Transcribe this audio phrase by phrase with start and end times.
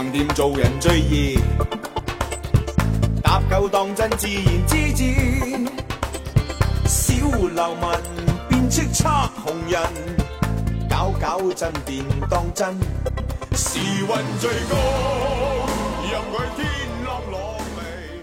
[0.00, 1.38] 期橫掂做人最易，
[3.22, 5.04] 搭夠當真自然之至。
[6.86, 7.82] 小流民
[8.48, 9.82] 變叱咤紅人，
[10.88, 12.78] 搞搞震便當真。
[13.54, 14.76] 時運最高，
[16.10, 16.66] 任佢天
[17.04, 17.58] 落落。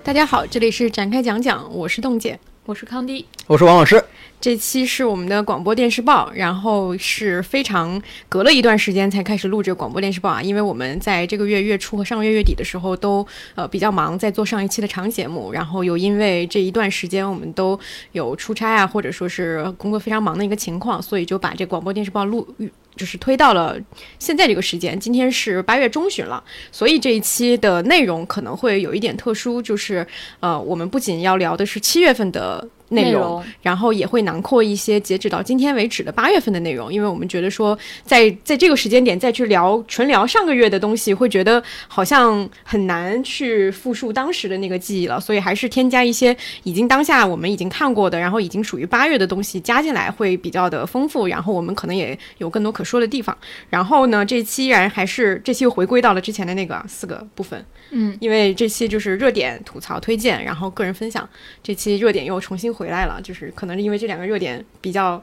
[0.03, 2.39] 大家好，这里是展开讲讲，我是冻姐。
[2.65, 4.03] 我是康迪，我是王老师。
[4.39, 17.77] 这期是我们的广播电视报，然后是非常隔了一段时间才开始录制广播电视报啊，因为我们在这个月月初和上个月月底的时候都呃比较忙，在做上一期的长节目，然后又因为这一段时间我们都
[18.11, 22.47] 有出差啊，或者说是工作非常忙的一个情况，所以就把这广播电视报录
[22.95, 23.75] 就是推到了
[24.19, 24.97] 现在这个时间。
[24.99, 30.05] 今天是八月中旬了，所以这一期的内容可能会有一点特殊，就是
[30.39, 32.69] 呃，我们不仅要聊的是七月份的。
[32.89, 53.37] 内容，然后也会囊括一些截止到今天为止的八月份的内容，因为我们觉得说，在在这个时间点再去聊纯聊上个月的东西，会觉得好像很难去复述当时的那个记忆了，所以还是添加一些已经当下我们已经看过的，然后已经属于八月的东西加进来，会比较的丰富，然后我们可能也有更多可说的地方。
[53.69, 57.63] 然后呢，这期依然还是这期又回归到了之前的那个四个部分。
[57.91, 61.27] 嗯，因为这期就是热点吐槽推荐，然后个人分享。
[61.63, 65.21] 这期热点又重新回来了，就是可能是因为这两个热点比较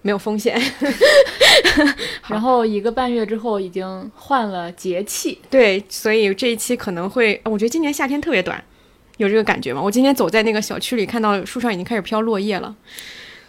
[0.00, 0.58] 没有风险。
[2.28, 8.62] 然后一个半月之后已经换了节气，对，所以这一期可能会，我觉得今年夏天特别短，
[9.18, 9.82] 有这个感觉吗？
[9.82, 12.74] 我今天走在那个小区里，看到树上已经开始飘落叶了。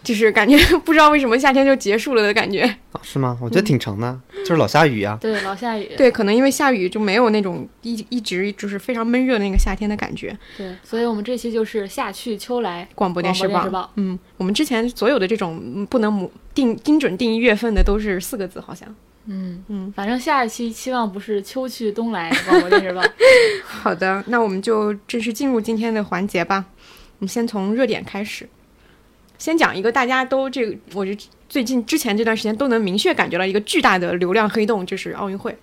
[0.02, 2.62] 就是感觉 不知道为什么夏天就结束了的感觉，
[3.02, 3.36] 是吗？
[3.42, 5.18] 我觉得挺长的，就是老下雨呀。
[5.20, 5.90] 对，老下雨。
[5.96, 10.36] 对，可能因为下雨就没有那种一一直就是非常闷热的那个夏天的感觉。
[10.56, 13.90] 对，所以我们这期就是夏去秋来广播电视报。
[13.96, 18.88] 嗯，我们之前所有的这种不能定精准定义月份的都是四个字，好像。
[19.26, 23.02] 嗯嗯，反正下一期期望不是秋去冬来广播电视报。
[23.66, 26.64] 好的，那我们就正式进入今天的环节吧。
[27.18, 28.48] 我们先从热点开始。
[29.38, 35.56] 先讲一个大家都这个，我觉得最近之前这段时间都能明确感觉到一个巨大的流量黑洞，就是奥运会。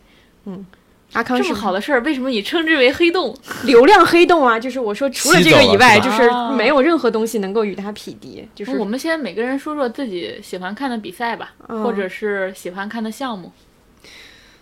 [0.46, 0.66] 嗯，
[1.14, 3.36] 阿康这么好的事儿，为什么你称之为黑洞？
[3.66, 8.48] 流量黑洞啊，就是我说除了这个以外，就是没有任何东西能够与它匹敌。
[8.56, 13.52] 就是我们先每个人说说自己喜欢看的比赛吧，或者是喜欢看的项目。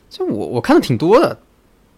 [0.09, 1.37] 就我我看的挺多的，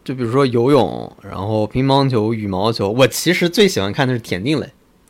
[0.04, 2.90] 就比如说游泳，然后乒乓球、羽毛球。
[2.90, 4.70] 我其实最喜欢看的是田径类。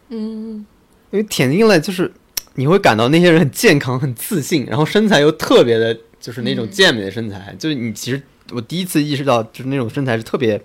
[0.10, 0.66] 嗯。
[1.12, 2.12] 因为田径类就是
[2.56, 7.56] 你会感到那些人很健康、很自信，然后身材又特别的，就是那种健美的身材。
[7.58, 8.22] 就是你其实
[8.52, 10.62] 我第一次意识到，就是那种身材是特别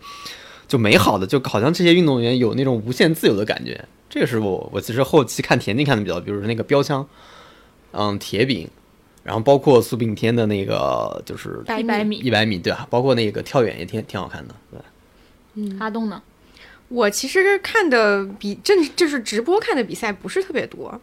[0.67, 3.85] 就美好的，就好像这些运动员有那种无限自由的感觉。
[4.09, 7.07] 这个是我我其实后期看田径看的比较，比如说那个标枪，
[7.93, 8.69] 嗯，铁饼，
[9.23, 14.81] 然后包括苏炳添的那个就是一百米，一百米对啊，包括那个跳远也挺挺好看的，对。
[15.55, 16.23] 嗯，阿东呢？
[16.91, 21.01] 我其实看的比正就是直播看的比赛不是特别多。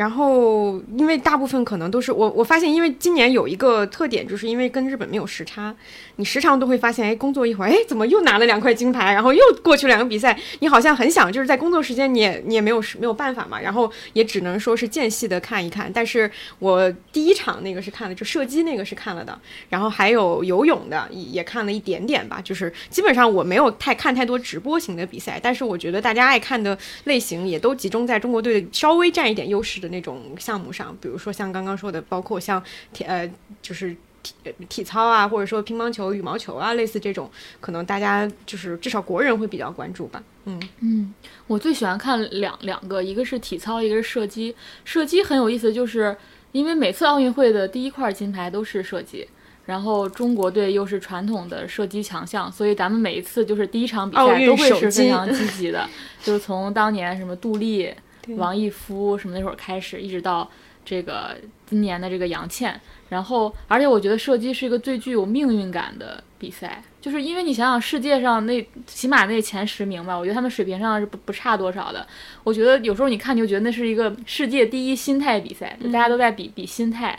[0.00, 5.76] 然后，因为大部分可能都是我，我发现，因为今年有一个特点，就是因为跟日本没有时差，
[6.16, 15.90] 你时常都会发现，哎，工作一会儿，哎，怎么又拿了两块金牌，然后又过去两个比赛，你好像很想，就是在工作时间，你也你也没有没有办法嘛，然后也只能说是间隙的看一看。
[15.92, 16.30] 但是
[16.60, 19.38] 我第一场那个是看了，就射击那个是看了的，
[19.68, 29.89] 然后还有游泳的也看了一点点吧，就是基本上我没有太看太多直播型的比赛，但是我觉得大家爱看的类型也都集中在中国队稍微占一点优势的。
[29.90, 32.62] 那种项目上，比如说像刚刚说的，包括像
[32.92, 33.30] 体呃，
[33.60, 34.34] 就是体
[34.68, 37.30] 体操啊，或者说乒乓球、羽毛球啊，类似这种，
[37.60, 40.22] 可能大家就是至少国人会比较关注吧。
[40.44, 41.14] 嗯嗯，
[41.46, 44.54] 我最喜欢看两两个，一个是体操，一个是射击。
[44.84, 46.16] 射击很有意思，就是
[46.52, 49.26] 因为每次奥运会的第一块金牌都是射击，
[49.66, 55.88] 然后中国队又是传统的射击强项，所以咱们每一次就是第一场比赛都会是非常积极的，
[56.22, 57.94] 就是从当年什么杜丽。
[58.36, 60.50] 王义夫什么那会儿开始，一直到
[60.84, 61.36] 这个
[61.66, 72.06] 今年的这个杨倩，然后而且我觉得射击是一个最具有命运感的比赛，就是因为你想想世界上那起码那前十名吧，我觉得他们水平上是不不差多少的。
[72.44, 77.18] 我觉得有时候你看你就觉得那是一个世界第一心态比赛，大家都在比比心态。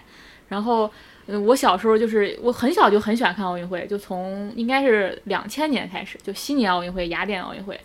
[0.49, 0.91] 然后，
[1.27, 7.79] 嗯，我小时候就是我很小就很喜欢看奥运会，就从应该是两千年开始，就悉尼奥运会、雅典奥运会。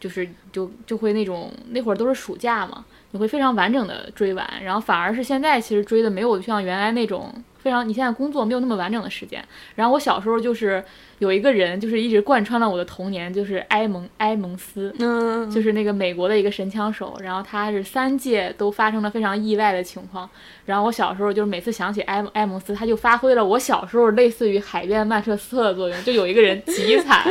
[0.00, 7.32] 就是就就会那种那会儿都是暑假嘛，你会非常完整的追完，然后反而是现在其实追的没有像原来那种
[7.62, 9.42] 非常你现在工作没有那么完整的时间。
[9.76, 10.82] 然后我小时候就是
[11.20, 17.16] 有一个人，就是一直贯穿了我的童年，就是埃蒙埃蒙斯，嗯，就是那个美国的一个神枪手。
[17.22, 20.28] 然后他是三届都发生了非常意外的情况。
[20.64, 27.22] 然后我小时候就是每次想起埃埃蒙斯，他就发挥了我小时候类似于海边曼彻斯特的作用，就有一个人极惨，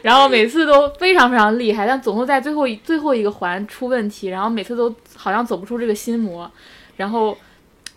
[0.00, 6.50] 然后每次都非常非常厉害，但总是在最后一最后一个环出问题，然后每次都好像走不出这个心魔。
[6.96, 7.36] 然后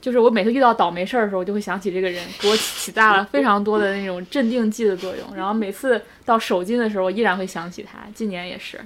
[0.01, 5.35] 就是我每次遇到倒霉事儿的时候，我就会想起这个人，给我起大了非常多的那种镇定剂的作用。
[5.35, 7.99] 然后每次到手筋的时候，我依然会想起他。
[8.13, 8.79] 今年也是。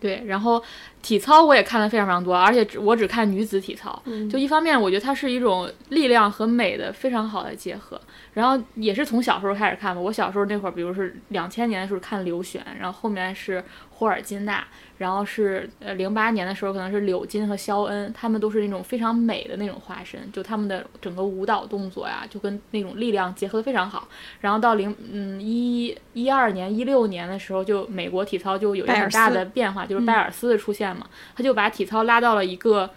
[0.00, 0.62] 对，然后
[1.00, 4.02] 体操我也看的非常非常多，而且只我只看女子体操。
[4.30, 8.00] 就一方面，我觉得它是一种力量和美的非常好的结合。
[8.34, 10.00] 然后也是从小时候开始看吧。
[10.00, 14.64] 我小时候那会儿，比如是两千年的时候看刘璇，然后后面是霍尔金娜，
[14.98, 24.06] 然后是呃零八年的时候可能是柳金和肖恩，他们都是那种非常美的那种化身，就他们的整个舞蹈动作呀，就跟那种力量结合的非常好。
[24.40, 31.06] 然后到零嗯一一二年一六年的时候，就美国体操就有一个很大的变化，就是拜尔斯的出现嘛，
[31.36, 32.90] 他就把体操拉到了一个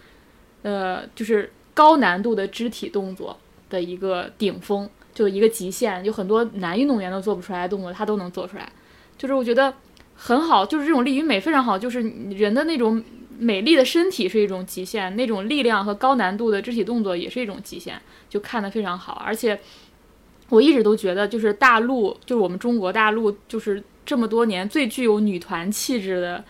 [0.62, 3.38] 呃就是高难度的肢体动作
[3.70, 8.68] 的一个顶峰，就一个极限，有很多男运动员都做不出来的动作，他都能做出来。
[9.16, 9.72] 就是我觉得
[10.14, 12.00] 很好，就是这种力与美非常好，就是
[12.30, 13.02] 人的那种
[13.38, 19.22] 美丽的身体是一种极限，那种力量和高难度的肢体动作也是一种极限，就看得非常好。
[19.24, 19.58] 而且
[20.48, 26.44] 我一直都觉得，就是大陆，就是我们中国大陆，就是这么多年最具有女团气质的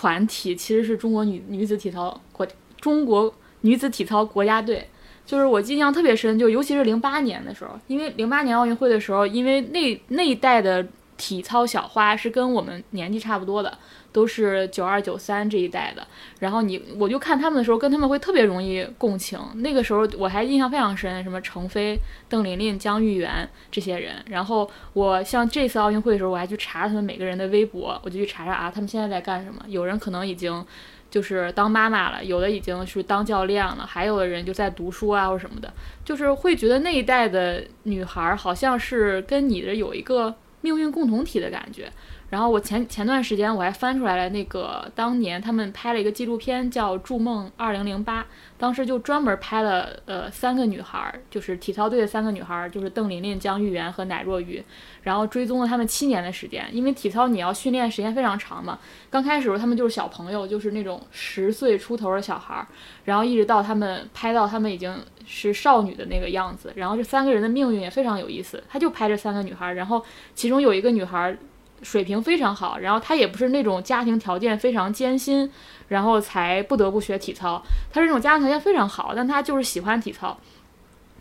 [0.00, 2.46] 团体，其实是中国女女子体操国
[2.80, 4.88] 中国女子体操国家队。
[5.26, 10.86] 就是我印象特别深，就尤其是零八年的时候，因为零八年奥运会的时候，因为那那一代的
[11.16, 13.76] 体操小花是跟我们年纪差不多的，
[14.18, 16.04] 都是九二九三这一代的。
[16.40, 19.38] 然后你我就看他们的时候，跟他们会特别容易共情。
[19.54, 21.96] 那个时候我还印象非常深，什么程飞、
[22.28, 24.16] 邓琳琳、姜育媛这些人。
[24.26, 29.62] 然后我像这次奥运会的时候，我还去查他们每个人的微博，我就去查查啊，他们现在在干什么。
[29.68, 30.66] 有人可能已经
[31.08, 35.72] 就是当妈妈了，有的已经是当教练了，还有的人就在读书啊或者什么的，
[36.04, 41.88] 就是会觉得那一代的女孩好像是跟你的有一个命运共同体的感觉。
[42.30, 48.22] 然后我前前段时间我还翻出来了那个当年他们拍了一个纪录片叫《筑梦二零零八》，
[48.58, 54.62] 当时就专门拍了呃三个女孩，就是体操队的三个女孩，就是邓琳琳、姜玉媛和乃若雨，
[55.02, 58.78] 然后追踪了她们七年的时间，因为体操你要训练时间非常长嘛。
[59.08, 62.66] 刚开始时候他们就是小朋友，就是那种十岁出头的小孩儿，
[63.04, 70.04] 然后一直到他们拍到他们已经是少女的那个样子，然后这三个人的命运也非常有意思，他就拍这三个女孩，然后
[70.34, 71.34] 其中有一个女孩。
[71.82, 75.50] 水平非常好，然后她也不是那种家庭条件非常艰辛，
[75.88, 77.62] 然后才不得不学体操。
[77.92, 80.36] 她是那种家庭条件非常好，但她就是喜欢体操。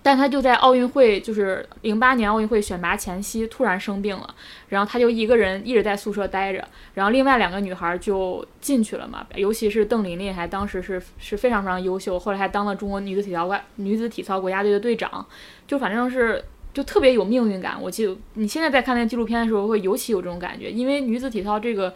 [0.02, 4.36] 但她就在奥运会，就是零八年奥运会选拔前夕突然生病了，
[4.70, 15.26] 然后她就一个人一直在宿舍待着，然后另外两个女孩就进去了嘛，尤其是邓琳琳，还当时是是非常非常优秀，后来还当了中国女子体操国女子体操国家队的队长，
[15.68, 16.44] 就反正是。
[16.78, 17.76] 就特别有命运感。
[17.82, 21.92] 我记得你现在在看那个纪录片的时候，会尤其有这种感觉，因为女子体操这个，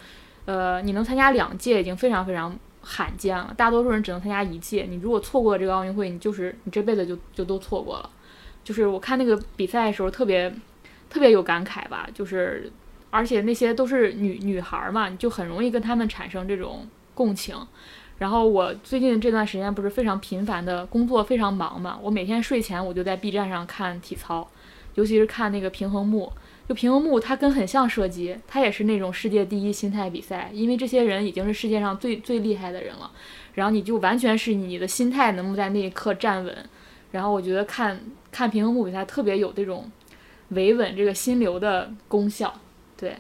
[0.46, 4.88] 呃，你能参加两届已经非常非常罕见了，大多数人只能参加一届。
[4.90, 8.10] 你如果错过了这个奥运会，你就是你这辈子就就都错过了。
[8.64, 10.52] 就是我看那个比赛的时候，特别
[11.12, 12.10] 特别有感慨吧。
[12.12, 12.72] 就是
[13.12, 17.56] 而且那些都是女女孩嘛，你就很容易跟她们产生这种共情。
[18.18, 24.50] 然后我最近这段时间不是非常频繁的工作，非常忙嘛，我每天睡前我就在 B 站上看体操。
[24.96, 26.32] 尤其是看那个平衡木，
[26.68, 33.10] 就平衡木，它跟很像射击，它也是那种世界第一心态比赛，因为这些人已经是世界上最最厉害的人了，
[33.54, 36.56] 然后你就完全是你的心态能不能在那一刻站稳，
[37.12, 38.00] 然后我觉得看
[38.32, 39.90] 看平衡木比赛特别有这种
[40.50, 42.54] 维稳这个心流的功效，
[42.98, 43.16] 对。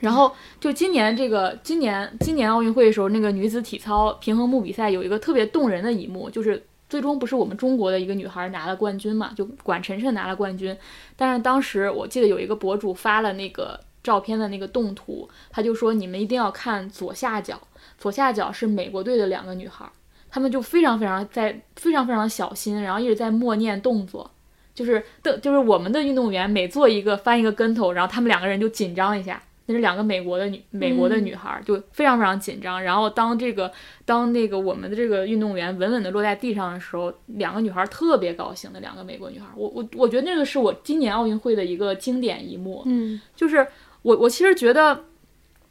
[0.00, 6.60] 然后就今年这个今年今年奥运会的时候，那个女子体操平衡木比赛有一个特别动人的一幕，就是。
[6.92, 9.32] 最终不是我们中国的一个女孩拿了冠军嘛？
[9.34, 10.76] 就管晨晨拿了冠军，
[11.16, 17.58] 但是当时我记得有一个博主发了那个照片的那个动图，他就说你们一定要看左下角，
[17.96, 19.90] 左下角是美国队的两个女孩，
[20.28, 24.30] 她们就非常非常在非常非常小心，然后一直在默念动作，
[24.74, 29.42] 就是的，就是我们的运动员每做一个翻一个跟头，然后他们两个人就紧张一下。
[29.66, 32.82] 那是两个美国的女美国的女孩，就非常非常紧张。
[32.82, 33.70] 然后当这个
[34.04, 39.46] 当那个我们的这个运动员稳稳的落在地上的时候，两个女孩特别高兴的两个美国女孩。
[39.56, 42.82] 我我我觉得那个是我今年奥运会的一个经典一幕。
[42.86, 43.66] 嗯，就是
[44.02, 45.04] 我我其实觉得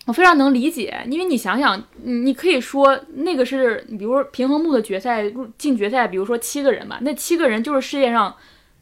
[0.08, 8.36] 我非常能理解，因为你想想，你可以说那个是，比如说平衡木的决赛入进决赛，比如说七个人吧，那七个人就是世界上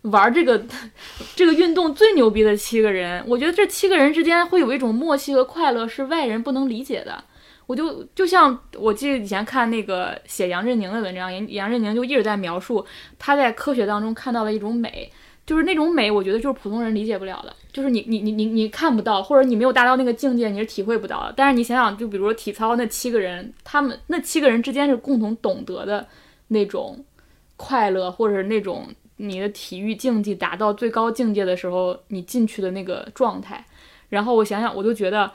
[0.03, 0.63] 玩这个
[1.35, 7.23] 这个运动最牛逼的七个人，我觉得这七个人之间会有一种默契和快乐，是外人不能理解的。
[7.67, 12.83] 我就就像我记得以前看那个写杨振宁的文章，杨杨振宁就一直在描述
[13.19, 15.11] 他在科学当中看到了一种美，
[15.45, 21.33] 就是那种美，我觉得就是普通人理解不了的，就是你你你你你看不到，或者你没有达到那个境界，你是体会不到的。
[21.37, 26.07] 但是你想想，就比如说体操那七个人，他们那七个人之间是共同懂得的
[26.47, 27.05] 那种
[27.55, 28.87] 快乐，或者是那种
[29.19, 33.65] 你的体育竞技达到最高境界的时候，你进去的那个状态。
[34.09, 35.31] 然后我想想，我就觉得。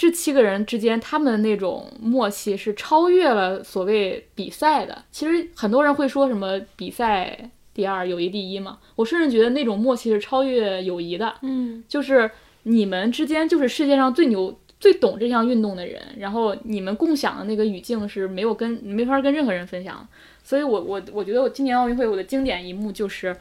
[0.00, 5.04] 这七个人之间，他们的那种默契是超越了所谓比赛的。
[5.10, 8.78] 其实很多人会说什么比赛第二，友谊第一嘛。
[8.94, 11.34] 我甚至觉得那种默契是超越友谊的。
[11.42, 12.30] 嗯，就是
[12.62, 20.06] 你们之间就是世界上最牛、最懂这项运动的人，然后你们共享的那个语境是没有跟没法跟任何人分享。
[20.48, 23.36] 所以我我我觉得我今年奥运会我的经典一幕就是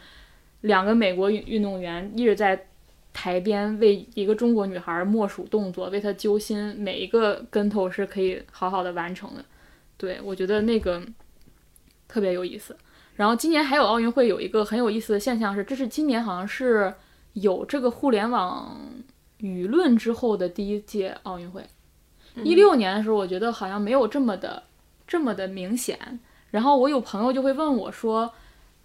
[0.61, 2.67] 两个美国运运动员一直在。
[3.13, 9.43] 台边为一个中国女孩默数动作，为她揪心，每一个跟头是可以好好的完成的。
[9.97, 11.01] 对我觉得那个
[12.07, 12.77] 特别有意思。
[13.15, 16.93] 然后今年还有奥运会有一个很有意思的现象是，这是今年好像是
[17.33, 18.79] 有这个互联网
[19.39, 21.63] 舆论之后的第一届奥运会。
[22.43, 24.61] 一六年的时候，我觉得好像没有这么的
[25.07, 26.19] 这么的明显。
[26.51, 28.31] 然后我有朋友就会问我说：“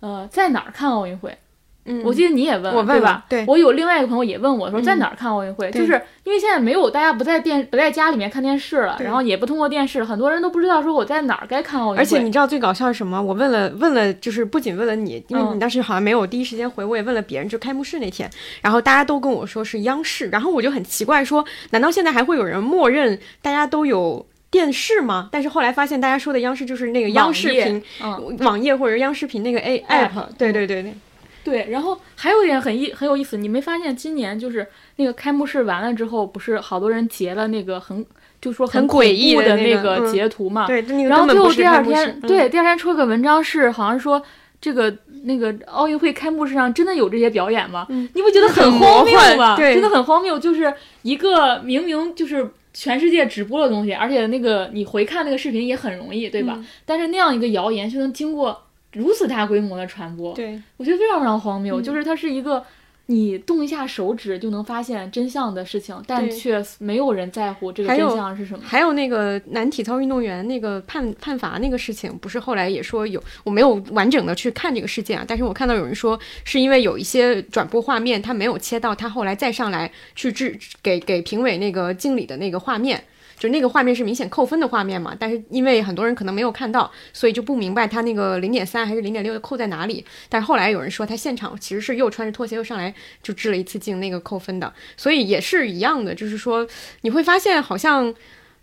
[0.00, 1.37] 呃，在哪儿看奥运会？”
[1.85, 3.25] 嗯，我记得你也问，我对吧？
[3.28, 5.69] 对，我有另外一个朋友也问我说，在哪儿看奥运会？
[5.73, 11.99] 就是因为现在没有大家不在电不在家里面看电视了，然后也不通过电视，很多人都不知道说我在哪儿该看奥运会。
[11.99, 13.21] 而且你知道最搞笑是什么？
[13.21, 17.49] 我问了问了，就是不仅问了你，因为你当时好像没有第一时间回，我也问了别人。
[17.49, 25.30] 就开幕式那天，然后大家都跟我说是央视，然后我就很奇怪，说难道现在还会有人默认大家都有电视吗？
[25.32, 27.82] 但是后来发现大家说的央视就是那个央视频
[28.40, 30.94] 网页或者央视频那个 A app，对对对对。
[31.44, 38.06] 对，然后还有一点很意很有意思，你没发现今年就是那个开幕式完了之后，不是好多人截了那个很
[38.40, 40.68] 就说很诡异的那个截图嘛？
[40.68, 44.23] 对，然后最后第二天，对，第二天出了个文章是好像说
[44.61, 44.94] 这个
[45.25, 47.87] 那个奥运会开幕式上真的有这些表演吗？
[47.88, 49.56] 你不觉得很荒谬吗？
[49.56, 56.64] 对，真的很荒谬，就是一个明明就是全世界直播的东西，而且那个你回看那个视频也很容易，对吧？
[56.85, 58.62] 但是那样一个谣言却能经过。
[58.95, 61.81] 如此大规模的传播，对我觉得非常非常荒谬。
[61.81, 62.62] 就是它是一个
[63.06, 68.64] 你动一下手指就能发现真相的事情，但却没有人在乎这个真相是什么。
[68.64, 83.02] 还有那个男体操运动员那个判判罚那个事情，不是后来也说有，我没有完整的去看这个事件啊，但是我看到有人说是因为有一些转播画面他没有切到他后来再上来去制给给评委那个敬礼的那个画面。
[83.43, 90.07] 就那个画面是明显扣分的画面嘛，但是因为很多人可能没有看到，所以就不明白他那个零点三还是零点六扣在哪里。
[90.29, 96.65] 但是后来有人说他现场其实是又穿着拖鞋又上来就致了一次镜，那个扣分的，所以也是一样的，就是说
[97.01, 98.15] 你会发现好像。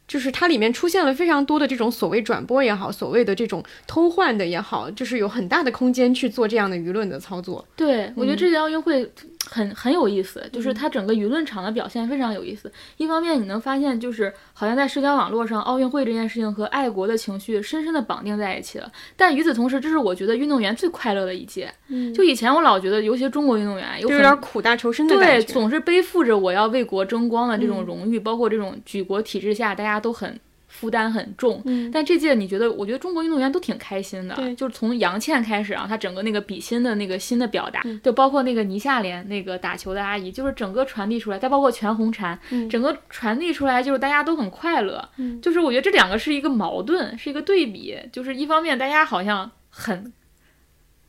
[0.10, 7.64] 就是它里面出现了非常多的这种所谓转播也好，所谓的这种偷换的也好，就是有很大的空间去做这样的舆论的操作。
[7.76, 9.08] 对，我觉得这届奥运会
[9.48, 12.74] 很很有意思，就是它整个舆论场的表现非常有意思。
[12.98, 18.92] 一方面你能发现，就是好像在社交网络上，奥运会这件事情和爱国的情绪深深的绑定在一起了。
[19.16, 21.72] 但与此同时，这是我觉得运动员最快乐的一届。
[21.88, 30.38] 嗯，就以前我老觉得，尤其中国运动员有点苦大仇深的感觉，对，总是背负着我要为国争光的这种荣誉，包括这种举国体制下大家都很。
[30.80, 32.72] 负担很重，但这届你觉得？
[32.72, 42.38] 我觉得中国运动员都挺开心的，就是从杨倩开始啊，她整个那个比心的那个心的表达，就包括那个倪夏莲那个打球的阿姨，就是整个传递出来，再包括全红婵，
[42.70, 45.10] 整个传递出来就是大家都很快乐，
[45.42, 50.14] 就是我觉得这两个是一个矛盾，是一个对比，就是一方面大家好像很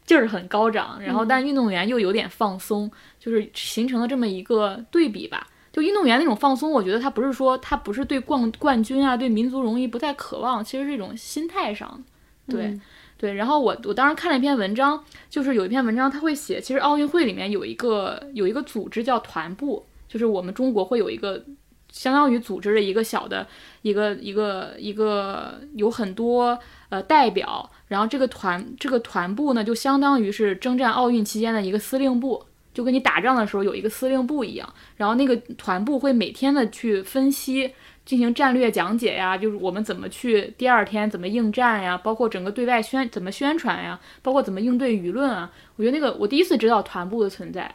[0.05, 5.47] 劲儿很高涨，然后但运动员又有点放松，就是形成了这么一个对比吧。
[5.73, 12.03] 就运动员那种放松，我觉得他不是说他不是对冠冠军啊，对民族荣誉不再渴望，其实是一种心态上，
[12.49, 12.77] 对
[13.17, 13.35] 对。
[13.35, 21.45] 然后我我当时看了一篇文章，就是有一篇文章他会写，其实奥运会里面有一个有一个组织叫团部，就是我们中国会有一个
[21.93, 23.47] 相当于组织的一个小的
[23.83, 26.59] 一个一个一个有很多
[26.89, 32.45] 呃代表，然后这个团这个团部呢就相当于是征战奥运期间的一个司令部。
[32.73, 37.75] 就跟你打仗的时候有一个司令部一样，然后那个团部会每天的去分析，
[38.05, 45.51] 进行战略讲解呀，就是我们怎么去第二天怎么应战呀，包括整个对外宣怎么宣传呀，包括怎么应对舆论啊。
[45.77, 47.75] 我觉得那个我第一次知道团部的存在，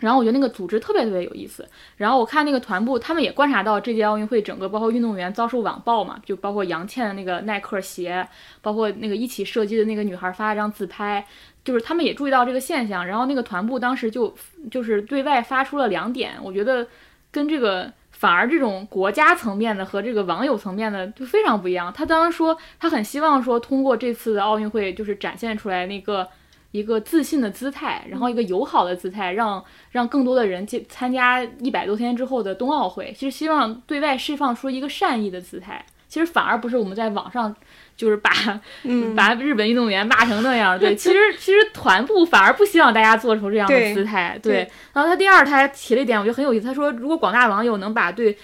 [0.00, 1.68] 然后我觉得那个组织特别特别有意思。
[1.96, 8.26] 然后我看那个团部，他们也观察到这届奥运会整个包括运动员遭受网暴嘛，就包括杨倩的那个耐克鞋，
[8.62, 11.24] 包括那个一起射击的那个女孩发了张自拍。
[11.68, 14.34] 就是他们也注意到这个现象，然后那个团部当时就
[14.70, 16.86] 就是对外发出了两点，我觉得
[17.30, 21.92] 跟这个反而这种国家层面的和这个网友层面的就非常不一样。
[21.92, 26.26] 他当时说，他很希望说通过这次的奥运会，就是展现出来那个
[26.70, 33.12] 一个自信的姿态，然后一个友好的姿态，让让更多的人去参加一百多天之后的冬奥会。
[33.14, 35.84] 其实希望对外释放出一个善意的姿态。
[36.08, 37.54] 其实反而不是我们在网上。
[37.98, 38.30] 就是把
[38.84, 44.70] 嗯 把日本运动员骂成那样，对，其实其实团部反而不希望大家做出这样的姿态，对对。
[44.94, 46.66] 然后他第二，他还提了一点，我觉得很有意思。
[46.66, 48.38] 他说，如果广大网友能把对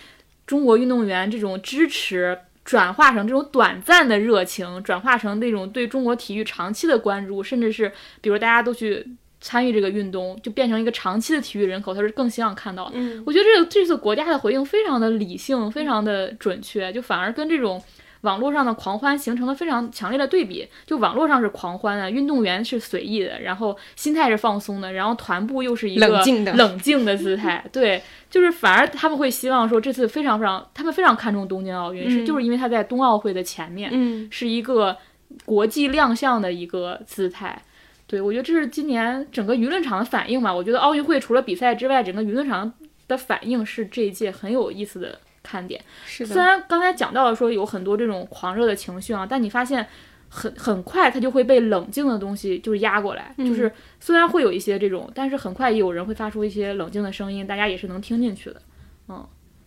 [0.44, 9.06] 中国运动员这种支持转化成这种短暂的热情，转化成那种对中国体育长期的关注，甚至是比如大家都去
[9.40, 12.92] 参与这个运动，就变成一个长期的体育人口，他是更希望看到的。
[12.94, 17.80] 嗯我觉得这个这次国家的回应非常的理性，非常的准确，就反而跟这种
[18.24, 20.66] 网络上的狂欢形成了非常强烈的对比。
[20.84, 27.64] 就网络上是狂欢啊，运动员是随意的，然后心态是放松的，然后团部又是一个冷静的冷静的姿态。
[27.70, 34.96] 对，就是反而他们会希望说这次非常非常，他们非常看重东京奥运，是嗯就是因为他在冬奥会的前面，嗯是一个
[35.44, 37.62] 国际亮相的一个姿态。
[38.06, 40.54] 对，我觉得这是今年整个舆论场的反应吧。
[40.54, 42.70] 我觉得奥运会除了比赛之外，整个舆论场
[43.08, 45.80] 的反应是这一届很有意思的看点。
[46.04, 49.86] 是的，虽然刚才讲到了说有很多这种狂热的情绪啊，但你发现
[50.28, 53.32] 很很快它就会被冷静的东西就是压过来。
[53.38, 53.70] 嗯就是
[54.00, 58.60] 虽然会有一些这种，但是很快也有人会发出一些冷静的声音，大家也是能听进去的。
[59.08, 59.24] 嗯，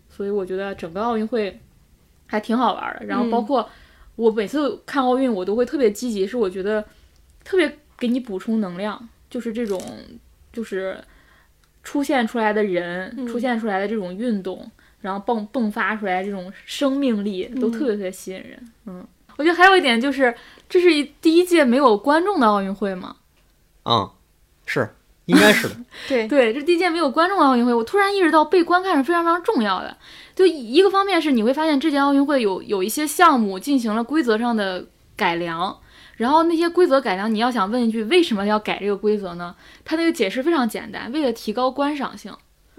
[0.09, 1.59] 所以我觉得整个奥运会
[2.25, 3.05] 还挺好玩的。
[3.05, 3.69] 然后包嗯括
[4.15, 6.83] 我每次看奥运，我都会特别积极，是我觉得
[7.43, 9.79] 特别给你补充能量，就是这种
[10.51, 10.97] 就是
[11.83, 14.69] 出现出来的人，嗯出现出来的这种运动。
[15.01, 18.71] 然后迸迸发出来这种生命力，都特别特别吸引人。
[18.85, 19.05] 嗯，
[19.37, 20.33] 我觉得还有一点就是，
[20.67, 23.15] 这是一第一届没有观众的奥运会嘛？
[23.85, 24.09] 嗯，
[24.65, 24.89] 是，
[25.25, 25.75] 应该是的。
[26.09, 29.95] 对对，这第一届没有观众的奥运会，我突然意识到被观看是非常非常重要的。
[30.35, 35.75] 就一个方面是你会发现这届奥运会有有一些项目进行了规则上的改良，
[36.15, 39.55] 然后那些规则改良，你要想问一句为什么要改这个规则呢？
[39.83, 42.31] 它那个解释非常简单，为了提高观赏性，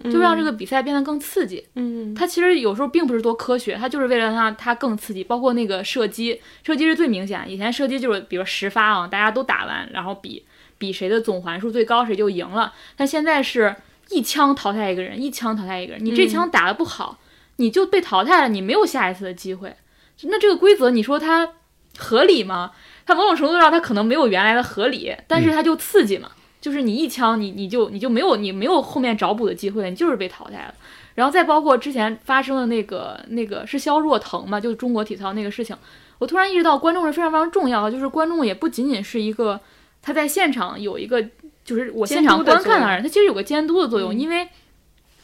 [0.05, 1.67] 就让这个比赛变得更刺激。
[1.75, 5.25] 嗯它其实有时候并不是多科学，它就是为了让它更刺激。
[5.25, 7.45] 包括那个射击，射击是最明显。
[7.49, 10.45] 以前射击就是比如十发啊，大家都打完，然后比
[10.79, 12.73] 比谁的总环数最高，谁就赢了。
[12.97, 13.75] 但现在是
[14.11, 16.05] 一枪淘汰一个人，一枪淘汰一个人。
[16.05, 17.19] 你这枪打得不好，
[17.57, 19.75] 你就被淘汰了，你没有下一次的机会。
[20.23, 21.49] 那这个规则，你说它
[21.97, 22.73] 合理吗？
[23.05, 26.31] 它某种程度上它可能没有原来的合理，但是它就刺激嘛。
[26.61, 30.75] 就是你一枪，你你就你就没有你没有后面找补的机会，你就是被淘汰了。
[31.15, 35.77] 然后再包括之前发生的那个那个是肖若腾嘛，就是中国体操那个事情，
[36.19, 39.61] 我突然意识到观众是非常非常重要的，就是观众也不仅仅是一个
[40.01, 41.21] 他在现场有一个
[41.65, 44.49] 就是我现场观看的人，他其实有个监督的作用，嗯因为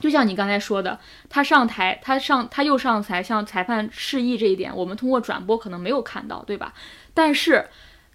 [0.00, 0.98] 就像你刚才说的，
[1.30, 6.74] 他上台，他上他又上台向裁判示意这一点，我们通过转播可能没有看到，对吧？
[7.14, 7.66] 但是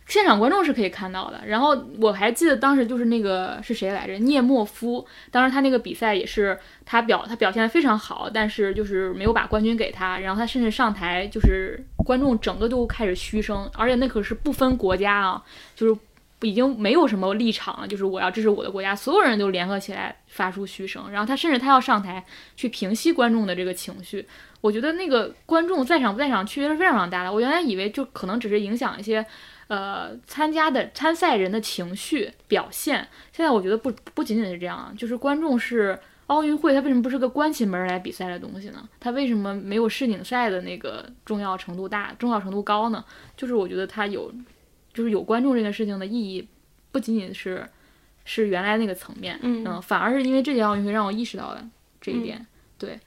[0.09, 1.39] 现场观众是可以看到的。
[1.45, 4.13] 然后我还记得当时就是那个是谁来着？
[4.15, 10.19] 聂莫夫，当时他那个比赛也是他表他表现的非常好，但是就是没有把冠军给他。
[10.19, 15.41] 然后他甚至上台就是观众整个都开始嘘声，而且那可是不分国家啊，
[15.73, 15.97] 就是。
[16.41, 22.23] 已经没有什么立场了，就是我要支持我的国家，所有人都联合起来发出嘘声，然后他甚至他要上台
[22.55, 24.25] 去平息观众的这个情绪。
[24.61, 27.33] 我觉得那个观众在场不在场区别是非常非常大的。
[27.33, 29.25] 我原来以为就可能只是影响一些，
[29.69, 33.07] 呃，参加的参赛人的情绪表现。
[33.31, 38.89] 现在我觉得不不仅仅是这样啊，就是观众是奥运会，它为什么不是个关起门来比赛的东西呢？
[38.99, 43.05] 它为什么没有世锦赛的那个重要程度大、重要程度高呢？
[43.37, 44.33] 就是我觉得它有，
[44.91, 46.47] 就是有观众这件事情的意义，
[46.91, 47.63] 不仅仅是
[48.25, 51.69] 是原来那个层面，嗯反而是因为这届奥运会让我意识到了
[52.01, 52.43] 这一点。
[52.77, 52.99] 对，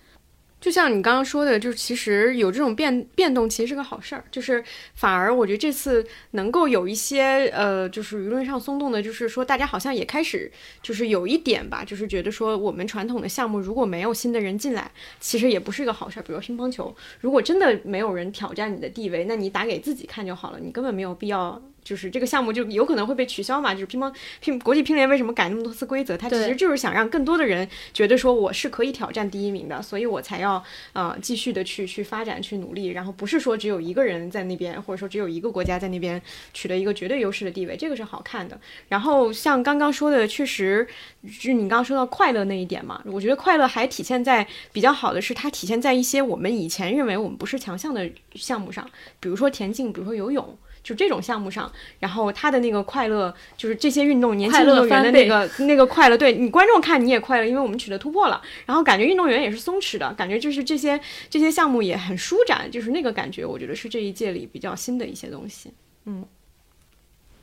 [0.63, 4.23] 就像你刚刚说的，就是其实有这种变变动，其实是个好事儿。
[4.31, 4.63] 就是
[4.95, 10.49] 反而我觉得这次能够有一些呃，就是舆论上松动的，就是说大家好像也开始
[10.81, 16.23] 就是有一点吧，就是觉得说我们传统的项目如果没有新的人进来，其实也不是一个好事儿。
[16.23, 21.61] 比如乒乓球，如果真的没有人挑战你的地位，那你打给自己看就好了，你根本没有必要。
[21.85, 26.17] 就是这个项目就有可能会被取消嘛，就是乒乓乒国际乒联为什么改那么多次规则？
[26.17, 36.21] 它其实就是想让更多的人觉得说我是可以挑战第一名的，所以我才要呃继续的去去发展去努力，然后不是说只有一个人在那边，或者说只有一个国家在那边
[36.55, 38.61] 取得一个绝对优势的地位，这个是好看的。
[38.89, 40.87] 然后像刚刚说的，确实
[41.25, 50.57] 就是你刚刚说到快乐那一点嘛，我觉得快乐还体现在比较好的是它体现在一些我们以前认为我们不是强项的项目上，比如说田径，比如说游泳。
[50.83, 65.73] 就这种项目上，然后他的那个快乐，就是这些运动年轻运动员的那个那个快乐，对你观众看你也快乐，因为我们取得突破了，然后感觉运动员也是松弛的，感觉就是这些这些项目也很舒展，就是那个感觉，我觉得是这一届里比较新的一些东西。
[66.05, 66.25] 嗯，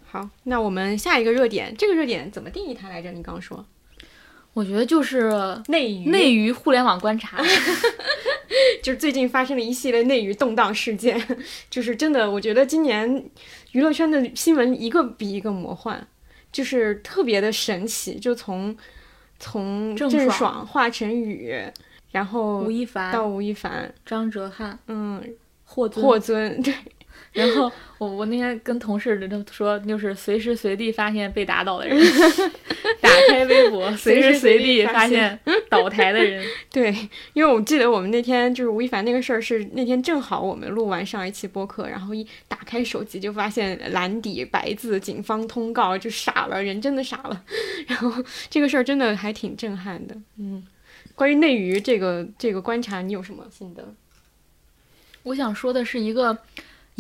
[0.06, 3.12] 好，那我们下一个热点，这个热点怎么定义它来着？
[3.12, 3.66] 你刚刚说
[4.60, 5.32] 我觉得就是
[5.68, 7.42] 内娱，内娱互联网观察，
[8.84, 11.18] 就是最近发生了一系列内娱动荡事件，
[11.70, 13.24] 就是真的，我觉得今年
[13.72, 15.98] 娱乐圈的新闻一个比一个魔幻，
[16.52, 18.76] 就是特别的神奇，就从
[19.40, 21.56] 从郑爽、华晨宇，
[22.12, 25.24] 然后吴亦凡、到吴亦凡，张哲瀚、嗯，
[25.64, 26.74] 霍尊，霍尊，对，
[27.32, 31.98] 然后我我那天跟同事都说，就是随时随地发现被打倒的人，
[33.00, 35.40] 打开微博，随时随地发现
[35.70, 36.44] 倒台的人。
[36.72, 36.92] 对，
[37.34, 47.44] 因为我记得我们那天就是吴亦凡那个事儿，是那天正好我们录完上一期播客，然后一打开手机就发现蓝底白字警方通告，就傻了，人真的傻了。
[47.88, 50.16] 然后这个事儿真的还挺震撼的。
[50.38, 50.66] 嗯，
[51.16, 53.94] 关于内娱这个这个观察，你有什么心得？
[55.24, 56.36] 我想说的是一个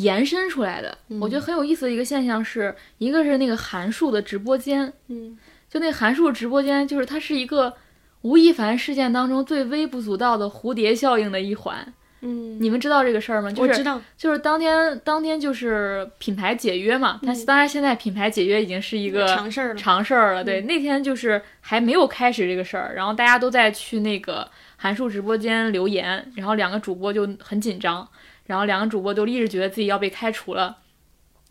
[0.02, 5.38] 延伸出来的，我觉得很有意思的一个现象是，一个是那个韩束的直播间，嗯
[5.70, 7.74] 就那韩束直播间，就是它是一个
[8.22, 11.94] 吴亦凡事件当中最微不足道的蝴蝶效应的一环。
[12.22, 13.50] 嗯，你们知道这个事儿吗？
[13.50, 19.76] 就是我知道，就是当天当天就是品牌解约嘛，但是当然现在品牌解约已经是一个常事儿了。
[19.76, 20.44] 常事儿了。
[20.44, 28.06] 对，那天就是还没有开始这个事儿，然后大家都在去那个韩束直播间留言，然后两个主播就很紧张，
[28.50, 30.78] 然后两个主播都一直觉得自己要被开除了，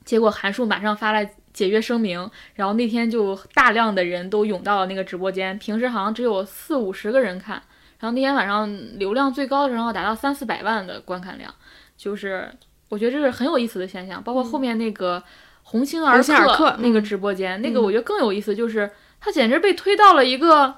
[0.04, 7.62] 结果韩束马上发了解约声明，然后那天就大量的人都涌到了那个直播间，平时好像只有四五十个人看。
[8.00, 11.54] 然后那天晚上流量最高的时候达到三四百万的观看量，
[11.96, 12.52] 就是
[12.88, 14.20] 我觉得这是很有意思的现象。
[14.20, 15.22] 包括后面那个
[15.62, 20.74] 鸿星尔克那个嗯直播间，那个我觉得更有意思，就是它简直被推到了一个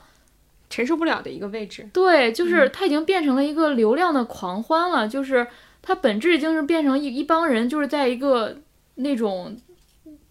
[0.68, 1.88] 承受不了的一个位置。
[1.94, 5.46] 对，就是它已经变成了一个流量的狂欢了，就是
[5.82, 8.56] 它本质已经是变成一一帮人就是在一个
[8.96, 9.56] 那种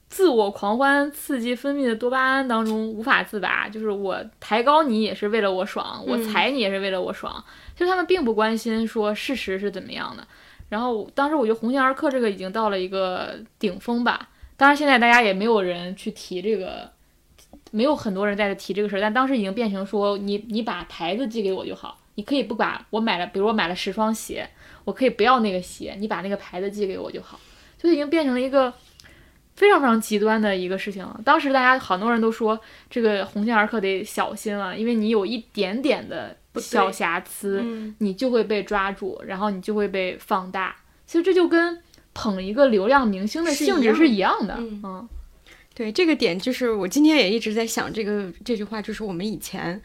[0.07, 3.67] 自我狂欢、刺激分泌的多巴胺当中无法自拔。
[3.69, 7.43] 就是我抬高你也是为了我爽，我嗯踩你也是为了我爽。
[7.75, 10.27] 其实他们并不关心说事实是怎么样的。
[10.69, 14.29] 然后当时我觉得鸿星尔克这个已经到了一个顶峰吧。
[14.55, 16.91] 当然现在大家也没有人去提这个。
[17.71, 24.49] 没有很多人在这提这个事儿，但当时已经变成说你你把牌子寄给我就好，你可以不把我买了，比如我买了十双鞋，
[24.89, 27.39] 我可以不要那个鞋，你把那个牌子寄给我就好，
[27.77, 28.73] 就已经变成了一个
[29.55, 31.21] 非常非常极端的一个事情了。
[31.23, 40.75] 当时大家很多人都说这个鸿星尔克得小心了，因为你有一点点的小瑕疵，嗯，你就会被抓住，然后你就会被放大。
[41.05, 41.79] 其实这就跟
[42.15, 45.09] 捧一个流量明星的性质是一样的，嗯嗯
[45.75, 49.79] 对这个点，就是我今天也一直在想这个这句话，就是我们以前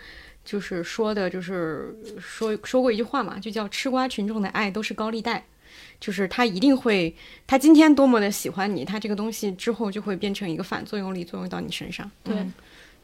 [0.44, 5.46] 就是说的，就是说说过一句话嘛，就叫吃瓜群众的爱都是高利贷，
[5.98, 7.14] 就是他一定会，
[7.46, 12.10] 他今天多么的喜欢你，他这个东西之后就会变成一个反作用力作用到你身上。
[12.22, 12.52] 对嗯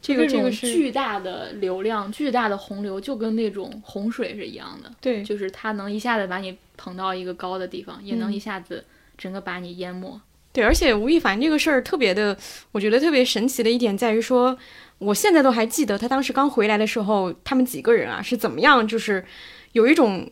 [0.03, 8.83] 这个这个是巨大的流量、巨大的洪流，就跟那种洪水是一样的，对就是它能一下子把你捧到一个高的地方，也能嗯一下子
[9.15, 10.19] 整个把你淹没。
[10.51, 12.35] 对，而且吴亦凡这个事儿特别的，
[12.71, 14.57] 我觉得特别神奇的一点在于说，
[15.01, 19.25] 我现在都还记得他当时刚回来的时候，他们几个人啊是怎么样，就是
[19.71, 20.29] 有一种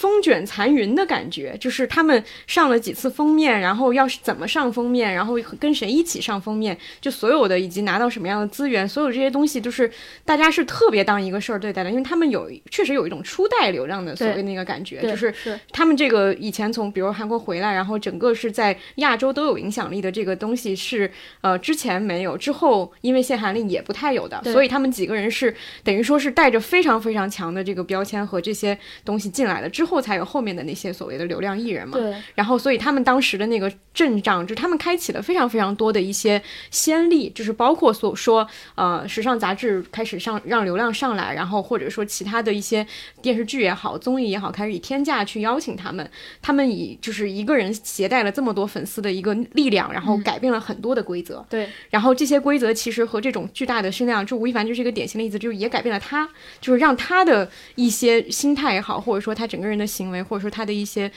[0.00, 9.90] 风卷残云的感觉，就是他们上了几次封面，然后要是怎么上封面，然后跟谁一起上封面，就所有的以及拿到什么样的资源，所有这些东西就是
[10.24, 15.60] 大家是特别当一个事儿对待的，因为他们有确实有一种初代流量的所谓那个感觉，就是是。
[15.70, 31.96] 他们这个以前从比如韩国回来，然后整个是在亚洲都有影响力的这个东西是呃之前没有，之后因为限韩令也不太有的，所以他们几个人是等于说是带着非常非常强的这个标签和这些东西进来的，之后才有后面的那些所谓的流量艺人嘛。
[31.96, 42.86] 对然后，所以他们当时的那个阵仗，就是他们开启了非常非常多的一些先例，就是包括所说，呃，时尚杂志开始上让流量上来，然后或者说其他的一些
[43.22, 46.06] 电视剧也好、综艺也好，开始以天价去邀请他们，
[46.42, 51.44] 他们以就是一个人携带了这么多粉丝的一个力量，然后改变了很多的规则。
[51.48, 56.28] 对然后这些规则其实和这种巨大的声量，就吴亦凡就是一个典型的例子，就是也改变了他，
[56.60, 61.10] 就是让他的一些心态也好，或者说他整个人的行为，或者说他的一些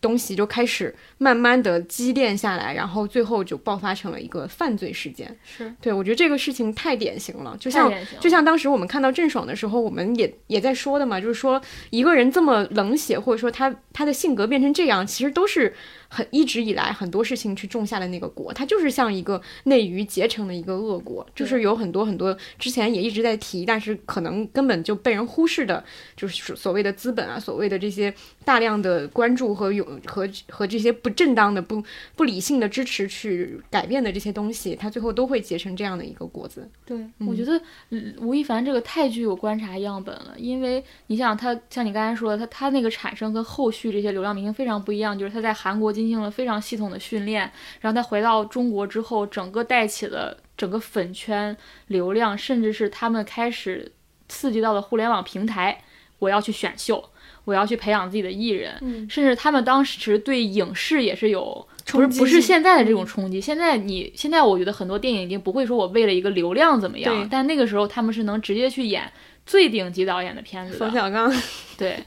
[0.00, 5.36] 东西就开始慢慢的积淀下来，然后最后就爆发成了一个犯罪事件。
[5.44, 15.74] 是对我觉得这个事情太典型了，就像就像当时我们看到郑爽的时候，我们也也在说的嘛，就是说一个人这么冷血，或者说他他的性格变成这样，其实都是
[16.16, 25.84] 很一直以来很多事情去种下的那个果，它就是像一个内娱结成的一个恶果，就是有很多很多之前也一直在提，但是可能根本就被人忽视的，
[26.16, 28.14] 就是所谓的资本啊，所谓的这些
[28.46, 31.82] 大量的关注和有和和这些不正当的、不
[32.16, 36.66] 不理性的支持去改变的这些东西，它最后都会结成这样的一个果子。
[36.86, 51.56] 对，我觉得嗯吴亦凡这个太具有观察样本了，因为你想他像你刚才说的，他他那个产生跟后续这些流量明星非常不一样，就是他在韩国进行了非常系统的训练，然后他回到中国之后，整个带起了整个粉圈
[51.88, 53.90] 流量，甚至是他们开始
[54.28, 55.82] 刺激到了互联网平台，
[56.20, 57.10] 我要去选秀。
[57.44, 63.40] 我要去培养自己的艺人，嗯甚至他们当时对影视也是有不是不是现在的这种冲击。
[63.40, 69.08] 现在你现在我觉得很多电影已经不会说我为了一个流量怎么样，但那个时候他们是能直接去演
[69.46, 70.76] 最顶级导演的片子。
[70.76, 71.32] 冯小刚，
[71.78, 72.02] 对，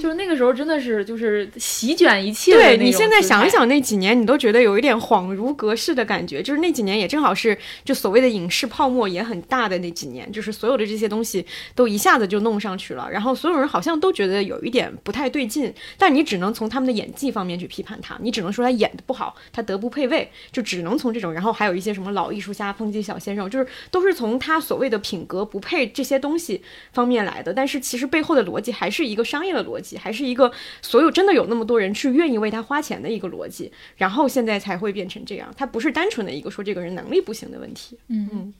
[0.00, 6.42] 就是那个时候真的是就是席卷一切对你现在想一，想那几年，你都觉得有一点恍如隔世的感觉。
[6.42, 26.41] 就是那几年也正好是就所谓的影视泡沫也很大的那几年，就是所有的这些东西都一下子就弄上去了，然后所有人好像都觉得有一点不太对劲，但你只能从他们的演技方面去批判他，你只能说他演的不好，他德不配位，就只能从这种，然后还有一些什么老艺术家抨击小鲜肉，就是都是从他所谓的品格不配这些东西
[26.92, 30.50] 方面来的，但是其实背后的逻辑还是一个商业的逻辑，还是一个
[30.80, 38.54] 所有真的有那么多人去愿意为他花钱的一个逻辑，然后现在才会变成这样，他不是单纯的一个说这个人能力不行的问题，嗯嗯。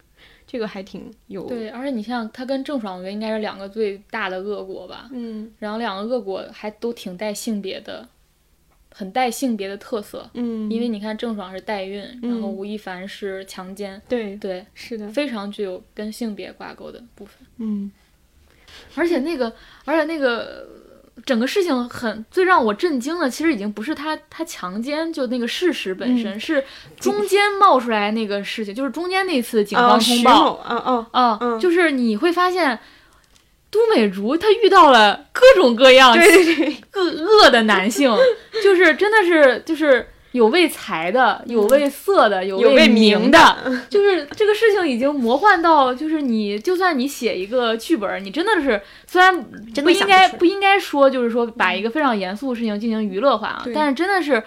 [0.45, 5.09] 这个还挺有对，而且你像他跟郑爽，应该是两个最大的恶果吧。
[5.13, 8.07] 嗯然后两个恶果还都挺带性别的，
[8.93, 10.29] 很带性别的特色。
[10.35, 17.37] 嗯，因为你看郑爽是代孕，然后嗯吴亦凡是强奸，对对，是的，非常具有跟性别挂钩的部分。
[17.59, 17.91] 嗯。
[18.95, 19.53] 而且那个，
[19.85, 20.67] 而且那个
[21.27, 26.65] 整个事情很最让我震惊的，其实已经不是他他强奸就那个事实本身，是
[26.99, 30.55] 中间冒出来那个事情，就是中间那次警方哦，通报。
[30.57, 31.59] 啊哦，啊，嗯。
[31.61, 32.79] 就是你会发现。
[33.73, 38.15] 都美竹她遇到了各种各样对对对，恶恶的男性，
[38.63, 43.57] 就是真的是就是有为财的，有为色的，有有为名名的，
[43.89, 49.43] 就是这个事情已经魔幻到，就是你就算你写一个剧本，你真的是虽然
[49.83, 54.43] 不应该不应该说就是说把一个非常严肃的事情进行娱乐化啊，但是真的是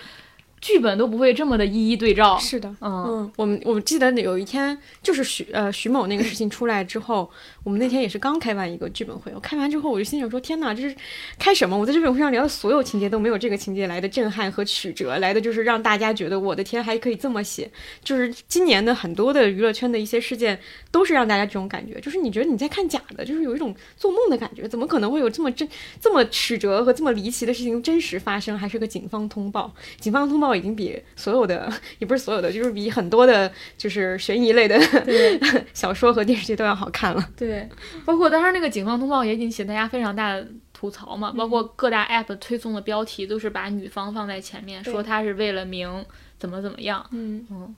[0.65, 2.39] 剧本都不会这么的一一对照。
[2.39, 2.67] 是的。
[2.81, 7.29] 嗯，嗯，我们我记得有一天，就是徐呃徐 某那个事情出来之后，
[7.63, 10.95] 我们那天也是刚开完一个剧本会，我开完之后我就心想说：天哪，这是
[11.37, 11.77] 开什么？
[11.77, 17.69] 我在剧本会上聊的所有情节都没有这个情节来的震撼和曲折，来的就是让大家觉得我的天还可以这么写。
[18.03, 25.69] 就是今年的很多的娱乐圈的一些事件，都是让大家这种感觉，就是你觉得你在看假的，就是有一种做梦的感觉，怎么可能会有这么真
[26.01, 28.55] 这么曲折和这么离奇的事情真实发生？
[28.57, 34.79] 还是个警方通报，警方通报已经比所有的也不是所有的，就是比很多的，就是悬疑类的
[35.73, 37.29] 小说和电视剧都要好看了。
[37.35, 37.67] 对，
[38.05, 46.05] 包括当时那个警方通报也引起大家非常大的吐槽嘛，包括各大 app 推送的标题都是把女方放在前面，说她是为了名
[46.37, 47.05] 怎么怎么样。
[47.11, 47.45] 嗯。
[47.49, 47.75] 嗯，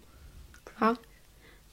[0.75, 0.95] 好，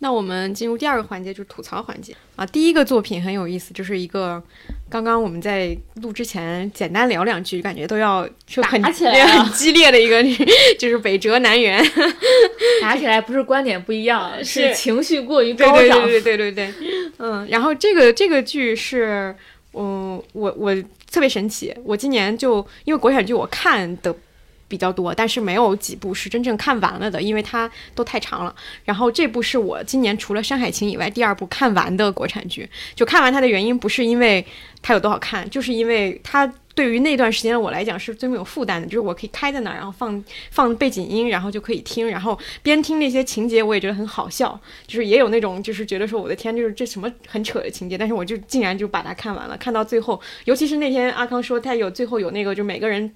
[0.05, 2.45] 那我们进入第二个环节，就是吐槽环节啊。
[2.45, 4.43] 第一个作品很有意思，就是一个
[4.91, 10.23] 刚刚我们在录之前简单聊两句，感觉都要就很打起来了 很激烈的一个，
[10.79, 11.83] 就是北辙南辕。
[12.83, 16.03] 打起来不是观点不一样，是是情绪过于对高涨。
[16.03, 16.75] 对对对对对对，
[17.17, 19.35] 嗯，然后这个这个剧是，
[19.73, 20.75] 嗯，我我
[21.11, 24.15] 特别神奇，我今年就因为国产剧我看的。
[24.75, 28.53] 比较多，但是没有几部是真正看完了的，因为它都太长了。
[28.85, 32.69] 然后这部是我今年除了《山海情》以外第二部看完的国产剧。
[32.97, 34.45] 就看完它的原因不是因为
[34.83, 44.59] 它有多好看，就是因为它对于那段时间我来讲是最没有负担的，就是我可以开在那儿，然后放放背景音，然后就可以听，然后边听那些情节，我也觉得很好笑，
[44.89, 53.13] 就是也有那种就是觉得说我的天，就是这什么很扯的情节，但是我就竟然就把它看完了，看到最后，尤其是那天阿康说他有最后有那个，就每个人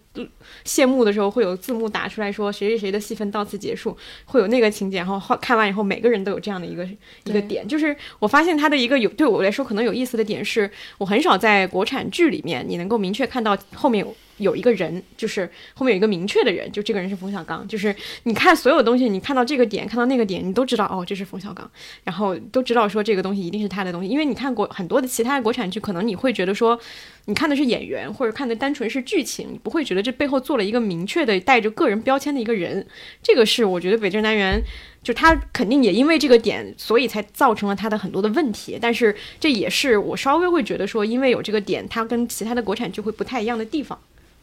[0.64, 6.87] 谢幕的时候会有字幕打出来说谁谁谁的戏份到此结束，会有那个情节，然后后看完以后每个人都有这样的一个
[7.24, 17.66] 一个点，就是我发现它的一个有对我来说可能有意思的点是，我很少在国产剧里面你能够明确看到后面有有一个人，就是后面有一个明确的人，就这个人是冯小刚。
[17.68, 21.70] 就是你看所有东西，你看到这个点，看到那个点，你都知道哦，这是冯小刚，
[22.05, 26.79] 然后都知道说这个东西一定是他的东西，因为你看过很多的其他的国产剧，可能你会觉得说，
[27.27, 32.87] 你看的是演员，或者看的单纯是剧情，你不会觉得这背后做了一个明确的带着个人标签的一个人。
[33.22, 34.61] 这个是我觉得《北京南园》。
[35.01, 38.77] 就他肯定也因为这个点，所以才造成了他的很多的问题。
[38.79, 43.98] 但是这也是我稍微会觉得说，因为有这个点，它跟其他的国产剧会不太一样的地方。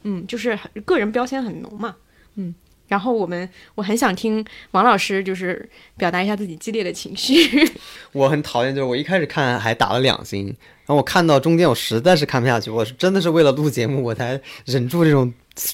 [0.05, 1.95] 嗯，就是个人标签很浓嘛。
[2.35, 2.55] 嗯，
[2.87, 7.69] 然后我们我很想听王老师就是表达一下自己激烈的情绪。
[8.13, 15.33] 我很讨厌，就是我一开始看还打了两星，然后我看到中间我实在是看不下去，我是真的是为了录节目我才忍住这种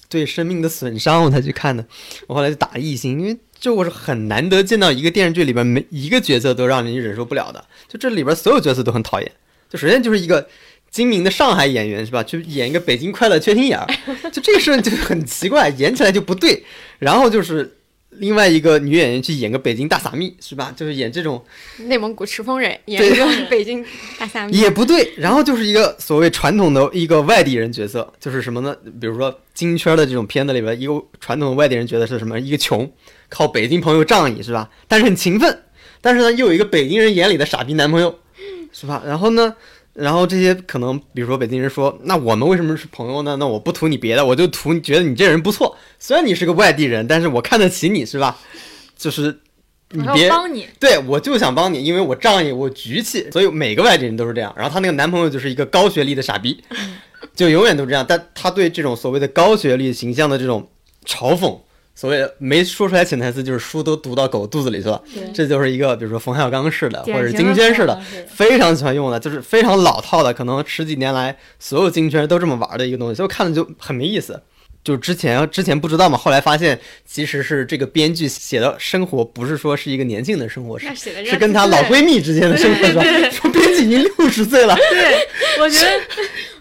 [0.10, 1.86] 对生命的损伤我才去看的。
[2.28, 3.38] 我后来就打了一星，因为。
[3.62, 9.32] 就我是很难得见到一个电视剧里边每一个角色都让人忍受不了的，就这里边所有角色都很讨厌。
[9.70, 10.50] 就首先就是一个
[10.92, 13.88] 精明的上海演员是吧，去演一个北京快乐缺心眼儿，
[14.30, 16.64] 就这个事就很奇怪，演起来就不对。
[17.00, 17.78] 然后就是
[18.10, 21.44] 另外一个女演员去演个北京大撒蜜是吧，就是演这种
[21.78, 23.84] 内蒙古赤峰人演一个北京
[24.20, 25.14] 大撒蜜也不对。
[25.16, 28.76] 然后就是一个所谓传统的一个外地人角色，就是什么呢？
[29.00, 32.38] 比如说京圈的这种片子里边，一个传统的外地人觉得是什么？
[32.38, 32.92] 一个穷。
[33.30, 34.70] 靠北京朋友仗义是吧？
[34.90, 35.64] 但是很勤奋，
[36.02, 38.20] 但是呢又有一个北京人眼里的傻逼男朋友，
[38.74, 39.02] 是吧？
[39.06, 39.56] 然后呢，
[39.94, 43.36] 然后这些可能比如说北京人说，那我们为什么是朋友呢？
[43.38, 45.78] 那我不图你别的，我就图觉得你这人不错。
[46.00, 48.40] 虽然你是个外地人，但是我看得起你是吧？
[48.98, 49.40] 就是
[49.90, 54.54] 你别帮你，对我就想帮你，因为我仗义，我局气，所以每个外地人都是这样。
[54.56, 56.64] 然后她那个男朋友就是一个高学历的傻逼，
[57.36, 58.06] 就永远都这样。
[58.08, 60.70] 但他对这种所谓的高学历形象的这种
[61.06, 61.60] 嘲讽。
[61.94, 65.02] 所谓没说出来潜台词，就是书都读到狗肚子里去了。
[65.34, 74.42] 这就是一个，比如说冯小刚式的，或者是金圈式的，非常喜欢用的，就是非常老套的，可能十几年来所有金圈都这么玩的一个东西，所以看着就很没意思。
[74.84, 80.88] 就之前之前不知道嘛，后来发现其实是这个编剧写的生活，不是说是一个年轻的生活，是
[81.26, 83.04] 是跟她老闺蜜之间的生活，是吧？
[83.30, 84.76] 说编剧已经六十岁了。
[84.76, 85.28] 对，
[85.60, 86.02] 我觉得，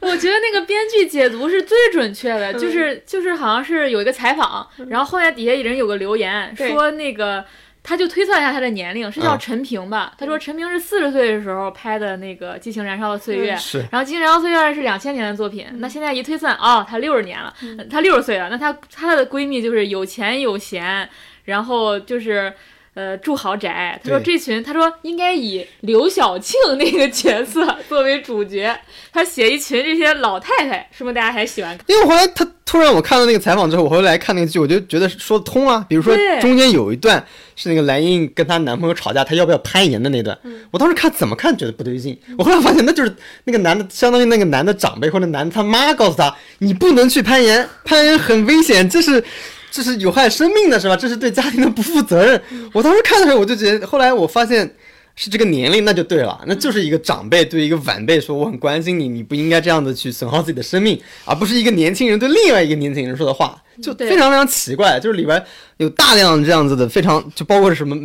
[0.09, 7.45] 我觉得那个编剧解读是最准确的，就是就是好像是有一个采访，然后后来底下人有个留言说那个。
[7.83, 10.13] 他就推算一下他的年龄，是叫陈平吧？
[10.19, 13.55] 他说陈平是四十岁的时候拍的那个《激情燃烧的岁月》，
[13.91, 15.67] 然后《激情燃烧岁月》是两千年的作品。
[15.75, 17.55] 那现在一推算，哦，他六十年了，
[17.91, 18.49] 他六十岁了。
[18.51, 21.09] 那他他的闺蜜就是有钱有闲，
[21.45, 22.53] 然后就是。
[22.95, 23.99] 呃，住豪宅。
[24.03, 28.77] 他说这群，他说应该以刘晓庆那个角色 作为主角。
[29.13, 31.79] 他写一群这些老太太，是不是大家还喜欢？
[31.87, 35.85] 因为后来他突然我看到那个采访之后，我回来看那个剧，我就觉得说得通啊。
[35.89, 37.25] 比如说中间有一段
[37.57, 40.37] 是那个蓝莹跟她男朋友吵架，她要不要攀岩的那段，
[40.71, 42.17] 我当时看怎么看觉得不对劲。
[42.39, 49.23] 我后来发现那就是那个男的，相当于那个男的长辈或者男的他妈告诉他，你不能去攀岩，攀岩很危险，这是。
[49.71, 50.97] 这是有害生命的，是吧？
[50.97, 52.43] 这是对家庭的不负责任。
[52.73, 54.69] 我当时看的时候，我就觉得，后来我发现
[55.15, 64.99] 是这个年龄，那就对了，那就是一个长辈对一个晚辈说：“我很关心你，你不应该这样子去损耗自己的生命。”而不是一个年轻人对另外一个年轻人说的话，就非常非常奇怪。
[64.99, 65.41] 就是里边
[65.77, 67.97] 有大量这样子的，非常就包括什么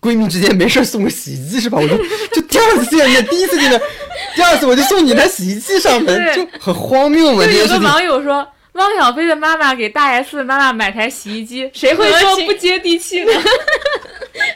[0.00, 1.78] 闺蜜之间没事送个洗衣机，是吧？
[1.78, 1.96] 我就
[2.34, 3.80] 就第二次见面，第一次见面，
[4.34, 7.44] 第二次我就送你台洗衣机上门，就很荒谬嘛。
[7.44, 8.46] 有个网友说。
[8.74, 13.32] 汪小菲的妈妈给大 S 的妈妈买台洗衣机，谁会说不接地气呢？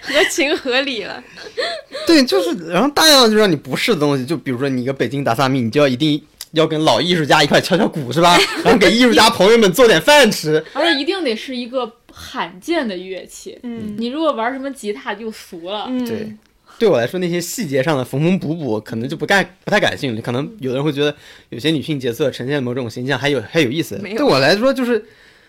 [0.03, 1.23] 合情合理了。
[2.07, 6.23] 对，就是，然后大量就让你不是的东西，就比如说你一个北京大萨米，你就要一定
[6.53, 8.39] 要跟老艺术家一块敲敲鼓，是吧？
[8.63, 13.59] 然后给艺术家朋友们做点饭吃，而且一定得是一个罕见的乐器。
[13.63, 15.89] 嗯，你如果玩什么吉他就俗了。
[16.07, 16.33] 对。
[16.85, 20.21] 对我来说，那些细节上的缝缝补补，可能就不干不太感兴趣。
[20.21, 21.17] 可能有的人会觉得，
[21.49, 23.97] 有些女性角色呈现某种形象还有还有意思。
[23.97, 25.03] 对我来说，就是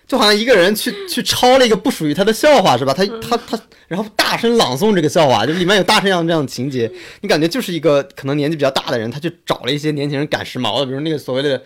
[0.07, 2.93] 就好像一个人去去抄了一个不属于他的笑话，是吧？
[2.93, 11.61] 他他他，然后大声朗诵这个笑话，就里面有大声样这样的情节，你感觉就是一个可能年纪比较大的人，他去找了一些年轻人赶时髦的，比如那个所谓的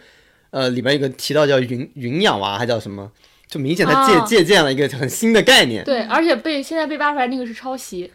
[0.49, 3.11] 呃里面有个提到叫云云养娃，还叫什么？
[3.47, 5.83] 就明显他借借鉴了一个很新的概念。
[5.83, 8.11] 对，而且被现在被扒出来那个是抄袭。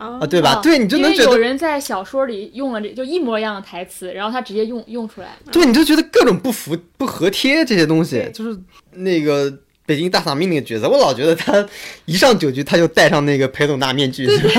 [0.00, 0.60] 啊，对吧？
[0.62, 5.36] 对，你就能觉得有人在小说里用了这就一模一样的台词，然后他直接用用出来。
[5.52, 8.58] 对，你就觉得各种不服不合贴这些东西，就是
[8.92, 9.52] 那个
[9.84, 11.66] 北京大嗓命那个角色，我老觉得他
[12.06, 14.50] 一上酒局他就戴上那个裴斗娜面具，对对。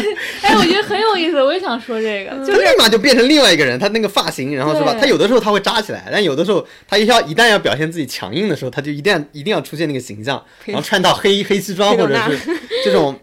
[0.44, 4.96] 哎，我觉得很有意思，我也想说这个，就立马就变成另外一个人，他那个发型，然后是吧？
[5.00, 12.38] 他有的时候他会扎起来，但有的时候他一要一旦要表现自己强硬的时候，他就一定一定要出现那个形象，然后穿到黑黑西装或者是
[12.86, 13.20] 这种。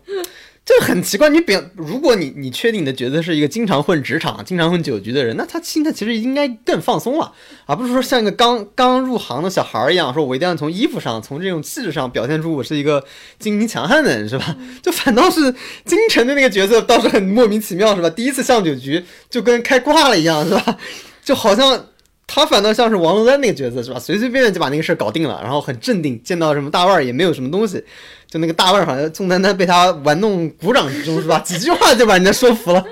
[0.68, 1.30] 这很奇怪。
[1.30, 7.32] 你表，如果你你确定你的角色是一个经常混职场、经常混酒局的人，那他心态其实应该更放松了，
[7.64, 13.02] 而不是说像一个刚 刚入行的小孩儿一样，说我一定要从衣服上、从这种气质上表现出我是一个
[13.38, 14.54] 精明强悍的人，是吧？
[14.82, 15.40] 就反倒是
[15.86, 18.10] 金晨的那个角色倒是很莫名其妙，是吧？
[18.10, 20.76] 第一次上酒局就跟开挂了一样，是吧？
[21.24, 21.86] 就好像。
[22.30, 23.98] 他反倒像是王珞丹那个角色是吧？
[23.98, 27.82] 随随便便就把那个事儿搞定了，然后很镇定，见到什么大腕儿也没有什么东西，
[28.30, 31.38] 就那个大腕儿好像宋丹丹被他玩弄鼓掌之中是吧？
[31.40, 32.84] 几句话就把人家说服了，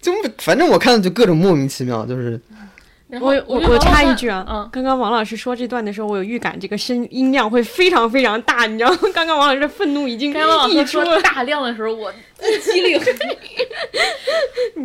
[0.00, 2.40] 就反正我看就各种莫名其妙，就是
[3.20, 8.98] 我我我插一句啊，嗯，刚刚王老师说这段的时候，我有预感这个声音量会非常非常大，你知道吗？
[9.12, 11.20] 刚刚王老师的愤怒已经该王老溢师说出了。
[11.20, 12.10] 大量的时候，我
[12.42, 13.00] 一 激灵。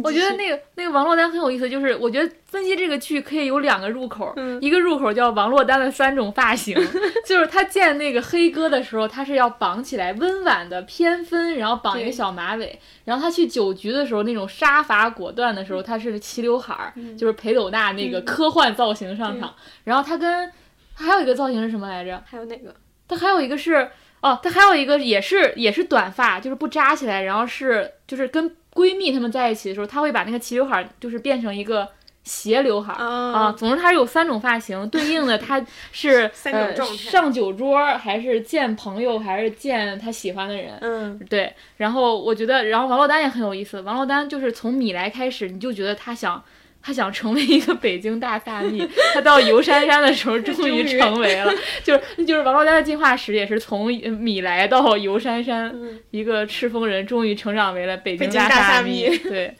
[0.03, 4.61] 我觉得那个那个王珞丹很有意思，就是我觉得分析这个剧可以有两个入口，嗯。
[4.61, 6.75] 一个入口叫王珞丹的三种发型，
[7.25, 19.53] 就是她见那个黑哥的时候，她是要绑起来温婉的偏分，然后绑一个小马尾，然后她去酒局的时候那种杀伐果断的时候，她是齐刘海儿，就是裴斗娜那个科幻造型上场，
[19.83, 20.51] 然后她跟
[20.93, 22.21] 还有一个造型是什么来着？
[22.25, 22.73] 还有哪个？
[23.07, 23.89] 她还有一个是
[24.21, 31.87] 哦，她还有一个也是也是短发，就是不扎起来，然后是就是跟闺蜜她们在一起的时候，她会把那个齐刘海就是变成一个
[32.23, 33.03] 斜刘海儿。
[33.03, 41.53] 啊，啊，总之它是有三种发型，对应的它 是三种呃状态上酒桌还是见朋友还是见他喜欢的人，嗯，对。
[41.77, 43.81] 然后我觉得，然后王珞丹也很有意思。
[43.81, 46.43] 王珞丹就是从米莱开始，你就觉得她想，
[46.87, 48.87] 她想成为一个北京大萨蜜。
[49.13, 59.53] 他到游珊珊的时候，终 于成为了，就是就是王珞丹的进化史也是从呃米莱到游珊珊，嗯一个赤峰人终于成长为了北京大大大蜜 对。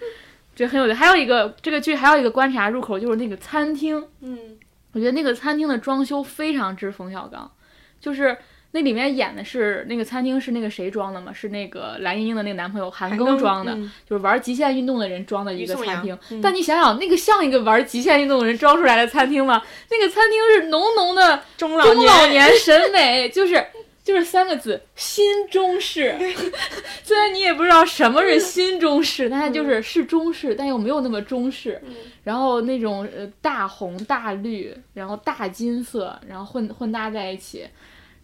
[0.56, 0.94] 这很有趣。
[0.94, 4.58] 还有一个这个剧还有一个观察入口就是那个餐厅，嗯，
[4.94, 7.52] 我觉得那个餐厅的装修非常之冯小刚，
[8.00, 8.38] 就是
[8.78, 11.34] 那里面演的是那个餐厅是那个谁装的嘛？
[11.34, 16.16] 是那个蓝盈莹的那个男朋友韩庚装的，嗯就是玩极限运动的人装的一个餐厅。
[16.30, 19.64] 嗯但你想想，那个像一个玩极限运动的人装出来的餐厅吗？
[19.90, 23.66] 那个餐厅是浓浓的中老中老年审美，就是。
[24.08, 26.16] 就是三个字，新中式。
[27.04, 31.82] 虽然你也不知道什么是新中式，但它就是是中式，但又没有那么中式。
[32.24, 37.68] 然后那种呃大红大绿，然后大金色，然后混混搭在一起，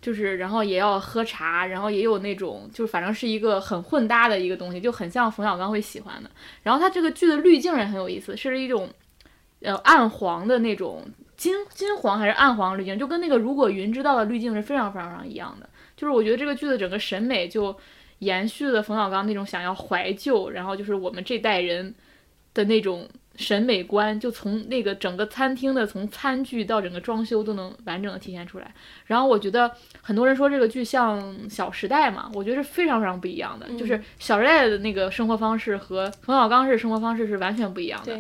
[0.04, 6.30] 就是然后也要喝茶，然后也有那种就是反正是一个很混搭的一个东西，就很像冯小刚会喜欢的。
[6.62, 8.90] 然后他这个剧的滤镜也很有意思，是一种
[9.62, 11.02] 呃暗黄的那种
[11.38, 15.70] 金金黄还是暗黄滤镜，就跟那个如果云知道的滤镜是非常非常非常一样的。
[15.96, 17.74] 就是我觉得这个剧的整个审美就
[18.20, 21.96] 延续了冯小刚那种想要怀旧，然后就是我们这代人
[22.54, 28.74] 的那种审美观，就从那个整个餐厅的从餐具到整个装修都能完整的体现出来。
[29.06, 29.72] 然后我觉得
[30.02, 31.20] 很多人说这个剧像
[31.50, 33.68] 《小时代》嘛，我觉得是非常非常不一样的。
[33.78, 38.18] 就是《小时代》的那个生活方式和冯小刚式生活方式是完全不一样的。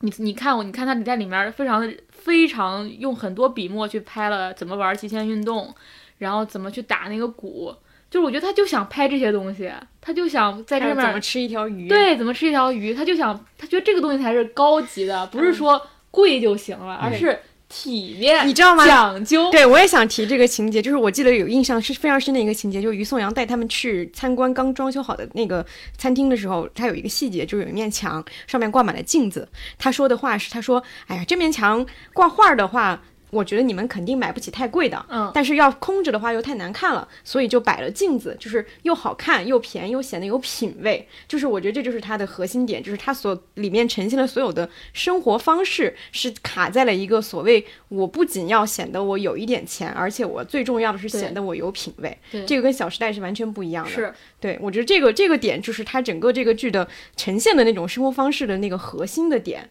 [0.00, 5.74] 你你看我，你看他在里面非常的非常用很多笔墨去拍了怎么玩极限运动，
[6.18, 7.74] 然后怎么去打那个鼓，
[8.14, 9.68] 就是我觉得他就想拍这些东西，
[10.00, 17.36] 他就想在这面还有怎么吃一条鱼？，对怎么吃一条鱼，他就想他觉得这个东西才是高级的，不是说贵就行了，而是
[17.68, 25.66] 体面，你知道吗讲究，对，我也想提这个情节，就是我记得有印象是非常深的一个情节，就是于颂阳带他们去参观刚装修好的那个
[25.98, 29.48] 餐厅的时候，他有一个细节，就是有一面墙上面挂满了镜子。
[29.76, 33.02] 他说的话是，他说：“哎呀，这面墙挂画的话。”
[33.34, 41.06] 我觉得你们肯定买不起太贵的，嗯但是要空着的话又太难看了，所以就摆了镜子，就是又好看又便宜又显得有品味。
[41.26, 52.16] 就是我觉得这就是它的核心点，就是它所里面呈现的所有的生活方式是卡在了一个所谓我不仅要显得我有一点钱，而且我最重要的是显得我有品味。
[52.46, 53.90] 这个跟《小时代》是完全不一样的。
[53.90, 59.68] 是对我觉得这个这个点就是它整个这个剧的呈现的那种生活方式的那个核心的点。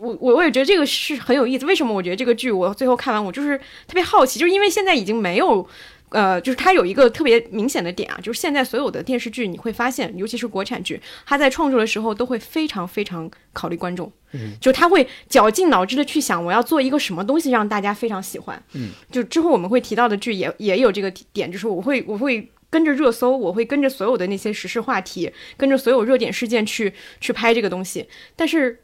[0.00, 1.66] 我我我也觉得这个是很有意思。
[1.66, 5.66] 为什么我觉得这个剧我最后看完我就是特别好奇，就是因为现在已经没有。
[6.14, 26.92] 呃，就是它有一个特别明显的点啊，就是现在所有的电视剧，你会发现，尤其是国产剧，它在创作的时候都会非常非常考虑观众，嗯，就他会绞尽脑汁的去想，我要做一个什么东西让大家非常喜欢，嗯，就之后我们会提到的剧也也有这个点，就是我会我会跟着热搜，我会跟着所有的那些时事话题，跟着所有热点事件去
[27.22, 28.06] 去拍这个东西，
[28.36, 28.81] 但是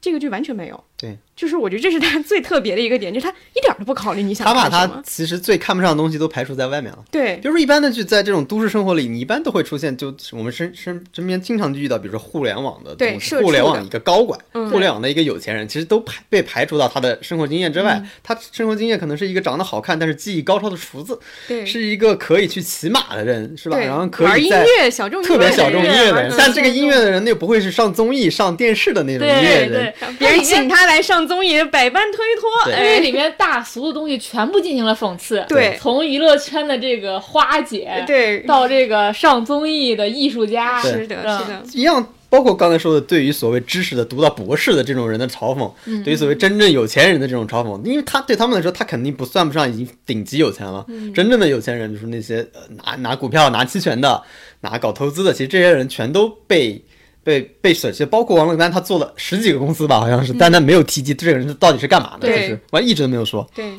[0.00, 5.02] 这个剧完全没有，对，就是我觉得这是他最特别的一个点，就是他一点儿都不考虑你想他把他。
[5.06, 6.98] 其实最看不上的东西都排除在外面了。
[7.10, 18.02] 对比如说一般的就，在这种都市生活里，你一般都会出现，就我们身身身边经常就遇到，比如说互联网的东西对互联网的一个高管，嗯互联网的一个有钱人，其实都排被排除到他的生活经验之外。
[18.22, 21.18] 他生活经验可能是一个长得好看但是技艺高超的厨子，
[21.48, 23.78] 对是一个可以去骑马的人，是吧？
[23.78, 32.72] 然后可玩音以在乐小众特别小众音乐的人嗯，但这个音乐的人，那又不会是上综艺、上电视的那种音乐人对。，别人请他来上综艺，百般推脱。
[32.72, 35.44] 因为哎，里面大俗的东西全部进行了讽刺。
[35.48, 50.84] 对从娱乐圈的这个花姐，对到这个上综艺的艺术家，是的，嗯是的，一样，包括刚才说的，对于所谓知识的读到博士的这种人的嘲讽，嗯对于所谓真正有钱人的这种嘲讽，因为他对他们来说，他肯定不算不上已经顶级有钱了。
[50.88, 54.20] 嗯真正的有钱人就是那些、呃、拿拿股票、拿期权的、
[54.62, 56.84] 拿搞投资的，其实这些人全都被。
[57.30, 63.48] 被被舍弃，包括王珞丹，他做了十几个公司吧，好像是，但他没有提及这个人到底是干嘛的，就是完一直都没有说。
[63.54, 63.72] 对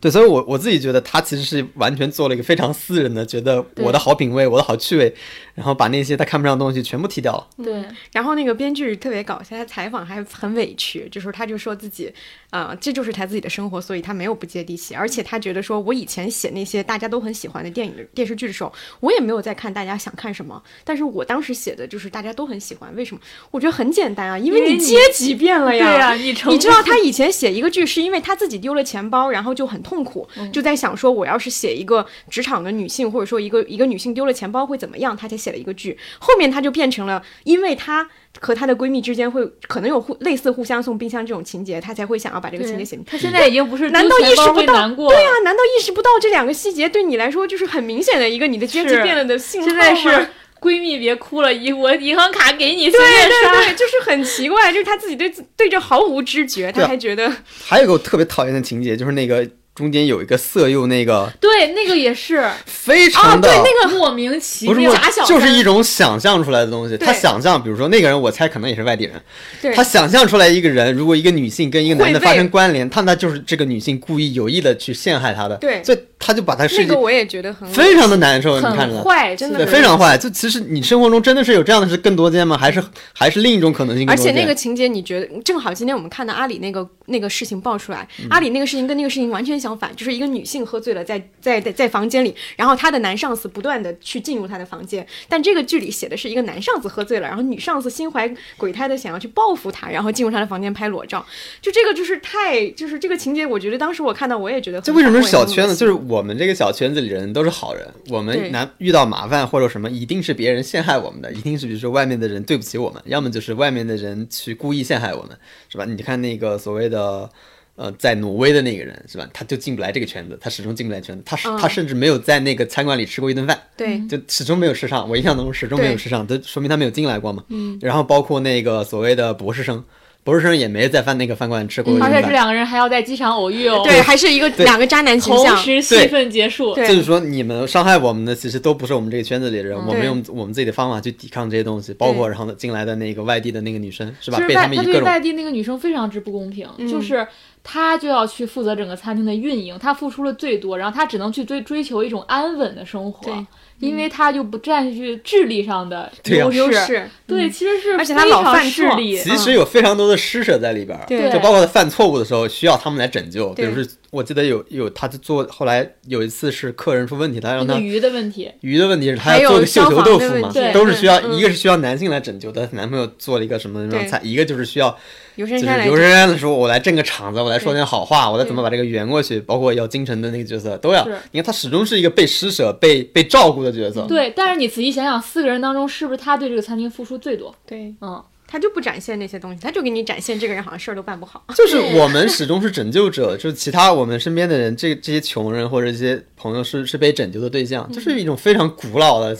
[0.00, 5.14] 对，所以我我自己觉得他其实是完全做了一个非常私人的，觉得我的好品味、我的好趣味，
[5.54, 7.46] 然后把那些他看不上的东西全部踢掉了。
[7.62, 12.10] 对，然后那个编剧特别搞笑，他采访还很委屈，就是他就说自己，
[12.48, 23.20] 啊、这就是他自己的生活，所以他没有不接地气，而且他觉得说，我以前写那些大家都很喜欢的电影、电视剧的时候，我也没有在看大家想看什么，但是我当时写的就是大家都很喜欢，为什么？
[23.50, 25.86] 我觉得很简单啊，因为你你阶级变了呀。
[25.86, 35.98] 对呀，你你知道他以前写一个剧是因为他自己丢了钱包，然后就很痛苦，就在想说我要是写一个职场的女性，或者说一个一个女性丢了钱包会怎么样，她才写了一个剧。
[36.20, 43.10] 后面她就变成了，因为她和她的闺蜜之间会可能有互类似互相送冰箱这种情节，她才会想要把这个情节写进去。
[43.10, 44.88] 他现在已经不是难道意识不到？
[44.88, 50.28] 对啊，难道意识不到这两个细节对你来说就是很明显的一个你的阶级变了的信号现在吗是
[50.60, 53.00] 闺蜜别哭了，银我银行卡给你对。
[53.00, 57.32] 对对，就是很奇怪，就是她自己对自对这毫无知觉，对啊他还觉得
[57.64, 62.50] 还有个我特别讨厌的情节，就是那个中间有一个色诱，那个对，那个也是。
[62.66, 64.92] 非常的、啊那个莫名其妙，
[65.26, 66.98] 就是一种想象出来的东西。
[66.98, 69.20] 他想象，比如说那个人，我猜可能也是外地人，
[69.62, 69.72] 对。
[69.74, 75.82] 他想象出来一个人，如果一个女性跟一个男的发生关联，他那就是这个女性故意有意的去陷害他的，对。
[75.84, 78.94] 所以他就把他设计那个我也觉得很非常的难受，你看着。
[78.94, 80.16] 很坏，真的很非常坏。
[80.18, 82.58] 就其实你生活中真的是有这样的事更多见吗？
[82.58, 82.80] 还是
[83.14, 84.32] 还是另一种可能性而且？
[84.32, 101.24] 那个情节，你觉得正好今天我们看到阿里那个那个事情爆出来，嗯阿里那个事情跟那个事情完全相反，就是一个女性喝醉了在，在在在房间里，然后她的男上司不断的去进入她的房间，但这个剧里写的是一个男上司喝醉了，然后女上司心怀鬼胎的想要去报复他，然后进入他的房间拍裸照，
[101.62, 105.74] 就这个就是太就是这个情节，我觉得当时我看到我也觉得很这为什么是小圈子？
[105.74, 115.30] 就是我们这个小圈子里人都是好人，我们难遇到麻烦或者什么，一定是别人陷害我们的，一定是比如说外面的人对不起我们，要么就是外面的人去故意陷害我们，
[115.68, 115.84] 是吧？
[115.84, 117.30] 你看那个所谓的。
[117.76, 119.26] 呃，在挪威的那个人是吧？
[119.32, 125.08] 他就进不来这个圈子，他始终进不来圈子，他他甚至没有在那个餐馆里吃过一顿饭，对就始终没有吃上。
[125.08, 127.42] 我印象当中始终没有吃上，都说明他没有进来过嘛。
[127.48, 127.78] 嗯。
[127.80, 129.82] 然后包括那个所谓的博士生，
[130.22, 131.96] 博士生也没在饭那个饭馆吃过。
[132.00, 136.86] 而且这两个人还要在机场偶遇哦，对，还是一个两个渣男形同象，时戏份结束，对。
[136.86, 144.36] 就是说，你们伤害我们的其实都不是我们这个圈子里的人，我们用我们自己的方法去抵抗这些东西，包括然后进来的那个外地的那个女生，是吧？
[144.38, 146.86] 就是被他们以各种外地那个女生非常之不公平，嗯。
[146.86, 147.26] 就是
[147.62, 153.46] 她就要去负责整个餐厅的运营，他付出了最多，然后他只能去追追求一种安稳的生活对，
[153.78, 157.08] 因为他就不占据智力上的优势。
[157.26, 160.98] 对，其实是而且他老非常犯错其实有非常多的施舍在里边
[161.30, 163.50] 就包括他犯错误的时候需要他们来拯救。
[163.50, 171.38] 比对如说，我记得有有他做，后来有一次是客人出问题，他让他鱼的问题，鱼的问题是他要做个绣球豆腐嘛都是需要嗯。
[171.38, 174.90] 一个是需要男性来拯救的，男朋友做了一个什么什么菜，一个就是需要
[175.36, 181.06] 就是刘珊珊的说，我来挣个场子，我来说点好话，我来怎么把这个圆过去，包括要京城的那个角色都要。
[181.30, 184.04] 你看他始终是一个被施舍、被被照顾的角色。
[184.08, 187.54] 对，但是你仔细想想，四个人当中是不是他对这个餐厅付出最多？
[187.66, 191.44] 对，嗯，他就不展现那些东西，他就给你展现这个人好像事儿都办不好。
[191.54, 199.38] 就是我们始终是拯救者，就是其他我们身边的人，这这些穷人或者这些朋友是是被拯救的对象，就是一种非常古老的。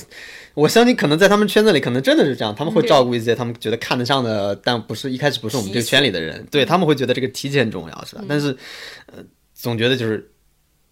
[0.54, 8.22] 我相信，可能在他们圈子里，可能真的是这样，他们会照顾一些他们觉得看得上的，但不是一开始不是我们这个圈里的人，对他们会觉得这个体检很重要，是吧？
[8.28, 8.56] 但是，
[9.06, 9.22] 呃，
[9.54, 10.30] 总觉得就是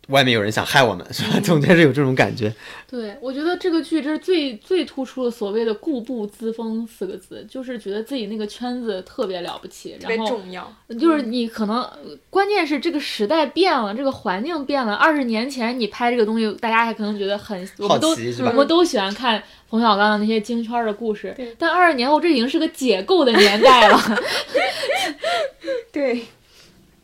[0.08, 1.38] 外面有人想害我们，是吧？
[1.40, 2.52] 总觉是有这种感觉。
[2.90, 11.98] 对，我觉得这个剧这是最最突出的所谓的“固步自封”四个字，就是觉得自己那个圈子特别了不起，特别然后重要，就是你可能，呃
[12.30, 14.94] 关键是这个时代变了，这个环境变了。
[14.94, 21.36] 二十年前你拍这个东西，大家还可能觉得很，我们都好奇我们都喜欢看冯小刚的那些京圈的故事。
[21.58, 24.00] 但二十年后，这已经是个解构的年代了。
[25.92, 26.22] 对，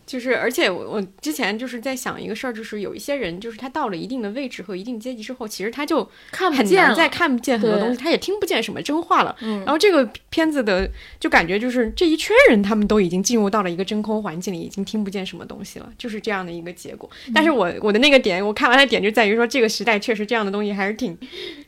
[0.07, 9.35] 就是，而且我我之前就是在想一个事儿，就是有一些人，就是他到了一定的位置和一定阶级之后，其实他就看不见再看不见很多东西，他也听不见什么真话了。
[9.41, 17.09] 嗯然后这个片子的就感觉就是这一圈人，他们都已经进入到了一个真空环境里，已经听不见什么东西了，就是这样的一个结果。
[17.35, 21.17] 但是我我的那个点，我看完的点就在于说，这个时代确实这样的东西还是挺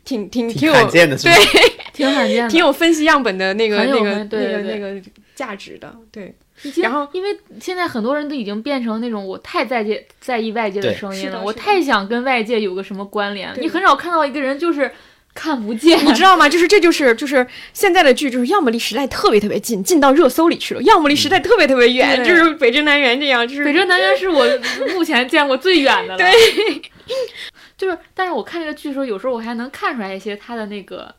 [0.05, 1.35] 挺挺挺有罕见的，是吧？
[1.95, 5.01] 挺罕见的， 挺有分析样本的那个那个那个那个
[5.35, 6.35] 价值的，对。
[6.83, 14.91] 然后因为现在很多人都已经变成那种我太在界在意外界的声音了，我太想跟外界有个什么关联，你很少看到一个人就是
[15.35, 16.49] 看不见，你知道吗？
[16.49, 24.47] 就是这就是就是现在的剧，就是要么离时代特别特别近，近到热搜里去了；要么离时代特别特别远，对就是《北辙南辕》这样，就是北辙南辕是我
[24.95, 26.19] 目前见过最远的了。
[26.19, 26.33] 对，
[27.77, 31.15] 就是，但是我看这个剧的时候，有时候我还能看出来一些他的那个，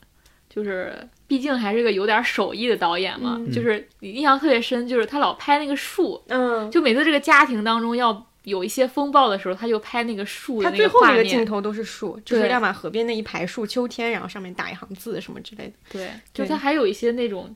[0.50, 0.96] 就是
[1.28, 11.06] 毕竟还是个有点手艺的导演嘛，嗯就是印象特别深，就是他老拍那个树，嗯，就每次这个家庭当中要有一些风暴的时候，他就拍那个树的那它最后。
[11.06, 15.74] 那个镜头都是树，就是对亮马河边那一排树，秋天，然后上面打一行字什么之类的。
[15.92, 17.54] 对，就对他还有一些那种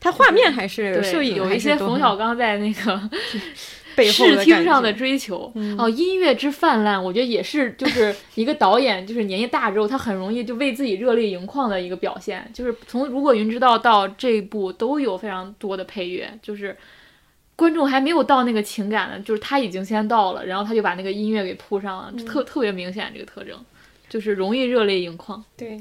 [0.00, 3.10] 他画面还是对摄影，有一些冯小刚在那个
[4.04, 5.50] 视听上的追求。
[5.54, 12.48] 嗯哦，音乐之泛滥，我觉得也是，就是 一个导演，就是年纪大之后，他很容易就为自己热泪盈眶的一个表现。
[12.54, 16.76] 就是从《如果云知道》到这一部都有非常多的配乐，就是
[17.56, 23.58] 观众还没有到那个情感呢，就是他已经先到了，然后他就把那个音乐给铺上了，嗯特特别明显这个特征，
[24.08, 25.44] 就是容易热泪盈眶。
[25.56, 25.80] 对。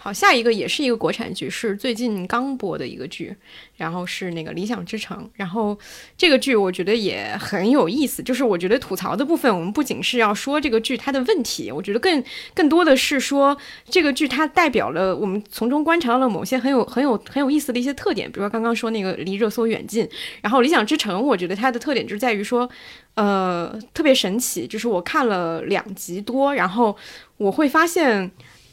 [0.00, 3.34] 好，下一个也是一个国产剧，是最近刚播的一个剧，
[3.76, 5.76] 然后是那个《理想之城》，然后
[6.16, 12.22] 这个剧我觉得也很有意思，就是我觉得吐槽的部分，我们不仅是要说这个剧它的问题，我觉得更
[12.54, 13.58] 更多的是说
[13.90, 20.08] 这个剧它代表了我们从中观察到了某些很有很有很有意思的一些特点，比如说刚刚说那个离热搜远近，
[20.40, 22.70] 然后《理想之城》，我觉得它的特点就在于说，
[23.14, 26.96] 呃，特别神奇，就是我看了两集多，然后
[27.36, 28.30] 我会发现。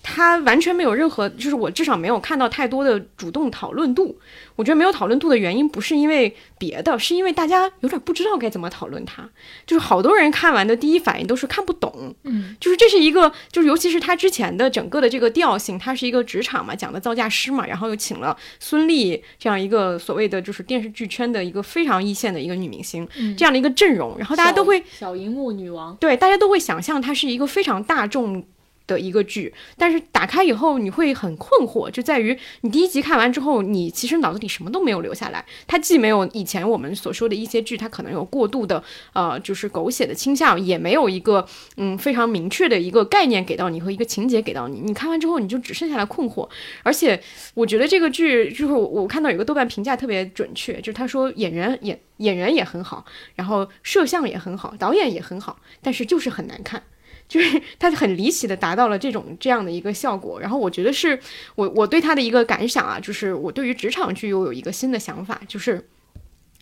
[0.08, 4.16] 它完全没有任何，就是我至少没有看到太多的主动讨论度。
[4.56, 9.28] 我觉得没有讨论度的原因不是因为别的，是因为大家有点不知道该怎么讨论它。
[9.66, 28.46] 就是好多人看完的第一反应都是看不懂，嗯，就是这是一个，就是尤其是他之前的整个的这个调性，它是一个职场嘛，讲的造价师嘛，然后又请了孙俪这样一个所谓的就是电视剧圈的一个非常一线的一个女明星，嗯这样的一个阵容，然后大家都会小小荧幕女王，对，大家都会想象它是一个非常大众
[28.88, 35.46] 的一个剧，但是打开以后你会很困惑，就在于你第一集看完之后，你其实脑子里什么都没有留下来。
[35.68, 38.84] 它既没有以前我们所说的一些剧，它可能有过度的
[39.14, 41.46] 呃，就是狗血的倾向，也没有一个
[41.78, 44.80] 嗯非常明确的一个概念给到你和一个情节给到你。
[44.80, 46.48] 你看完之后，你就只剩下了困惑。
[46.84, 47.20] 而且
[47.54, 53.06] 我觉得这个剧就是我我看到有个豆瓣评价特别准确，就是他说演员演演员也很好，
[53.36, 56.84] 然后摄像也很好，导演也很好，但是就是很难看。
[57.28, 61.20] 就是 他很离奇的达到了这种这样的一个效果，然后我觉得是
[61.56, 65.88] 我我对他的一个感想啊，就是我对于职场剧又有一个新的想法，就是。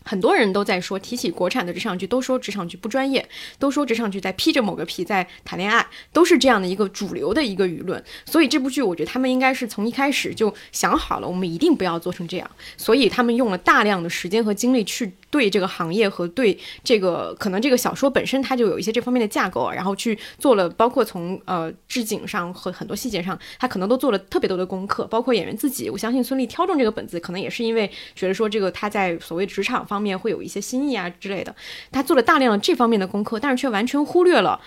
[0.04, 3.28] 很多人都在说，提起国产的职场剧，都说职场剧不专业，
[3.58, 8.04] 都说职场剧在披着某个皮在谈恋爱，都是这样的一个主流的一个舆论。
[8.26, 12.50] 所以这部剧，我觉得他们应该是从一开始就想好了，我们一定不要做成这样。
[12.78, 25.90] 所以他们用了大量的时间和精力去对这个行业和对这个可能这个小说本身它就有一些这方面的架构，然后去做了，包括从呃置景上和很多细节上，他可能都做了特别多的功课，包括演员自己。
[25.90, 31.56] 我相信孙俪挑中这个本子，可能也是因为觉得说这个他在所谓职场方面会有一些新意啊之类的，
[31.92, 34.60] 他做了大量的这方面的功课，但是却完全忽略了。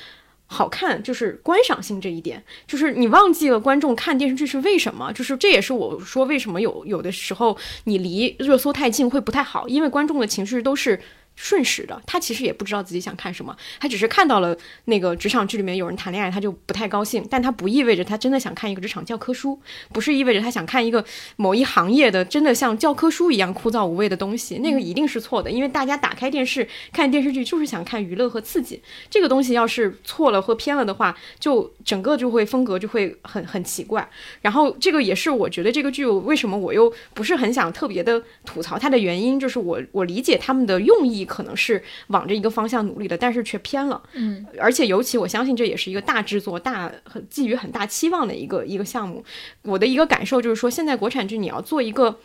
[0.49, 11.01] 好看就是观赏性这一点，就是你忘记了观众看电视剧是为什么，就是这也是我说为什么有有的时候你离热搜太近会不太好，因为观众的情绪都是
[11.37, 14.57] 瞬时的，他其实也不知道自己想看什么，他只是看到了
[14.87, 19.61] 那个职场剧里面有人谈恋爱，他就不太高兴，但他不意味着他真的想看一个职场教科书，
[19.93, 21.05] 不是意味着他想看一个
[21.37, 28.81] 某一行业的真的像教科书一样枯燥无味的东西，那个一定是错的，因为大家打开电视看电视剧就是想看娱乐和刺激，
[29.11, 34.09] 这个东西要是错了或偏了的话，就整个就会风格就会很很奇怪。
[34.41, 44.03] 然后这个也是我觉得这个剧为什么我又不是很想特别的吐槽它的原因，就是我我理解他们的用意可能是往着一个方向努力的，但是却偏了。
[44.15, 49.23] 嗯，而且尤其我相信这也是一个大制作、大很寄予很大期望的一个一个项目。
[49.63, 52.19] 我的一个感受就是说，现在国产剧你要做一个。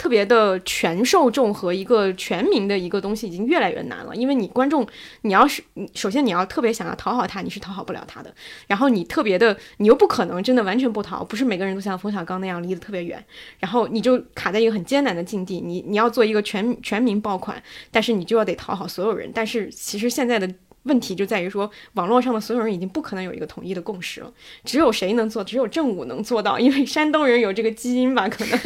[0.00, 4.86] 特别的全受众和一个全民的一个东西已经越来越难了，因为你观众，
[5.20, 8.34] 你要是首先你要特别想要讨好他，你是讨好不了他的。
[8.66, 13.22] 然后你特别的，你又不可能真的完全不讨，不是每个人都像冯小刚那样离得特别远。
[13.58, 19.30] 然后你就卡在一个很艰难的境地，你你要做一个全全民爆款，但是你就要得讨好所有人。
[19.34, 20.50] 但是其实现在的。
[20.84, 24.32] 问题就在于说，网络上的所有人已经不可能有一个统一的共识了，
[24.64, 28.58] 只有谁能做，只有正午能做到，因为山东人有这个基因吧，可能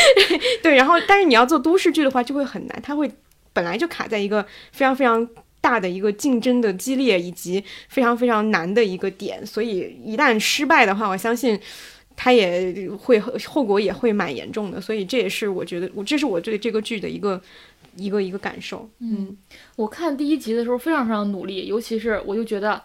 [0.62, 0.74] 对。
[0.76, 3.10] 然后，但是你要做都市剧的话，就会很难，它会
[3.54, 5.26] 本来就卡在一个非常非常
[5.62, 11.58] 大的一个竞争的激烈以及非常非常难的一个点，所以一旦失败的话，我相信
[12.14, 14.78] 它也会后果也会蛮严重的。
[14.78, 17.40] 所以这也是我觉得，我这是我对这个剧的一个。
[17.96, 19.36] 一个一个感受，嗯，
[19.76, 22.82] 我看第一集的时候非常非常努力，尤其是我就觉得。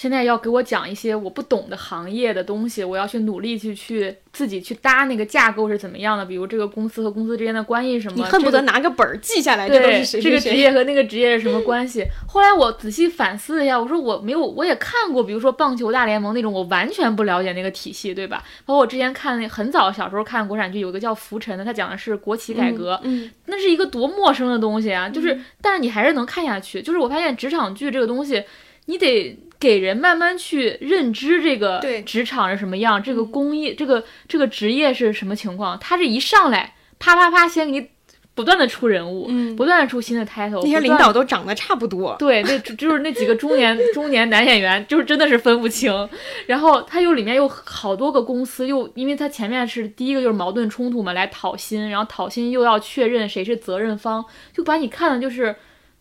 [0.00, 12.02] 现在要给我讲一些我不懂的行业的东西，我要去努力去去自己去搭那个架构是怎么样的，比如这个公司和公司之间的关系什么，你恨不得拿个本儿记下来，这都是谁这个职业和那个职业是什么关系？
[12.26, 18.42] 后来我仔细反思一下，我说我没有，我也看过，比如说棒球大联盟那种，我完全不了解那个体系，对吧？
[18.64, 26.80] 包括我之前看那很早小时候看国产剧，有个叫《浮沉》的，它讲的是国企改革，嗯，那是一个多陌生的东西啊，就是，但是你还是能看下去。
[26.80, 28.42] 就是我发现职场剧这个东西，
[28.86, 29.38] 你得。
[29.60, 35.78] 给人慢慢去认知这个职场是什么样，这个工业，这个这个职业是什么情况。
[35.78, 37.90] 他这一上来，啪啪啪，先给你
[38.34, 40.62] 不断的出人物，嗯，不断的出新的 title。
[40.62, 46.08] 那些领导都长得差不多， 对，那就是那几个中年 中年男演员，就是真的是分不清。
[46.46, 55.54] 然后他又里面有好多个公司，又因为他前面是第一个就是矛盾冲突嘛，来讨薪，然后讨薪又要确认谁是责任方，就把你看的就是。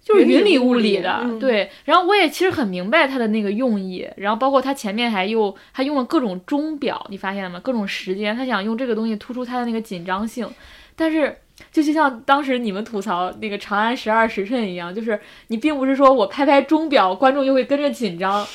[0.09, 1.69] 就是云里雾里的，对。
[1.85, 7.59] 然后我也其实很明白他的那个用意，然后包括他前面还又还用了各种钟表，你发现了吗？
[7.63, 10.49] 各种时间，他想用这个东西突出他的那个紧张性。
[10.95, 11.37] 但是，
[11.71, 18.45] 就就像当时你们吐槽那个《长安十二时辰》一样，就是你并不是说我拍拍钟表，观众就会跟着紧张。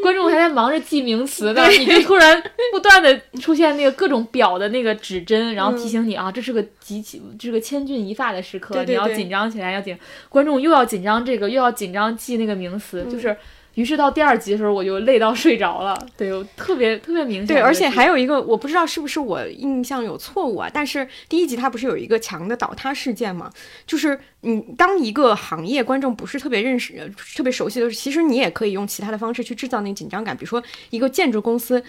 [0.00, 9.98] 观众还在忙着记名词呢，你就突然不断的出现那个各种表的那个指针，然后提醒你啊，这是个极其这是个千钧一发的时刻，你要紧张起来，要紧。
[10.28, 13.36] 观众又要紧张这个，又要紧张记那个名词，就是。
[13.74, 15.96] 于是到第二集的时候，我就累到睡着了。
[16.16, 17.46] 对，我特别特别明显。
[17.46, 20.70] 对，而且还有一个，我不知道是不是我印象有错误啊？
[20.72, 23.50] 但是第一集它不是有一个墙的倒塌事件吗？
[23.86, 30.36] 就是你当一个行业观众不是特别认识、特别熟悉的时候，其实你也可以用其他的方式去制造那个紧张感。
[30.36, 31.82] 比如说一个建筑公司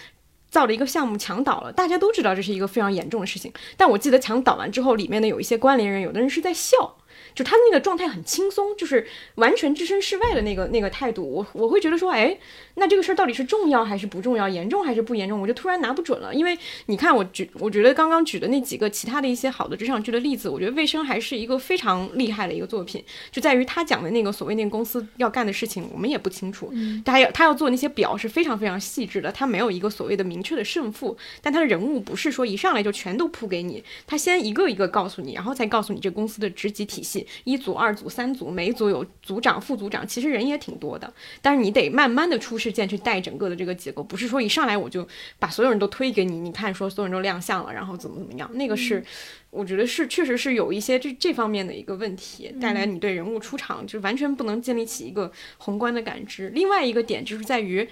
[0.49, 3.51] 造了一个项目，墙倒了，大家都知道这是一个非常严重的事情。
[3.75, 6.97] 但我记得墙倒完之后，里面的有一些关联人，有的人是在笑。
[7.35, 12.37] 就他的那个状态很轻松，就是完全置身事外的那个那个态度，我我会觉得说，哎，
[12.75, 16.33] 那这个事儿到底是重要还是不重要，严重还是不严重，我就突然拿不准了。
[16.33, 16.57] 因为
[16.87, 26.73] 你看，我举我觉得刚刚举的那几个其他的一些好的职场剧的例子，我觉得《卫生》还是一个非常厉害的一个作品，就在于他讲的那个所谓那个公司要干的事情，我们也不清楚，
[27.05, 38.09] 他要他要做那些表是非常非常细致的，他没有一个所谓的明确的胜负，但他的人物不是说一上来就全都铺给你，他先一个一个告诉你，然后再告诉你这公司的职级体系，一组二组。
[38.13, 41.11] 三组，每一组有组长、副组长，其实人也挺多的。
[41.41, 45.07] 但是你得慢慢的出事件去带整个的这个结构，不是说一上来我就
[45.39, 46.39] 把所有人都推给你。
[46.39, 49.03] 你看，说所有人都亮相了，然后怎么怎么样，那个是
[49.49, 56.49] 我觉得是确实是有一些这这方面的一个问题，带来你对人物出场就完全不能建立起一个宏观的感知。
[56.49, 57.87] 另外一个点就是在于，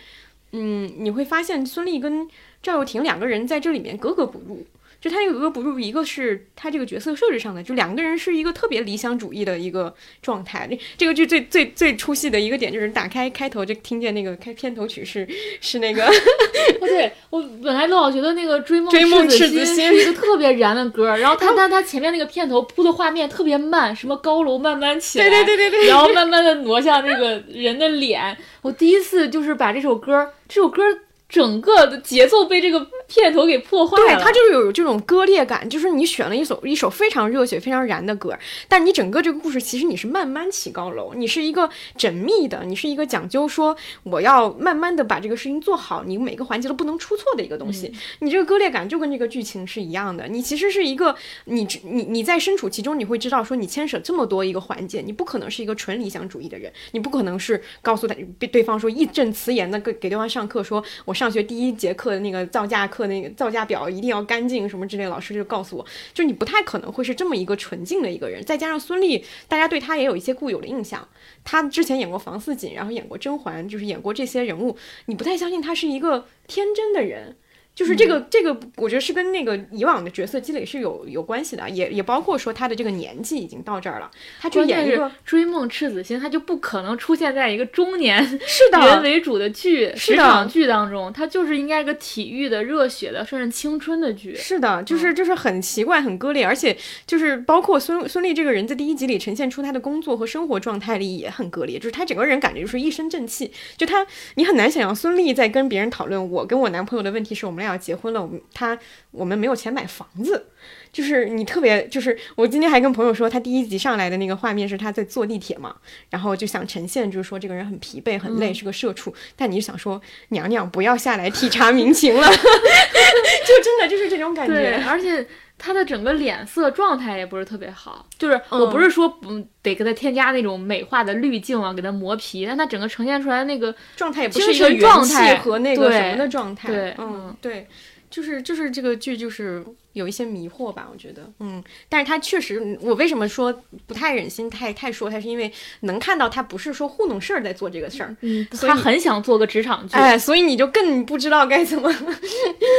[0.51, 2.27] 嗯，你会发现孙俪跟
[2.61, 4.67] 赵又廷两个人在这里面格格不入。
[5.01, 10.67] 就他那个格格不入，一个是他这个角色设置上的，就两个人是一个特别理想主义的一个状态。
[10.69, 15.27] 这这个剧最最最出戏的一个点就是打开开头就听见那个开片头曲是
[15.59, 16.07] 是那个，
[16.79, 28.37] 不对，我本来老觉得那个追梦追梦赤子心是一个特别燃的歌，然后他他他前面那个片头铺的画面特别慢，什么高楼慢慢起来，对对对对对，然后慢慢的挪向那个人的脸。
[28.61, 30.83] 我第一次就是把这首歌，这首歌。
[31.31, 34.05] 整个的节奏被这个片头给破坏了。
[34.05, 38.37] 对，它就是有这种割裂感，就是你选了一首一首非常热血、非常燃的歌，
[38.69, 47.93] 但你整个这个故事其实你是慢慢起高楼，你是一个缜密的，你是一个讲究说我要慢慢的把这个事情做好，你每个环节都不能出错的一个东西。
[48.19, 61.13] 你这个割裂感就跟这个剧情是一样的，你其实是一个你你你在身处其中，你会知道说你牵扯这么多一个环节，你不可能是一个纯理想主义的人，你不可能是告诉他对对方说义正辞严的给给对方上课说我。
[61.21, 68.43] 上学第一节课的那个造价课，那个造价表一定要干净，什么之类，老师就告诉我，就你不太可能会是这么一个纯净的一个人。
[68.43, 71.07] 再加上孙俪，大家对她也有一些固有的印象，
[71.43, 77.35] 她之前演过房似锦，然后演过甄嬛，就是演过这些人物，你不太相信她是一个天真的人。
[77.73, 94.35] 就是这个、这个，我觉得是跟那个以往的角色积累是有有关系的，也也包括说他的这个年纪已经到这儿了，他去演一个追梦赤子心，他就不可能出现在一个中年是的人为主的剧、是的职场剧当中，他就是应该一个体育的、热血的，甚至青春的剧。
[94.35, 104.05] 是的，嗯就是就是很奇怪、很割裂，而且就是包括孙孙俪这个人在第一集里呈现出他的工作和生活状态里也很割裂，就是他整个人感觉就是一身正气，就他
[104.35, 108.77] 你很难想象孙俪在跟别人讨论我跟我男朋友的问题是我们俩要结婚了，我们他
[109.11, 110.47] 我们没有钱买房子。
[110.91, 115.73] 就是你特别，就是我今天还跟朋友说，他第一集上来的那个画面是他在坐地铁嘛，
[116.09, 124.83] 然后就想呈现就是说这个人很疲惫、很累，是个社畜，但你就想说娘娘不要下来体察民情了， 就真的就是这种感，觉。
[124.85, 125.25] 而且
[125.63, 136.67] 他的整个脸色状态也不是特别好，就是嗯我不是说不得给他添加那种美化的滤镜啊，给他磨皮，但他整个呈现出来那个状态也不精是一个神状元气态和那个对什么的状态。
[136.67, 137.67] 对嗯嗯，对，
[138.09, 143.53] 就是就是这个剧就是有一些迷惑吧，我觉得，嗯，但是他确实，我为什么说
[143.85, 149.95] 不太忍心太太说他，是因为能看到他不是说糊弄事儿在做这个事儿，嗯，他很想做个职场剧。
[149.95, 151.93] 哎，所以你就更不知道该怎么。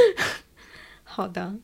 [1.05, 1.55] 好的。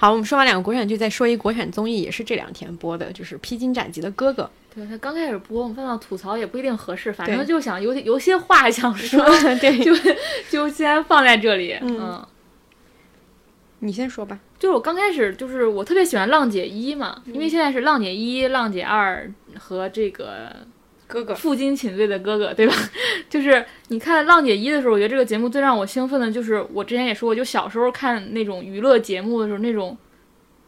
[0.00, 9.22] 好，我们说完两个国产剧，再说一国产综艺，也是这两天播的，就是《披荆斩棘的哥哥对他刚开始播，我们放到吐槽也不一定合适，反正就想有有些话想说，》。
[9.60, 9.92] 对，就
[10.48, 11.76] 就先放在这里。
[11.82, 12.26] 嗯嗯，
[13.80, 14.38] 你先说吧。
[14.58, 20.56] 就是我刚开始就是我特别喜欢浪姐一嘛，因为现在是浪姐一、浪姐二和这个
[21.10, 22.72] 哥哥，负荆请罪的哥哥，对吧？
[23.28, 29.98] 就是你看《浪姐一》的时候，我觉得这个节目最让我兴奋的就是，我之前也说过，就小时候看那种娱乐节目的时候，那种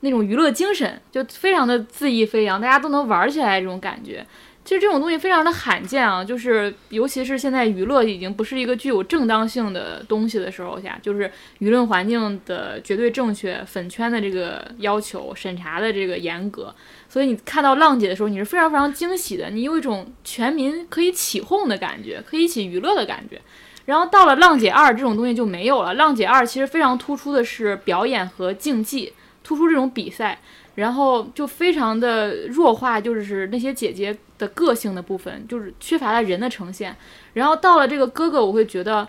[0.00, 4.26] 那种娱乐精神，就非常的恣意飞扬，大家都能玩起来这种感觉。
[4.64, 11.28] 其实这种东西非常的罕见啊，就是尤其是现在娱乐已经不是一个具有正当性的东西的时候下，就是
[11.58, 16.72] 舆论环境的绝对正确、粉圈的这个要求、审查的这个严格，
[17.12, 23.38] 所以你看到浪姐的时候，你是非常非常惊喜的，你有一种全民可以起哄的感觉，可以一起娱乐的感觉。
[23.84, 29.12] 然后到了浪姐二这种东西就没有了，浪姐二其实非常突出的是表演和竞技，
[29.44, 30.40] 突出这种比赛，
[30.76, 36.96] 然后就非常的弱化，就是那些姐姐的个性的部分，就是缺乏了人的呈现。
[37.34, 39.06] 然后到了这个哥哥，我会觉得，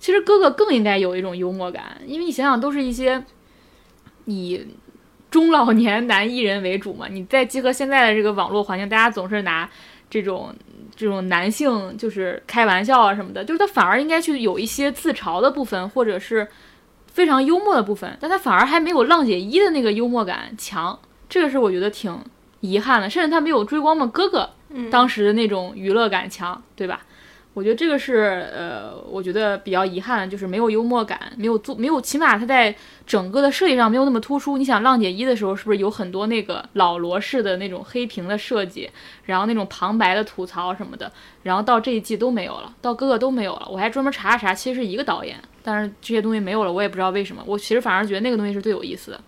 [0.00, 3.22] 其实哥哥更应该有一种幽默感，因为你想想，都是一些
[4.24, 4.66] 以
[5.32, 9.68] 中老年男艺人为主嘛，你再结合现在的这个网络环境，大家总是拿
[10.10, 10.54] 这种
[10.94, 16.46] 这种男性就是开玩笑啊什么的，就是他反而应该去有一些自嘲的部分，或者是
[17.06, 22.16] 非常幽默的部分，但他反而还没有浪姐一的那个幽默感强，这个是我觉得挺
[22.60, 24.50] 遗憾的，甚至他没有追光的哥哥
[24.90, 27.00] 当时的那种娱乐感强，对吧？
[27.54, 32.74] 我觉得这个是呃，我觉得比较遗憾的，就是没有幽默感，没有做，没有，起码它在
[33.06, 34.56] 整个的设计上没有那么突出。
[34.56, 38.90] 你想浪姐一的时候，是不是有很多那个老罗式的那种黑屏的设计，
[39.24, 43.68] 然后那种旁白的吐槽什么的，然后到这一季都没有了，到哥哥都没有了。
[43.70, 47.42] 我还专门查了查，其实是一个导演，但是这些东西没有了，我也不知道为什么。
[47.44, 49.20] 我其实反而觉得那个东西是最有意思的。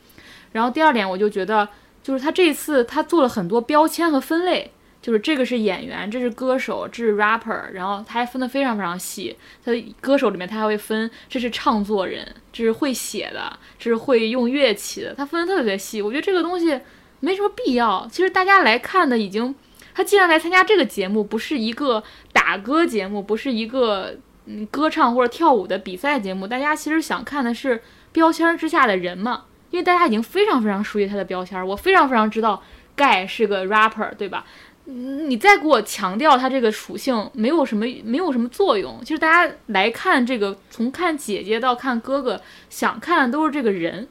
[0.52, 1.68] 然后第二点，我就觉得
[2.02, 4.70] 就是他这次他做了很多标签和分类。
[5.04, 9.36] 就是这个是演员，这是歌手，这是 rapper，然后他还分得非常非常细。
[9.62, 16.00] 他歌手里面他还会分，这是唱作人，这是会写的，这是会用乐器的，他分得特别特别细。
[16.00, 16.80] 我觉得这个东西
[17.20, 18.08] 没什么必要。
[18.10, 19.54] 其实大家来看的已经，
[19.92, 22.02] 他既然来参加这个节目，不是一个
[22.32, 32.62] 打歌节目，不是一个嗯歌唱或者跳舞的比赛节目，大家其实想看的是标签之下的人嘛，因为大家已经非常非常熟悉他的标签，我非常非常知道
[32.96, 34.46] 盖是个 rapper，对吧？
[34.86, 39.00] 嗯你再给我强调它这个属性，没有什么没有什么作用。
[39.00, 44.06] 其实大家来看这个，从看姐姐到看哥哥，想看的都是这个人，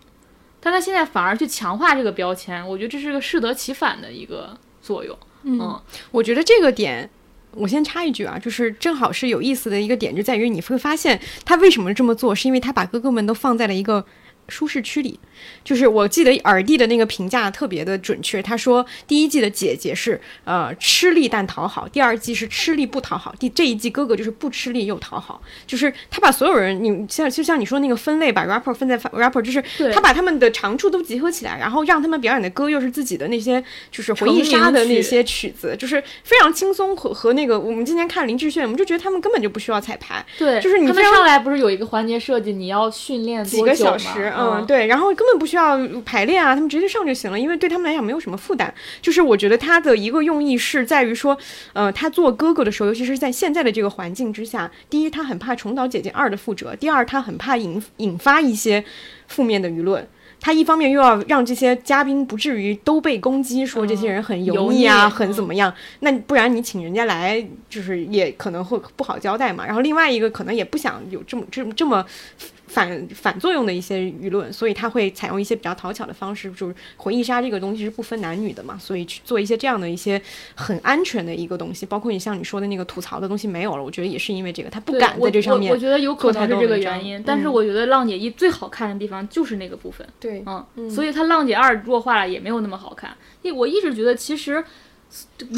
[0.60, 5.16] 但他现在反而去强化这个标签，我觉得这是个适得其反的一个作用。
[5.44, 7.10] 嗯我觉得这个点，
[7.52, 14.06] 我先插一句啊，就是正好是有意思的一个点，就在于你会发现他为什么这么做，是因为他把哥哥们都放在了一个。
[14.48, 15.20] 舒适区里，
[15.64, 18.42] 就是我记得耳弟的那个评价特别的准确。
[18.42, 25.42] 他说第一季的姐姐是呃吃力但讨好，第二季是吃力不讨好，第这一季哥哥就是不吃力又讨好。
[25.66, 29.64] 就是他把所有人，你像就像你说那个分类，把 rapper 分在 rapper，就是
[29.94, 48.74] 他把他们的长处都集合起来，然后让他们表演的歌又是自己的那些就是回忆杀的那些曲子，就是非常轻松和和那个我们今天看林志炫，我们就觉得他们根本就不需要彩排，对，就是他们上来不是有一个环节设计，你要训练几个小时，嗯，嗯对，然后根本不需要排练啊，他们直接上就行了，因为对他们来讲没有什么负担。
[49.02, 51.38] 就是我觉得他的一个用意是在于说，
[51.74, 58.84] 呃，他做哥哥的时候，尤其是在现在的这个环境之下，第一，他很怕重蹈姐姐二的覆辙；第二，他很怕引引发一些
[59.28, 60.08] 负面的舆论。
[60.46, 65.74] 他一方面又要让这些嘉宾不至于都被攻击，说这些人很油腻啊，很怎么样？
[66.02, 69.66] 那不然你请人家来，就是也可能会不好交代嘛。
[69.66, 72.06] 然后另外一个可能也不想有这么这么这么
[72.74, 80.20] 反反作用的一些舆论，所以他会采用一些比较讨巧的方式，就是回忆杀这个东西是不分男女的嘛，所以去做一些这样的一些
[80.56, 81.86] 很安全的一个东西。
[81.86, 85.76] 包括你像你说的那个吐槽的东西没有了，我觉得也是因为这个，他不敢在这上面我。
[85.76, 90.08] 我觉得有可能是这个原因，但是嗯我觉得浪姐一最好看的地方就是那个部分。
[90.20, 90.44] 对，
[90.76, 93.16] 嗯，所以他浪姐二弱化了也没有那么好看。
[93.44, 94.64] 因为我一直觉得，其实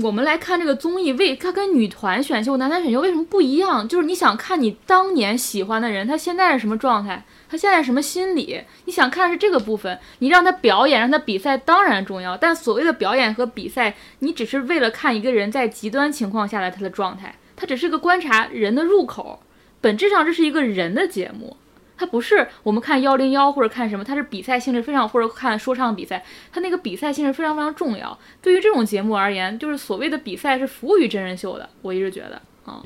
[0.03, 3.87] 我们来看这个综艺，为它跟女团选秀、男团选秀为什么不一样？
[3.87, 9.97] 就是你想看你当年喜欢的人，他现在是什么状态，他现在什么心理，你想看的是这个部分。
[10.19, 19.41] 你让他表演，让他比赛当然重要，但所谓的表演和比赛，你只是为了看一个人在极端情况下的他的状态，它只是个观察人的入口。
[19.79, 21.55] 本质上这是一个人的节目。
[21.97, 28.17] 它不是我们看幺零幺或者看什么，它是比赛性质非常，或者看说唱比赛，它那个比赛性质非常非常重要。
[28.41, 32.81] 对于这种节目而言，就是所谓的比赛是服务于真人秀的，我一直觉得啊。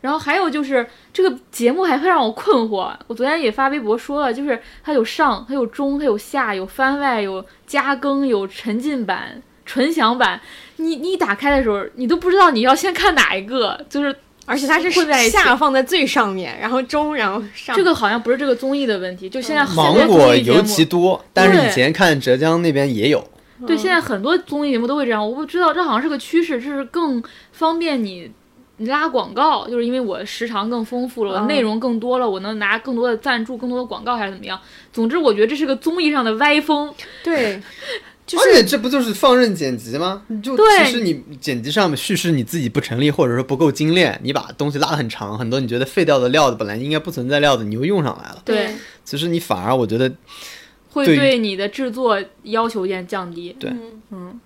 [0.00, 10.40] 然后还有就是这个节目还会让我困惑，我昨天也发微博说了，就是它有上，它有中，它有下，有番外，有加更，有沉浸版、纯享版。
[10.78, 14.12] 你你打开的时候，你都不知道你要先看哪一个，就是
[14.44, 17.76] 而且它是混在下放在最上面，然后中，然后上。
[17.76, 23.24] 这个好像不是这个综艺的问题，就现在芒综果尤艺节目其多，但是以前看浙江那边也有。
[23.66, 27.22] 对，现在很多综艺节目都会这样，我不知道这好像是个趋势，这是更
[27.52, 28.28] 方便你
[28.78, 34.58] 拉广告，就是因为我时长更丰富了，内容更多了，我能拿更多的赞助、更多的广告还是怎么样？
[34.92, 36.92] 总之，我觉得这是个综艺上的歪风。
[37.22, 37.62] 对，
[38.26, 40.22] 就而且是这不就是放任剪辑吗？
[40.28, 48.42] 你就对其实你剪辑上面叙事你自己不成立，或者说不够精炼，你把东西拉得很长，很多你觉得废掉的料子本来应该不存在料子，你又用上来了。
[48.44, 50.12] 对，其实你反而我觉得
[50.90, 53.56] 会对你的制作要求有点降低。
[53.58, 53.70] 对
[54.10, 54.40] 嗯，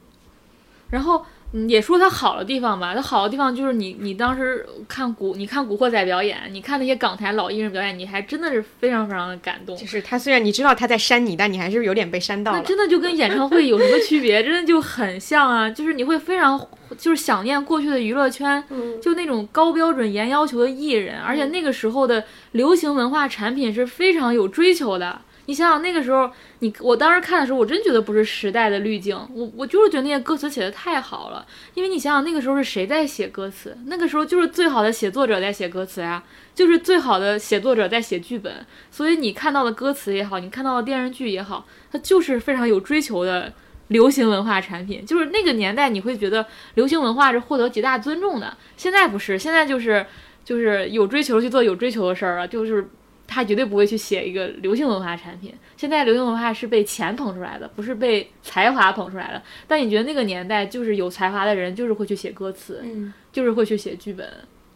[0.91, 1.25] 然后。
[1.53, 9.77] 嗯，也说它好的地方吧，它好的地方就是你，你当时看古，你看《古惑仔》表演，你看那些港台老艺人表演，你还真的是非常非常的感动。
[9.77, 12.59] 就是他虽然你知道他在扇你，但你还是有点被扇到了。
[12.59, 14.43] 那真的就跟演唱会有什么区别？
[14.43, 15.71] 真的就很像啊！
[15.71, 16.61] 就是你会非常
[16.99, 18.63] 就是想念过去的娱乐圈，
[19.01, 25.21] 就那种高标准、严要求的艺人，而且那个时候的流行文化产品是非常有追求的。
[25.47, 31.47] 你想想那个时候，你我当时看的时候，我真觉得不是时代的滤镜，我我就是觉得那些歌词写的太好了。
[31.75, 33.77] 因为你想想那个时候是谁在写歌词？
[33.87, 36.23] 那个时候就是最好的写作者在写歌词呀，
[36.55, 38.67] 就是最好的写作者在写剧本。
[38.91, 43.53] 所以你看到的歌词也好，你看到的电视剧也好，它就是非常有追求的
[43.89, 45.07] 流行文化产品。
[45.07, 46.45] 就是那个年代，你会觉得
[46.75, 48.57] 流行文化是获得极大尊重的。
[48.77, 50.05] 现在不是，现在就是
[50.45, 52.89] 就是有追求去做有追求的事儿了，就是。
[53.27, 55.53] 他绝对不会去写一个流行文化产品。
[55.77, 59.43] 现在流行文化是被钱捧出来的，不是被才华捧出来的。
[59.67, 64.27] 但你觉得那个年代就是有才华的人，就是会去写歌词，嗯，就是会去写剧本，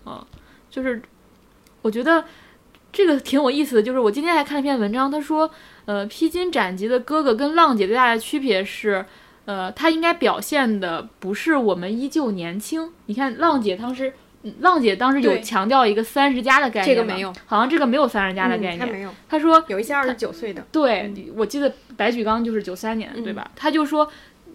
[0.05, 0.27] 啊，
[0.69, 1.01] 就是
[1.83, 2.25] 我觉得
[2.93, 3.83] 这个挺有意思的。
[3.83, 5.51] 就是我今天还看了一篇文章，他说，
[5.85, 9.05] 呃，披荆斩棘的哥哥跟浪姐最大的区别是，
[9.45, 12.93] 呃，他应该表现的不是我们依旧年轻。
[13.07, 14.13] 你看浪姐当时。
[14.43, 18.79] 嗯浪姐当时有强调一个三十加的概念，这个没有，好像这个没有三十加的概念。
[18.79, 23.51] 嗯他没有，他说有一些二十九岁的，对，我记得白举纲就是九三年，对吧？
[23.55, 24.11] 他就说，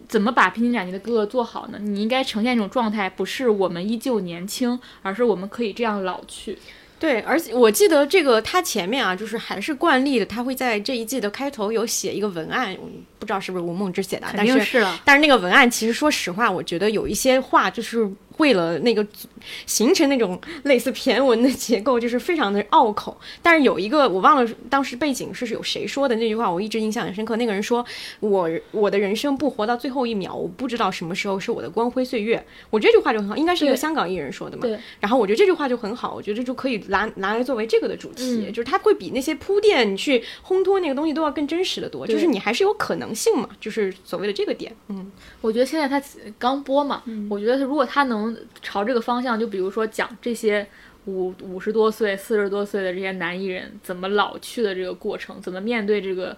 [0.08, 1.78] 怎么把披荆斩棘的哥哥做好呢？
[1.80, 6.58] 你应该呈现一种状态，不是我们依旧年轻，而是我们可以这样老去。
[6.98, 19.06] 对，而且我记得这个他前面啊，就是还是惯例的，他会在这一季的开头有写一个文案，我不知道是不是吴梦之写的啊，肯定是了，但是那个文案其实说实话，我觉得有一些话就是为了那个
[19.66, 23.16] 形成那种类似骈文的结构，就是非常的拗口。
[23.42, 27.36] 但是有一个我忘了当时背景是有谁说的那句话，我一直印象很深刻。
[27.38, 27.86] 那个人说
[28.20, 34.62] ：“我我的人生不活到最后一秒，我不知道什么时候是我的光辉岁月。”我觉得这句话就很好，应该是一个香港艺人说的嘛。
[34.62, 34.78] 对。
[35.00, 44.74] 然后我觉得这句话就很好，我觉得就可以拿拿来作为这个的主题，嗯就是它会比那些铺垫你去烘托那个东西都要更真实的多，就是你还是有可能性嘛，就是所谓的这个点。
[44.88, 45.12] 嗯。
[45.42, 46.02] 我觉得现在他
[46.40, 48.25] 刚播嘛，我觉得如果他能
[48.62, 50.66] 朝这个方向，就比如说讲这些
[51.06, 56.36] 五五十多岁、四十多岁的这些男艺人怎么老去的这个过程，怎么面对这个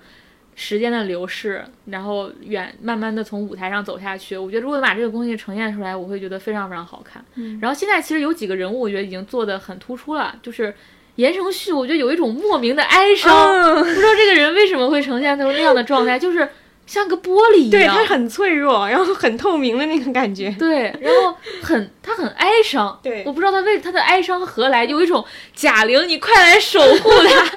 [0.55, 4.35] 时间的流逝，然后远慢慢的从舞台上走下去。
[4.35, 7.23] 我觉得如果把这个东西呈现出来，我会觉得非常非常好看。
[7.61, 10.73] 然后现在其实有几个人物，我觉得已经做的很突出了，就是
[11.15, 13.31] 言承旭，我觉得有一种莫名的哀伤，
[13.77, 16.49] 不知道这个人为什么会呈现出那样的状态，就是
[16.87, 17.71] 像个玻璃一样。
[17.71, 20.49] 对它很脆弱，然后很透明的那个感觉。
[20.57, 22.99] 对，然后很他很哀伤。
[23.03, 25.23] 对我不知道他为他的哀伤何来，有一种
[25.53, 27.51] 贾玲，你快来守护他。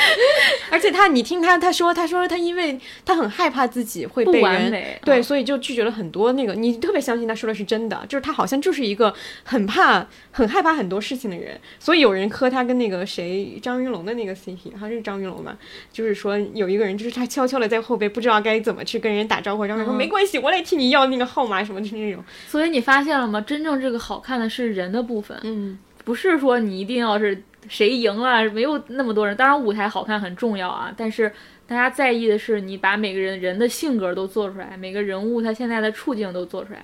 [0.70, 6.54] 而且他，你听他他说，他说他因为他很害怕自己会被人美对，嗯所以就拒绝了很多那个。
[6.54, 9.12] 你特别相信他说的是真的，就是他好像就是一个
[9.44, 11.58] 很怕、很害怕很多事情的人。
[11.78, 15.56] 所以有人磕他跟那个谁张云龙的那个 CP，好像是张云龙吧，
[15.92, 22.24] 就是说有一个人就是他悄悄的在后背不知道该怎么去跟人打招呼，然后说、嗯没关系，我来替你要那个号码什么的那种。
[22.48, 23.40] 所以你发现了吗？
[23.40, 29.36] 真正这个好看的是人的部分，嗯，不是说你一定要是谁赢了，没有那么多人。
[29.36, 31.32] 当然舞台好看很重要啊，但是
[31.66, 36.80] 大家在意的是你把每个人人的性格都做出来，每个人物他现在的处境都做出来。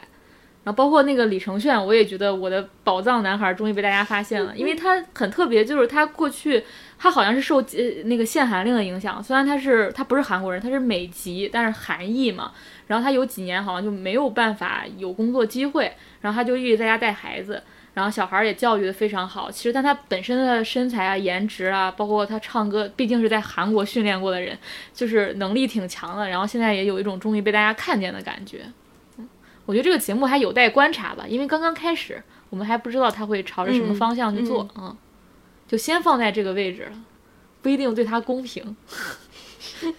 [0.65, 6.61] 然后包括那个李承铉，我也觉得我的宝藏男孩终于被大家发现了，因为他很特别，就是他过去
[6.99, 12.51] 他好像是受呃那个限韩令的影响，虽然他是他不是韩国人，他是美籍，但是韩裔嘛，
[12.89, 17.63] 然后他有几年好像就没有办法有工作机会，然后他就一直在家带孩子，
[17.97, 19.51] 然后小孩儿也教育的非常好。
[19.51, 24.59] 其实但他本身的身材啊、颜值啊，包括他唱歌，毕竟是在韩国训练过的人，
[24.93, 26.29] 就是能力挺强的。
[26.29, 28.67] 然后现在也有一种终于被大家看见的感觉。
[29.17, 29.27] 嗯，
[29.65, 34.69] 我觉得这个节目还有待观察吧，因为刚刚开始，我们还不知道他会朝着什么方向去做。
[34.77, 34.95] 嗯
[35.67, 36.93] 就先放在这个位置了，
[37.61, 38.77] 不一定对他公平。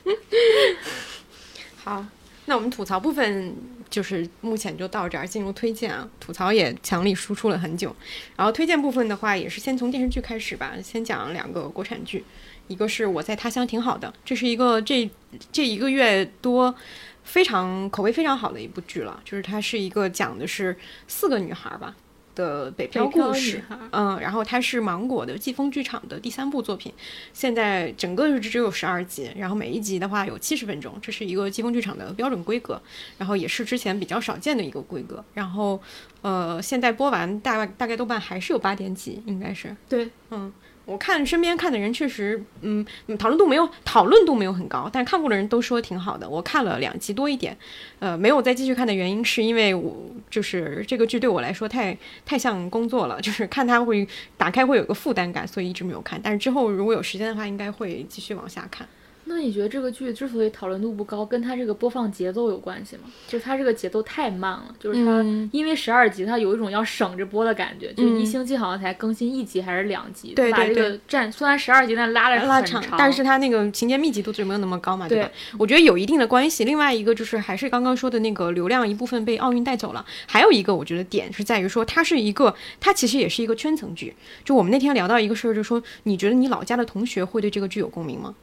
[1.84, 2.06] 好，
[2.46, 3.54] 那我们吐槽部分
[3.90, 6.10] 就是目前就到这儿，进入推荐啊。
[6.20, 7.96] 吐槽也强力输出了很久，
[8.36, 12.24] 然后推荐部分的话，也是先从电视剧开始吧，先讲两个国产剧，
[12.68, 15.10] 一个是我在他乡挺好的，这是一个这
[15.52, 16.76] 这一个月多。
[17.24, 20.74] 非常口碑非常好的一部剧了，就是它是一个讲的是
[21.10, 21.94] 四个女孩吧
[22.38, 26.94] 的北漂故事，嗯，然后它是芒果的季风剧场的第三部作品，
[27.34, 32.80] 现在整个只有十二集，然后每一集的话有七十分钟，这是一个季风剧场的标准规格，
[33.18, 35.26] 然后也是之前比较少见的一个规格。
[35.34, 35.82] 然后，
[36.22, 39.76] 呃，现在播完大概大概豆瓣还是有八点几，应该是。
[39.90, 40.54] 对，嗯，
[40.88, 42.84] 我看身边看的人确实，嗯，
[43.20, 46.28] 讨论度没有讨论度没有很高，但看过的人都说挺好的。
[46.28, 47.56] 我看了两集多一点，
[48.00, 54.08] 呃，没有再继续看的原因是因为我就是这个剧对我来说太太像工作了，就是看它会
[54.38, 56.18] 打开会有个负担感，所以一直没有看。
[56.24, 58.88] 但是之后如果有时间的话，应该会继续往下看。
[59.30, 63.04] 那你觉得这个剧之所以讨论度不高，跟它这个播放节奏有关系吗？
[63.28, 75.30] 就它这个节奏太慢了，就是它、嗯因为十二集，它有一种要省着播的感觉，就嗯一星期好像才更新一集还是两集，对对把这个占虽然十二集，但拉的拉很长，但是它那个情节密集度就没有那么高嘛，对吧？
[75.58, 76.64] 我觉得有一定的关系。
[76.64, 84.16] 另外一个就是还是刚刚说的那个流量一部分被奥运带走了，还有一个我觉得点是在于说它是一个，它其实也是一个圈层剧。
[84.44, 88.34] 就我们那天聊到一个事儿，就说你觉得你老家的同学会对这个剧有共鸣吗？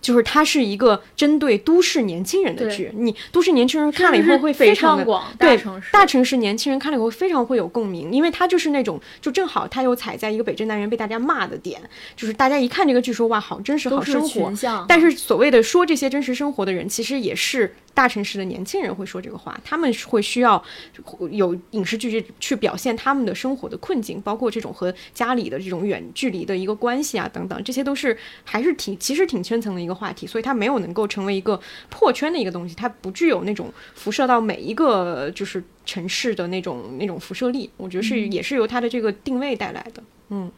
[0.00, 5.92] 就是它是一个针对都市年轻人的剧，你都市年轻人看了以后会非常的广对大城市？
[5.92, 11.80] 大城市年轻人看了以后非常会有共鸣，因为它就是那种就正好他又踩在一个北镇男人被大家骂的点，
[12.16, 14.52] 就是大家一看这个剧说哇好真实好生活。
[14.88, 20.62] 但是所谓的说这些真实生活的人，其实也是大城市的年轻人会说这个话，他们会需要
[21.30, 40.02] 有影视剧去表现他们的生活的困境，包括这种和家里的这种远距离的一个关系啊等等，这些都是还是挺其实挺圈层的一个话题，所以它没有能够成为一个破圈的一个东西，它不具有那种辐射到每一个就是城市的那种那种辐射力，我觉得是、也是由它的这个定位带来的。
[40.28, 40.50] 嗯，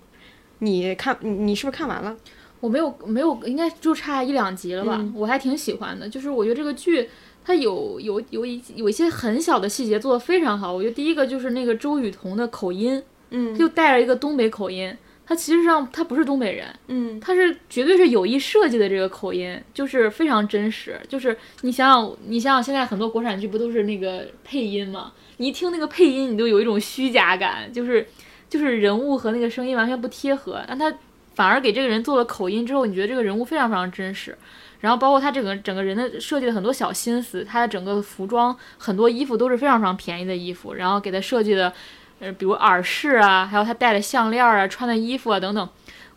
[0.58, 2.16] 你看你你是不是看完了？
[2.60, 4.96] 我没有没有，应该就差一两集了吧？
[5.00, 7.08] 嗯我还挺喜欢的，就是我觉得这个剧
[7.44, 10.72] 它有有有一有一些很小的细节做得非常好。
[10.72, 21.00] 我觉得第一个就是那个周雨彤的口音，嗯就带着一个东北口音，她其实上他不是东北人，嗯他是绝对是有意设计的这个口音，就是非常真实。
[21.08, 25.12] 就是你想想，你想想，现在很多国产剧不都是那个配音吗？
[25.38, 28.06] 你一听那个配音，你都有一种虚假感，就是
[28.50, 30.62] 就是人物和那个声音完全不贴合。
[30.66, 30.92] 但他
[31.34, 34.36] 反而给这个人做了口音之后，你觉得这个人物非常非常真实。
[34.80, 41.72] 然后包括他整个整个人的设计的很多小心思，他的整个服装很多衣服都是非常非常便宜的衣服，然后给他设计的，
[42.22, 45.68] 呃，比如耳饰啊，还有他戴的项链啊、穿的衣服啊等等。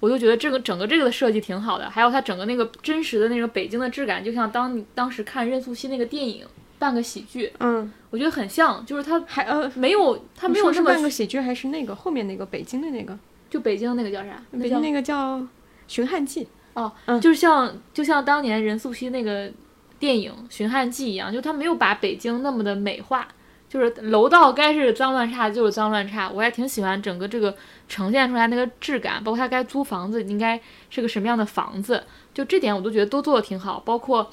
[0.02, 6.46] 我就觉得这个整个这个的设计挺好的，还有他整个那个真实的那个北京的质感，就像当你当时看任素汐那个电影
[6.78, 13.18] 《半个喜剧》，嗯，我觉得很像，就是他还呃，没有他没有那么半个喜剧，还是那个后面那个北京的那个？
[13.50, 14.34] 就北京那个叫啥？
[14.52, 15.40] 叫北京那个叫
[15.88, 16.44] 《寻汉记》。
[16.74, 19.50] 哦，嗯就是像就像当年任素汐那个
[19.98, 23.28] 电影《寻汉记》一样，就他没有把北京那么的美化，
[23.76, 27.54] 就是楼道该是脏乱差就是脏乱差，我还挺喜欢整个这个
[27.90, 30.58] 呈现出来那个质感，包括他该租房子应该
[30.90, 32.02] 是个什么样的房子，
[32.34, 34.32] 就这点我都觉得都做的挺好，包括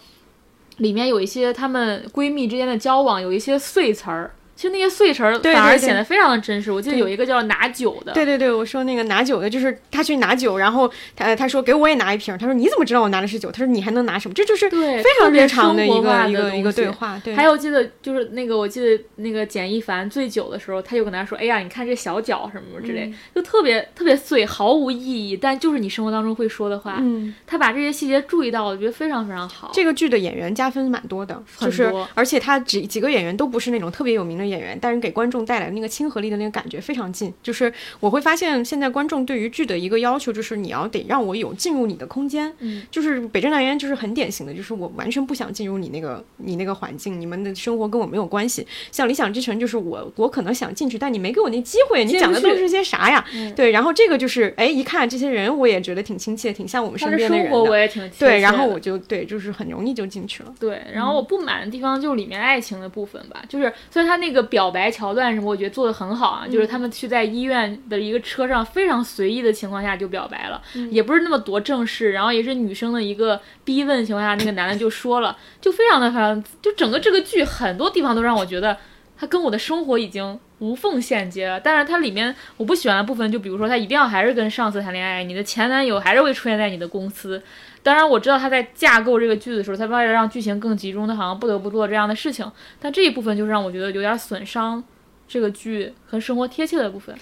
[0.76, 4.30] 里面有一些她们闺蜜之间的交往，有一些碎词儿。
[4.54, 6.70] 其实那些碎词儿对反而显得非常的真实。
[6.70, 13.50] 我记得有一个叫拿酒的，对对对，我说那个拿酒的，就是他去拿酒，然后他他说给我也拿一瓶，他说你怎么知道我拿的是酒？
[13.50, 14.34] 他说你还能拿什么？
[14.34, 17.20] 这就是对非常日常的一个一个一个对话。
[17.24, 26.96] 对，还有记得就是那个，我记得那个简一凡醉酒的时候，他就跟他说：“哎呀，你看这小脚什么什么之类，嗯就特别特别碎，毫无意义，但就是你生活当中会说的话。
[27.00, 29.70] 嗯，他把这些细节注意到，我觉得非常非常好。
[29.72, 37.32] 这个剧的演员加分蛮多的，就是而且他几几个演员都不是那种特别有名的演员，但是给观众带来的那个亲和力的那个感觉非常近。
[37.42, 48.66] 就是我会发现现在观众对于剧的一个要求就是你要得让我有进入你的空间，嗯，就是北镇南园就是很典型的，就是我完全不想进入你那个你那个环境，你们的生活跟我没有关系。
[48.90, 53.24] 像理想之城就是我我可能想进去，但你没给我那机会，你讲的都是些啥呀？
[53.34, 57.50] 嗯对，然后这个就是哎一看这些人我也觉得挺亲切，挺像我们身边的人的。
[57.50, 60.54] 生活我也挺对，然后我就对，就是很容易就进去了。
[60.58, 78.76] 对，然后我不满的地方就里面爱情的部分吧，就是虽然他那个表白桥段什么，我觉得做的很好啊，就是他们去在医院的一个车上非常随意的情况下就表白了，也不是那么多正式，然后也是女生的一个逼问情况下，那个男的就说了，就非常的非常，就整个这个剧很多地方都让我觉得
[79.18, 87.42] 他跟我的生活已经无缝衔接了，但是它里面我不喜欢的部分，就比如说他一定要还是跟上司谈恋爱，你的前男友还是会出现在你的公司。
[87.82, 92.48] 当然，我知道他在架构这个剧的时候，他为了让剧情更集中，他好像不得不做这样的事情。
[92.78, 94.82] 但这一部分就是让我觉得有点损伤
[95.26, 97.12] 这个剧和生活贴切的部分。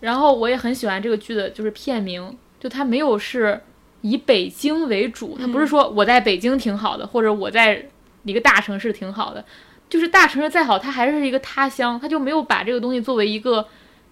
[0.00, 3.60] 然后我也很喜欢这个剧的，就是片名，就它没有是
[4.02, 7.88] 以北京为主，它不是说我在北京挺好的，或者我在
[8.24, 9.42] 一个大城市挺好的，
[9.88, 13.66] 就是大城市再好，它还是一个他乡，它就没有把这个东西作为一个。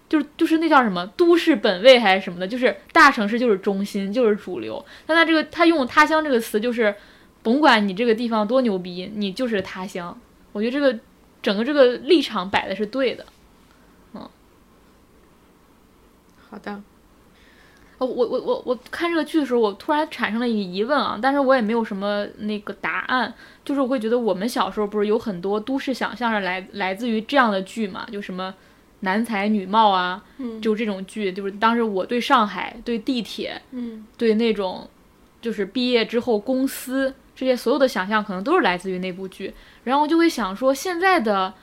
[0.09, 4.83] 就是就是那叫什么都市本位还是什么的，就是大城市就是中心，就是主流。
[5.05, 6.93] 但他这个他用他乡这个词，就是
[7.43, 10.19] 甭管你这个地方多牛逼，你就是他乡。
[10.51, 10.99] 我觉得这个
[11.41, 13.23] 整个这个立场摆的是对的。
[14.13, 14.27] 嗯
[16.49, 16.81] 好的，
[17.99, 23.31] 哦，我我我我看这个剧的时候，我突然产生了一个疑问啊，但是我也没有什么那个答案，
[23.63, 28.51] 就是我会觉得我们小时候不是有很多都市想象是来来自于这样的剧嘛，就什么
[29.01, 34.89] 男才女貌啊，嗯就这种剧，就是当时我对上海、对地铁、嗯对那种
[35.41, 39.53] 就是毕业之后公司这些所有的想象，可能都是来自于那部剧。
[39.85, 41.53] 然后我就会想说，现在的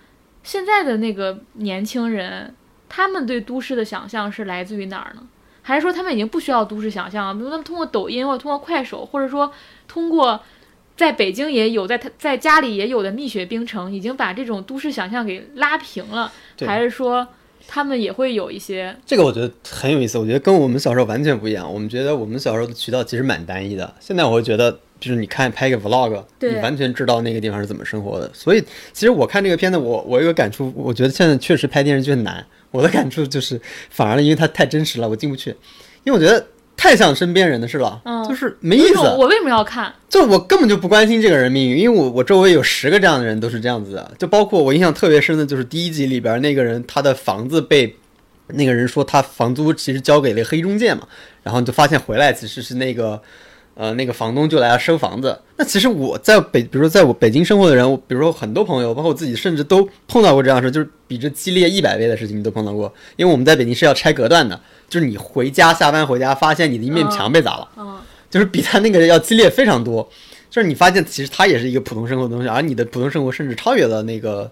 [0.43, 2.55] 现在的那个年轻人，
[2.89, 5.27] 他们对都市的想象是来自于哪儿呢？
[5.63, 7.35] 还是说他们已经不需要都市想象了？
[7.35, 9.53] 比如他们通过抖音或者通过快手，或者说
[9.89, 10.41] 通过
[10.97, 16.33] 在北京也有，在他在家里也有的蜜雪冰城，已经把这种都市想象给拉平了？
[16.57, 17.27] 对还是说
[17.69, 21.71] 他们也会有一些这个我觉得很有意思，我觉得跟我们小时候完全不一样。
[21.71, 28.31] 我们觉得我们小时候的渠道其实蛮单一的，现在我会觉得，就是你看拍一个 vlog，你完全知道那个地方是怎么生活的。
[28.33, 28.61] 所以
[28.93, 32.45] 其实我看这个片子，我我有个感触，我觉得现在确实拍电视剧很难。
[32.71, 33.61] 我的感触就是，
[33.91, 35.51] 反而因为它太真实了，我进不去，
[36.05, 36.47] 因为我觉得
[36.77, 38.99] 太像身边人的事了，嗯就是没意思。
[38.99, 39.93] 我为什么要看？
[40.09, 47.97] 就我根本就不关心这个人命运，因为我我周围有十个这样的人都是这样子的，就包括我印象特别深的就是第一集里边那个人，他的房子被
[48.49, 51.09] 那个人说他房租其实交给了黑中介嘛，
[51.43, 53.21] 然后就发现回来其实是那个
[53.77, 55.39] 呃那个房东就来要收房子。
[55.57, 67.69] 那其实我在北，比如说在我北京生活的人，我比如说很多朋友，包括我自己，甚至都碰到过这样的事，就是比这激烈一百倍的事情你都碰到过，因为我们在北京是要拆隔断的，就是你回家下班回家发现你的一面墙被砸了。
[67.77, 67.99] 嗯，
[68.29, 70.07] 就是比他那个要激烈非常多。
[70.49, 74.51] 就是你发现其实他也是一个普通生活的东西，而你的普通生活甚至超越了那个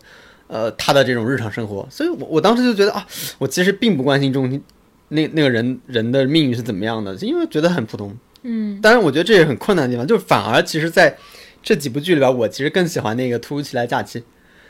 [0.49, 1.87] 呃他的这种日常生活。
[1.91, 3.07] 所以我我当时就觉得啊，
[3.39, 4.61] 我其实并不关心中
[5.09, 8.15] 那那个人人的命运是怎么样的，因为觉得很普通。
[8.45, 11.17] 嗯，当然，我觉得这也很困难的地方，就是反而其实在
[11.63, 14.23] 这几部剧里边，我其实更喜欢那个突如其来假期。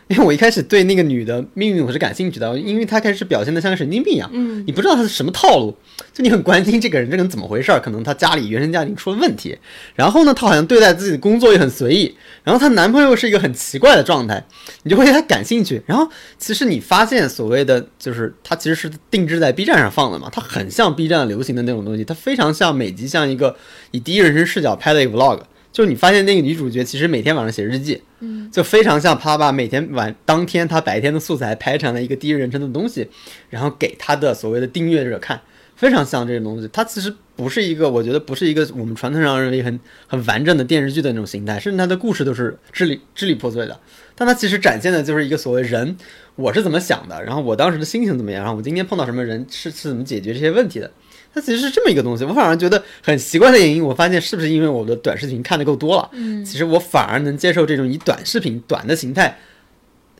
[0.08, 5.74] 因为我一开始对那个女的命运我是感兴趣的，因为她开始表现的像个神经病一样，嗯你不知道她是什么套路，
[6.12, 7.80] 就你很关心这个人，这个人怎么回事儿？
[7.80, 9.56] 可能她家里原生家庭出了问题，
[9.94, 14.44] 然后呢，她好像对待自己的工作也很随意，然后她男朋友是一个很奇怪的状态，
[14.82, 15.82] 你就会对她感兴趣。
[15.86, 16.06] 然后
[16.38, 23.56] 其实你发现所谓的就是她其实是定制在 B 站上放的嘛，它很像 B 站流行的那种东西，它非常像每集像一个
[23.90, 25.40] 以第一人称视角拍的一个 vlog。
[25.74, 33.08] 就是你发现那个女主角其实每天晚上写日记，嗯，就非常像她把每天晚当天她白天的素材拍成了一个第一人称的东西，
[33.50, 35.40] 然后给她的所谓的订阅者看，
[35.74, 36.70] 非常像这个东西。
[36.72, 43.80] 它其实不是一个，我觉得不是一个我们传统上认为很很完整的电视剧的那种形态，甚至它的故事都是支离支离破碎的。
[44.14, 45.96] 但它其实展现的就是一个所谓人
[46.36, 50.88] 我是怎么想的，然后我当时的心情怎么样，然后我今天碰到什么人是是怎么解决这些问题的。
[51.34, 56.08] 它其实是这么一个东西，我反而觉得很奇怪的原因，我发现是不是因为我的短视频看的够多了？
[56.12, 59.36] 嗯其实我反而能接受这种以短视频短的形态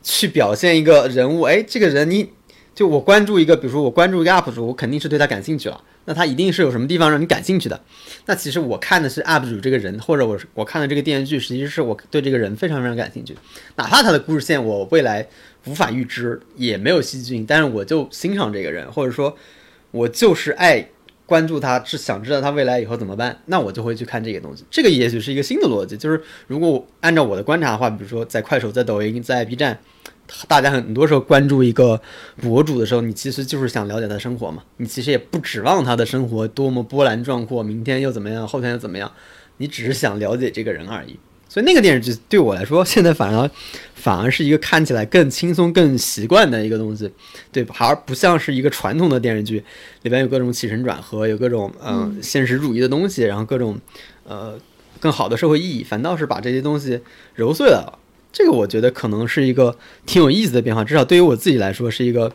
[0.03, 1.43] 去表现一个人物。
[1.43, 2.29] 哎，这个人你
[2.75, 5.81] 就我关注一个，比如说我关注一个 UP 主，我肯定是对他感兴趣了。
[6.07, 7.81] 那他一定是有什么地方让你感兴趣的。
[8.27, 13.35] 那其实我看的是 UP 主这个人，或者我是我看的这个电视剧，实际是我对这个人非常非常感兴趣。
[13.77, 15.25] 哪怕他的故事线我未来
[15.65, 19.35] 无法预知，也没有戏剧性，但是我就欣赏这个人，或者说，
[19.89, 20.87] 我就是爱
[21.25, 24.63] 关注他，是想知道他未来以后怎么办，那我就会去看这个东西。
[24.69, 29.79] 这个也许是一个新的逻辑，就是如果按照我的观察的话，比如说在快手、在抖音、在 B 站，
[30.47, 31.99] 大家很多时候关注一个
[32.41, 39.11] 博主的时候，你其实就是想了解他生活嘛，你其实也不指望他的生活多么波澜壮阔，明天又怎么样，后天又怎么样，
[39.57, 41.19] 你只是想了解这个人而已。
[41.55, 43.49] 所以那个电视剧对我来说，现在反而
[43.93, 47.09] 反而是一个看起来更轻松、更习惯的一个东西，
[47.49, 47.73] 对吧？
[47.79, 49.63] 而不像是一个传统的电视剧，
[50.01, 53.79] 里边有各种起承转合，有各种嗯、呃现实主义的东西，然后各种
[54.25, 54.59] 呃
[54.99, 56.99] 更好的社会意义，反倒是把这些东西
[57.35, 57.99] 揉碎了。
[58.33, 62.33] 这个我觉得可能是一个挺有意思的变化，至少对于我自己来说是一个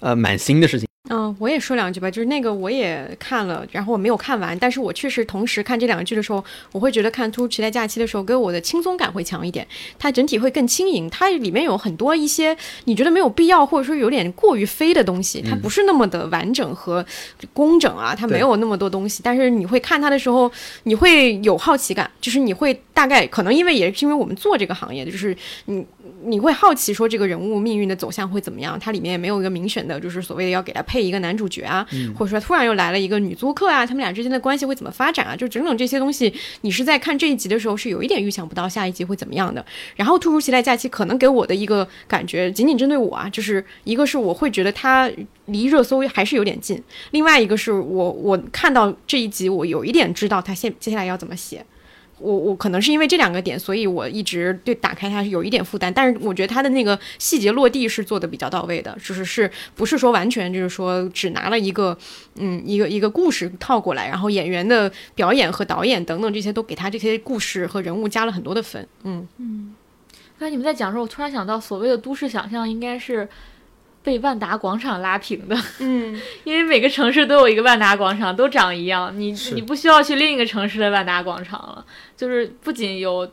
[0.00, 0.86] 呃蛮新的事情。
[1.10, 9.66] 嗯，我也说两句吧，就是那个我也看了，然后我没有看完，但是我确实同时看这两个剧的时候，我会觉得看《突如其来假期》的时候，给我的轻松感会强一点，
[9.98, 17.04] 它整体会更轻盈，它里面有很多一些你觉得没有必要或者说有点过于飞的东西，它不是那么的完整和
[17.52, 20.50] 工整啊，它没有那么多东西，但是你会看它的时候，
[20.82, 25.36] 你会有好奇感，就是你会大概可能因为也是因为我们做这个行业的，就是
[25.66, 25.84] 你
[26.24, 28.78] 你会好奇说这个人物命运的走向会怎么样？
[28.78, 31.86] 它里面也没有一个明显的，就是所谓的要给他配一个男主角啊，
[32.16, 35.36] 或者说突然又来了一个女租客啊，他们俩之间的关系会怎么发展啊？
[35.36, 36.32] 就整整这些东西，
[36.62, 39.64] 你是在看这一集的时候是有一点预想不到下一集会怎么样的。
[39.96, 45.10] 然后突如其来假期可能给我的一个感觉，仅仅针对我啊，就是一个是我会觉得它
[45.46, 46.82] 离热搜还是有点近，
[47.12, 51.64] 另外一个是我我看到这一集，我有一点知道他现接下来要怎么写。
[52.18, 61.96] 我我可能是因为这两个点，所以我一直对打开它是有一点负担，但是我觉得它的那个细节落地是做的比较到位的，就是是不是说完全就是说只拿了一个
[62.36, 69.26] 嗯一个一个故事套过来，然后演员的表演和导演等等这些都给他这些故事和人物加了很多的分，嗯。
[70.38, 73.28] 刚才你们在讲的时候，我突然想到，所谓的都市想象应该是
[74.02, 81.84] 被万达广场拉平的，嗯， 因为每个城市都有一个万达广场，都长一样，你你不需要去另一个城市的万达广场了。
[82.16, 83.30] 就是不仅有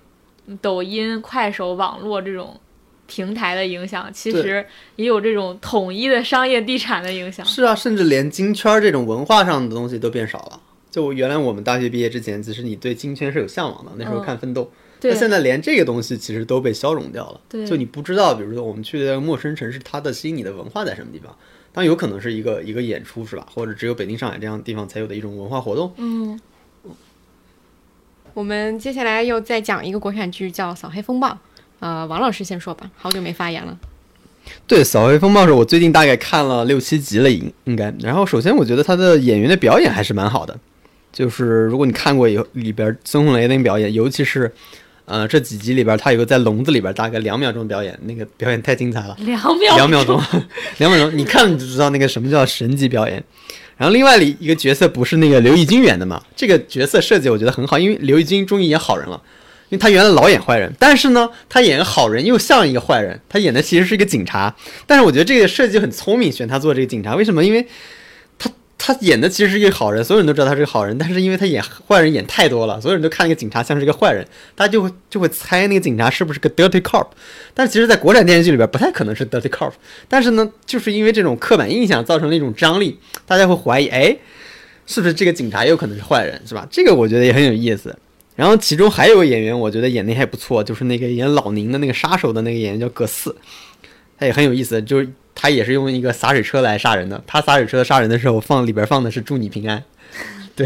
[0.61, 2.59] 抖音、快手、网络这种
[3.07, 4.65] 平台的影响，其实
[4.95, 7.45] 也有这种统一的商业地产的影响。
[7.45, 10.59] 是啊，甚至连金圈这种文化上的东西都变少了。
[10.91, 14.63] 就原来我们大学毕业之前，其实你对金圈是有向往的，那时候嗯看奋斗。
[14.63, 17.39] 对那现在连这个东西其实都被消融掉了。
[17.49, 21.35] 对就你不知道，比如说我们去的陌生城市，它的吸引你的文化在什么地方？
[21.71, 23.45] 当然有可能是一个一个演出是吧？
[23.53, 25.93] 或者只有北京、上海这样的地方才有的一种文化活动。
[25.97, 26.39] 嗯，
[28.33, 31.27] 我们接下来又再讲一个国产剧叫《扫黑风暴》，
[31.79, 33.77] 呃，王老师先说吧，好久没发言了。
[34.67, 37.93] 对《扫黑风暴》是我最近大概看了六七集了，应应该。
[37.99, 40.57] 然后首先我觉得他的演员的表演还是蛮好的，
[41.11, 44.53] 就是如果你看过以后里边孙红雷那个表演，尤其是
[45.05, 49.15] 呃这几集里边他有个在笼子里边大概两秒钟表演，那个表演太精彩了。
[49.25, 50.21] 两秒，两秒钟，
[50.77, 53.23] 两秒钟，你看你就知道那个什么叫神级表演。
[53.77, 56.21] 然后另外里一个角色不是那个刘奕君演的嘛？
[56.35, 59.21] 这个角色设计我觉得很好，因为刘奕君终于演好人了。
[59.69, 64.55] 因为他原来老演坏人，但是呢，他演个好人又像一个坏人，他演的其实是一个警察。
[64.85, 67.43] 但是我觉得这个设计很聪明，选他做这个警察，为什么？
[67.43, 67.65] 因为
[68.87, 77.07] 他演的其实是一个好人，所有人都知道他是个好人，但是因为他演坏人演太多了，所有人都看那个警察像是一个坏人，大家就会就会猜那个警察是不是个 dirty cop。
[77.55, 79.71] 但其实，在国产电视剧里边不太可能是 dirty cop，
[80.07, 84.15] 但是呢，就是因为这种刻板印象造成了一种张力，大家会怀疑，哎，
[84.85, 86.67] 是不是这个警察有可能是坏人，是吧？
[86.69, 87.97] 这个我觉得也很有意思。
[88.35, 93.35] 然后其中还有个演员，我觉得演的还不错，就是那个演老宁的那个杀手的那个演员叫葛四，
[94.19, 97.21] 他也很有意思，就是他也是用一个洒水车来杀人的。
[97.27, 99.83] 他洒水车杀人的时候放里边放的是祝你平安，
[100.55, 100.65] 对，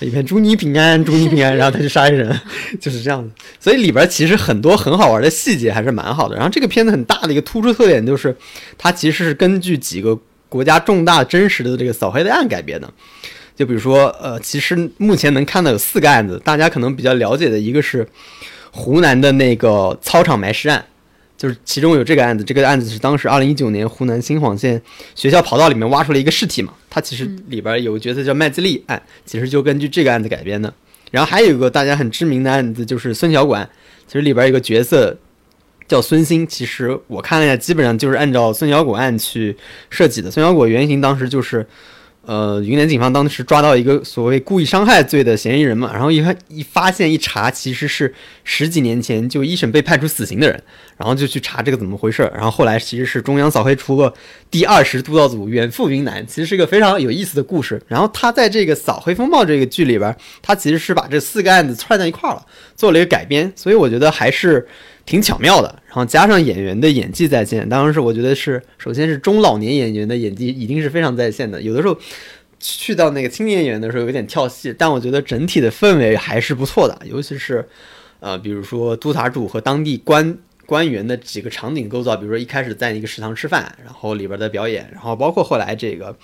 [0.00, 2.38] 里边祝你平安，祝你平安，然后他就杀人，
[2.80, 3.30] 就是这样子。
[3.60, 6.34] 所以里边其实很多很好玩的细节还是蛮好的。
[6.34, 8.36] 然后这个片子很大的一个突出特点就是，
[8.76, 10.18] 它其实是根据几个
[10.48, 12.92] 国家重大真实的这个扫黑的案改编的。
[13.54, 18.06] 就比如说，呃，其实目前能看到有四个案子，大家可能比较了解的一个是
[18.70, 20.84] 湖南的那个操场埋尸案，
[21.38, 24.82] 就是其中有这个案子，这个案子是当时二零一九年湖南新晃县
[25.14, 30.74] 学校跑道里面挖出了一个尸体嘛，它其实里边有个角色叫麦自立案，其实就根据这个案子改编的。
[31.12, 33.66] 然后还有一个大家很知名的案子就是孙小管，
[34.06, 35.16] 其实里边有个角色
[35.86, 36.46] 叫孙兴。
[36.46, 39.56] 其实我看了一下，基本上就是按照孙小果案去
[39.88, 40.30] 设计的。
[40.30, 41.66] 孙小果原型当时就是。
[42.28, 48.14] 呃，云南警方当时抓到一个所谓故意伤害罪的嫌疑人嘛，然后一看一发现一查，其实是
[48.44, 50.62] 十几年前就一审被判处死刑的人，
[50.98, 54.12] 然后就去查这个怎么回事儿，然后后来其实是中央扫黑除恶
[54.50, 57.80] 第二十督导组远赴云南，其实是一个非常有意思的故事。
[57.86, 62.44] 然后他在这个扫黑风暴这个剧里边，他其实是把这四个案子串在一块儿了，
[62.76, 64.68] 做了一个改编，所以我觉得还是。
[65.08, 71.98] 挺巧妙的，然后加上演员的演技在线，当然是我觉得是，首先是中老年演员的演技一定是非常在线的，有的时候
[72.60, 77.66] 去到那个青年演员的时候有点跳戏，但我觉得整体的氛围还是不错的，尤其是
[78.20, 80.36] 呃，比如说督察组和当地官
[80.66, 86.14] 官员的几个场景构造，比如说一开始在一个食堂吃饭，然后里边的表演，然后包括后来这个。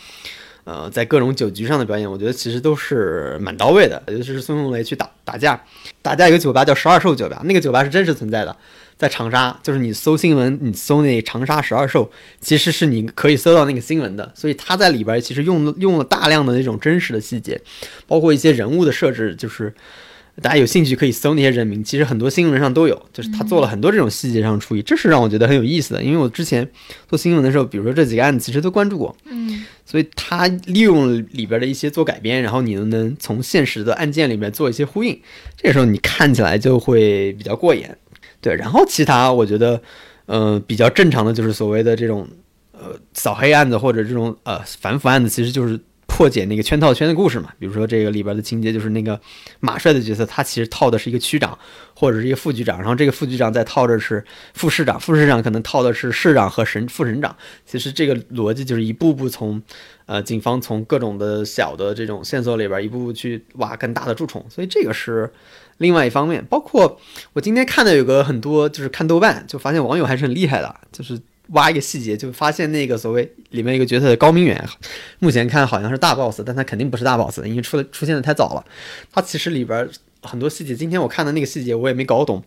[0.64, 4.02] 呃，在各种酒局上的表演，我觉得其实都是蛮到位的。
[4.08, 5.62] 尤其是孙红雷去打打架，
[6.00, 8.56] 打架一个酒吧叫十二兽酒吧，那个酒吧是真实存在的，
[8.96, 9.58] 在长沙。
[9.62, 12.10] 就是你搜新闻，你搜那长沙十二兽，
[12.40, 14.32] 其实是你可以搜到那个新闻的。
[14.34, 17.60] 所以他在里边其实用用了大量的那种真实的细节，
[18.06, 19.72] 包括一些人物的设置，就是。
[20.42, 26.02] 大家有兴趣可以搜那些人名，其实很多新闻上都有，就是他做了很多这种细节上的处理，这是让我觉得很有意思的。
[26.02, 26.68] 因为我之前
[27.08, 35.16] 做新闻的时候，比如说这几个案子，其实都关注过，嗯，所以他利用里边的一些做改编，然后你又能从现实的案件里面做一些呼应，
[35.56, 37.96] 这时候你看起来就会比较过眼。
[38.40, 39.80] 对，然后其他我觉得，
[40.26, 42.28] 呃，比较正常的就是所谓的这种
[42.72, 45.78] 呃扫黑案子或者这种呃反腐案子，其实就是。
[46.16, 49.20] 破解那个圈套圈的故事嘛，比如说这个里边的情节就是那个
[49.58, 51.58] 马帅的角色，他其实套的是一个区长
[51.92, 57.36] 或者是一个副局长，然后这个副局长再套着是副市长，副市长可能套的是市长和省副省长。
[57.66, 59.60] 其实这个逻辑就是一步步从，
[60.06, 65.28] 呃，警方从各种的小的这种线索里边一步步去挖更大的蛀虫，所以这个是
[65.78, 66.44] 另外一方面。
[66.44, 67.00] 包括
[67.32, 71.20] 我今天看的有个很多就是看豆瓣就发现网友还是很厉害的，就是。
[71.48, 74.66] 挖一个细节，就发现那个所谓里面一个角色的高明远，
[75.18, 78.64] 目前看好像是大 boss，但他肯定不是大 boss，因为出来出现的太早了。
[79.12, 79.86] 他其实里边
[80.22, 82.42] 很多细节，今天我看的那个细节我也没搞懂，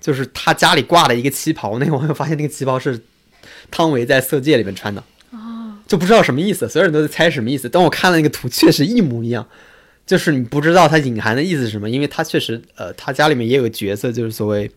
[0.00, 3.00] 就是他家里挂了一个旗袍，那个网友发现那个旗袍是
[3.70, 5.02] 汤唯在《色戒》里面穿的，
[5.86, 7.70] 就不知道什么意思，所有人都在猜什么意思。
[7.70, 9.48] 但我看了那个图，确实一模一样，
[10.04, 14.70] 就是你不知道他隐含的意思是什么，因为他确实，呃，他家里面也有个角色，就是所谓。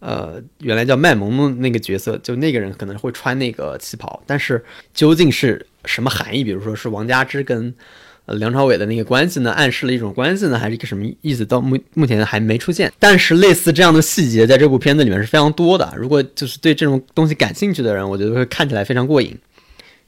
[0.00, 4.64] 呃，原来叫麦萌萌那个角色，就那个人可能会穿那个旗袍，但是
[4.94, 6.44] 究竟是什么含义？
[6.44, 7.74] 比如说是王佳芝跟
[8.26, 11.44] 呃梁朝伟的那个关系呢，暗示了一种关系呢，还是一个什么意思？
[11.44, 12.92] 到目目前还没出现。
[12.98, 15.92] 但是类似这样的细节，在这部片子里面是非常多的。
[15.96, 19.36] 如果就是对这种东西感兴趣的人，我觉得会看起来非常过瘾。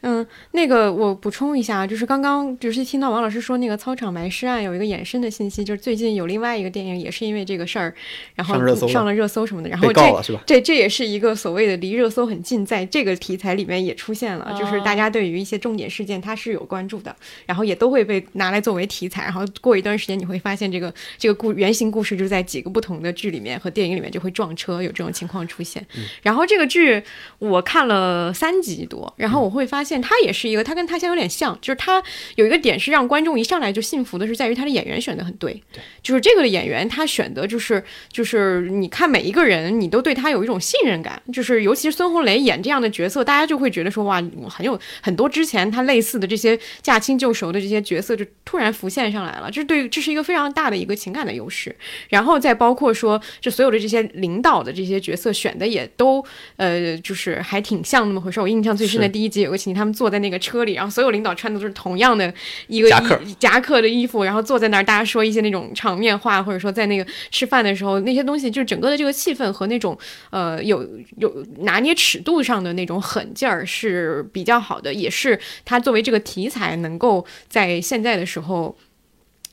[0.03, 7.95] 嗯，那个我补充一下，就是刚刚就是听到王老师说那个操场埋尸案有一个衍生的信息，就是最近有另外一个电影也是因为这个事儿，
[8.35, 8.55] 然后
[8.89, 17.15] 上了热搜什么的，然后这这这也是一个所谓的离热搜很近，在这个题材里面也出现了，就是大家对于一些重点事件它是有关注的，
[17.45, 25.87] 然后也都会被拿来作为题材，然后过一段时间你会发现这个这个故原型故事就在几个不同的剧里面和电影里面就会撞车，有这种情况出现。
[26.23, 27.03] 然后这个剧
[27.39, 29.90] 我看了三集多，然后我会发现。
[29.91, 32.03] 现他也是一个，他跟他乡有点像，就是他
[32.37, 51.75] 有一个点是让观众一上来就信服的，是在于他的演员选的很对，对就是这个的演员他选的就是就是你看每一个人，你都对他有一种信任感，就是尤其是孙红雷演这样的角色，大家就会觉得说哇，很有很多之前他类似的这些驾轻就熟的这些角色就突然浮现上来了，这是对这是一个非常大的一个情感的优势，
[52.11, 56.25] 然后再包括说这所有的这些领导的这些角色选的也都
[56.57, 59.71] 呃就是还挺像那么回事，我印象最深的第一集有个情。
[59.81, 62.33] 他们坐在那个车里，然后所有领导穿的都是同样的
[62.67, 69.99] 一个夹克夹克的衣服，然后坐在那儿，大家说一些那种场面话，或者说在那个吃饭的时候，那些东西就是整个的这个气氛和那种
[70.29, 70.87] 呃有
[71.17, 78.77] 有拿捏尺度上的那种狠劲儿是比较好的，也是他作为这个题材能够在现在的时候。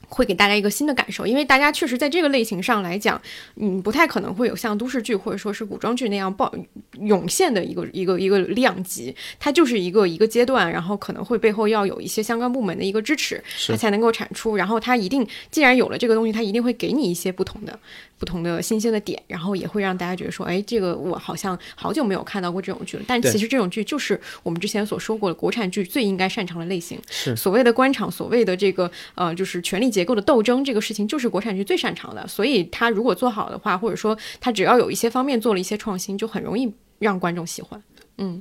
[0.10, 3.22] 会给大家一个新的感受，因为大家确实在这个类型上来讲，
[3.56, 6.54] 嗯，不太可能会有像都市剧或者说是古装剧那样爆
[7.00, 14.56] 涌现的一个一个一个量级，它就是一个一个阶段，然后可能会背后要有一些相关部门的一个支持，它才能够产出。
[14.56, 17.78] 然后它一定既然有了这个东西，它一定会给你一些不同的
[18.18, 23.04] 不同的新鲜的点，然后也会让大家觉得说，哎，这个我好像好久没有看到过这种剧了。
[23.08, 29.88] 但其实这种剧就是我们之前所说过的国产剧最应该擅长的类型，是所谓的官场，所谓的这个呃，就是权力。
[29.88, 37.82] 结构的斗争这个事情就是国产剧最擅长的，所以它如果做好的话，或者说它只要有一些方面做了一些创新，就很容易让观众喜欢。
[38.18, 38.40] 嗯，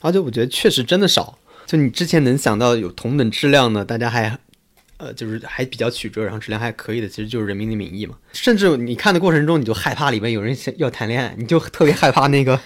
[0.00, 1.36] 而且我觉得确实真的少，
[1.66, 4.38] 就你之前能想到有同等质量的，大家还
[5.00, 8.16] 呃，就是还比较曲折，然后质量还可以的，其实就是《人民的名义》嘛。
[8.32, 12.60] 甚至你看的过程中，你就害怕里面有人想要谈恋爱，你就特别害怕那个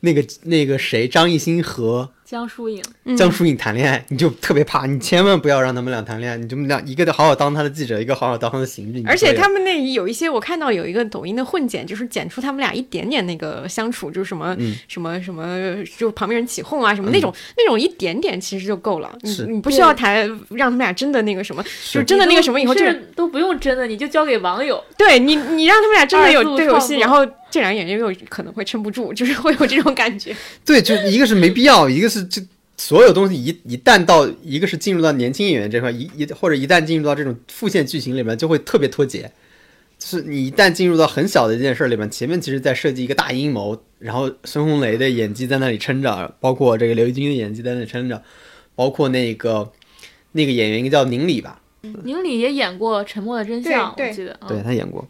[0.00, 2.82] 那个那个谁张艺兴和江疏影，
[3.16, 9.04] 江疏影谈恋爱，你就特别怕，你千万不要让他们俩谈恋爱，你就俩一个好好当他的记者，一个好好当他的刑警。
[9.06, 14.74] 而且他们们那有一些，我看到有一个抖音的混剪，就是剪出他们俩一点点那个相处，就是什么、嗯。
[14.88, 24.82] 什么什么，就旁边人起哄啊什么那种、那种一点点其实就够了，你你不需要谈让他们俩真的那个什么，就真的那个什么以后，你这是都不用真的，你就交给网友。
[24.98, 30.34] 对你你让他们俩真的有对有戏，然后这两个演员又可能会撑不住，就是会有这种感觉。
[30.64, 32.42] 对，就一个是没必要，一个是这
[32.76, 39.30] 所有东西一一旦到一个是进入到年轻演员这块，一一或者一旦进入到这种副线剧情里面，就会特别脱节。
[39.98, 48.22] 就是你一旦进入到很小的一件事里面，前面其实在设计一个大阴谋，然后孙红雷的演技在那里撑着，包括这个刘奕君的演技在那里撑着，
[48.74, 49.72] 包括那个
[50.32, 51.62] 那个演员应该叫宁理吧，
[52.04, 54.10] 宁理也演过《沉默的真相》，对对。
[54.10, 55.08] 我记得，对嗯，他演过，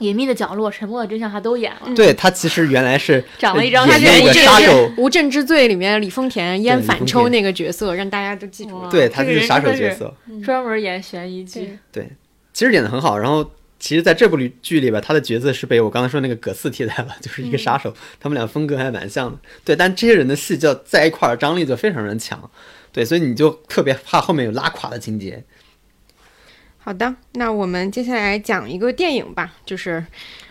[0.00, 1.94] 隐秘的角落》《沉默的真相》他都演了。
[1.94, 8.90] 对他其实原来是长了一张他是无证杀手，无证之罪里面李丰田烟反抽那个角色，让大家都记住了。
[8.90, 10.12] 对他是杀手角色。
[10.44, 12.10] 专门演悬疑剧对，
[12.52, 13.18] 其实演的很好。
[13.18, 13.48] 然后，
[13.78, 17.94] 其实在这部里剧里边，他的角色是被我刚才说那个葛四替代了，就是一个杀手。
[18.18, 19.38] 他们俩风格还蛮像的。
[19.64, 22.50] 对，但这些人的戏就在一块儿，张力就非常的强。
[22.92, 25.44] 对，所以你就特别怕后面有拉垮的情节。
[26.82, 30.04] 好的，那我们接下来讲一个电影吧，就是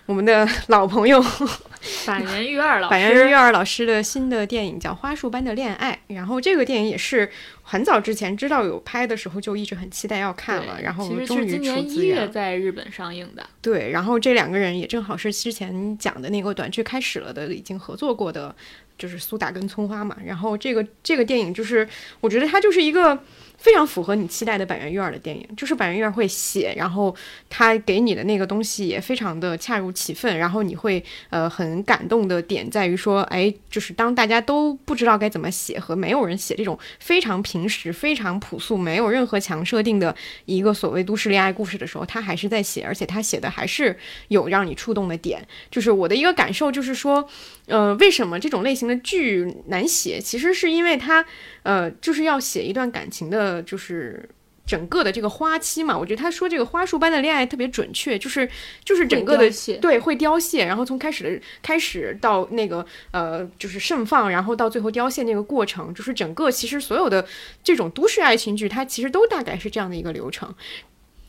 [0.05, 1.19] 我们的 老朋友
[2.05, 7.29] 板垣育二老师，板垣育二老师的新的电影叫《花束般的恋爱》，然后这个电影也是
[7.63, 12.23] 很早之前知道有拍的时候就一直很期待要看了，然后终于出是今年资源了。
[12.23, 13.43] 一月在日本上映的。
[13.61, 18.55] 对，然后这两个人也正好是之前讲的那个短剧开始了的已经合作过的，
[18.97, 20.15] 就是苏打跟葱花嘛。
[20.23, 21.87] 然后这个这个电影就是，
[22.21, 23.17] 我觉得它就是一个
[23.59, 27.15] 非常符合你期待的板垣育二的电影，就是板垣育二会写，然后
[27.49, 40.15] 他给你的那个东西也非常的恰如其分，然后你会呃很感动的点在于说，哎，就是当大家都不知道该怎么写和没有人写这种非常平实、非常朴素、没有任何强设定的
[40.45, 43.97] 一个所谓都市恋爱故事的时候，他还是在写，而且他写的还是
[44.29, 45.45] 有让你触动的点。
[45.69, 47.27] 就是我的一个感受就是说，
[47.67, 50.19] 呃，为什么这种类型的剧难写？
[50.19, 51.25] 其实是因为它，
[51.63, 54.29] 呃，就是要写一段感情的，就是。
[54.69, 58.47] 整个的这个花期嘛，我觉得他说这个花束般的恋爱特别准确，就是
[58.85, 59.49] 就是整个的
[59.81, 67.25] 对会凋谢，然后从开始的开始到那个呃就是盛放，然后到最后凋谢那个过程，就是整个其实所有的
[67.63, 70.53] 这种都市爱情剧，它其实都大概是这样的一个流程。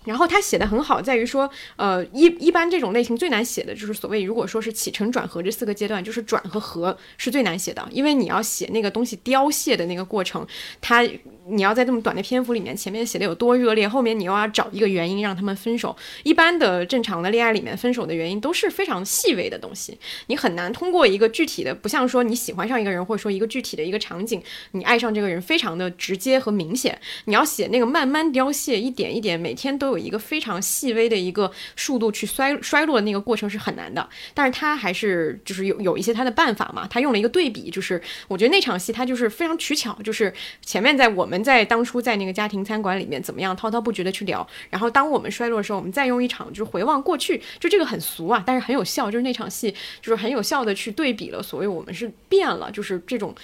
[0.04, 10.46] 然后他写的很好，在于说，呃，一一般这种类型最难写的就是所谓，如果说是起承转合这四个阶段，就是转和合是最难写的，因为你要写那个东西凋谢的那个过程，
[10.80, 11.06] 它
[11.46, 15.94] 你要在这么短的篇幅里面，前面写的有多热烈，后面你又要找一个原因让他们分手。
[16.22, 19.98] 一般的正常的恋爱里面，分手的原因都是非常细微的东西，
[20.28, 26.98] 你很难通过一个具体的，不像说你喜欢上一个人，或者说一个具体的一个场景，你爱上这个人非常的直接和明显。
[27.24, 34.08] 你要写那个慢慢凋谢，一点一点，每天都有一个非常细微的一个速度去衰衰落的那个过程是很难的。
[34.34, 40.32] 但是他还是就是有有一些他的办法嘛，他用了一个对比，就是我觉得那场戏他就是非常取巧，就是
[40.62, 53.34] 前面在我们在当初在那个家庭餐馆里面怎么样滔滔不绝的去聊，然后当我们衰落的时候，我们再用一场就是回望过去，就这个很俗啊，但是很有效，就是那场戏就是很有效的去对比了所谓我们是变了，就是这种。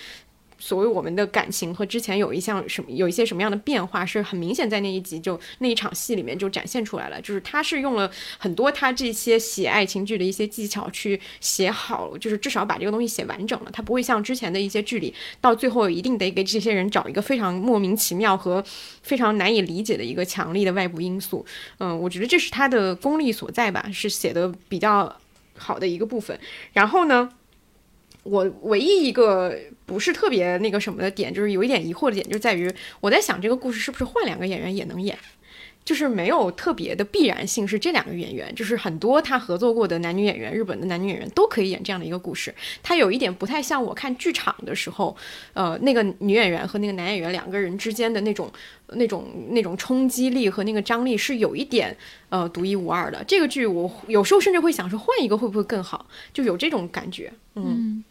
[0.59, 7.21] 所谓我们的感情和之前有一项什么有一些什么样的变化，是很明显在那一集就那一场戏里面就展现出来了。
[7.21, 13.71] 就是他是用了很多他这些写爱情剧的一些技巧去写好，就是至少把这个东西写完整了。
[13.71, 18.65] 他不会像之前的一些剧里，到最后一定得给这些人找一个非常莫名其妙和
[19.03, 21.45] 非常难以理解的一个强力的外部因素。
[21.79, 25.15] 嗯，我觉得这是他的功力所在吧，是写的比较
[25.57, 26.39] 好的一个部分。
[26.73, 27.31] 然后呢？
[28.29, 29.57] 我唯一一个
[29.87, 35.17] 不是特别那个什么的点，就是有一点疑惑的点，就在于我在想这个故事是不是换两个演员也能演，
[35.85, 42.53] 就是没有特别的必然性是这两个演员，就是很多他合作过的男女演员，日本的男女演员都可以演这样的一个故事。
[42.83, 45.17] 他有一点不太像我看剧场的时候，
[45.55, 48.53] 呃，那个女演员和那个男演员两个人之间的那种、
[48.89, 51.97] 那种、那种冲击力和那个张力是有一点
[52.31, 53.23] 呃独一无二的。
[53.23, 57.33] 这个剧我有时候甚至会想说换一个会不会更好，就有这种感觉。
[57.55, 58.03] 嗯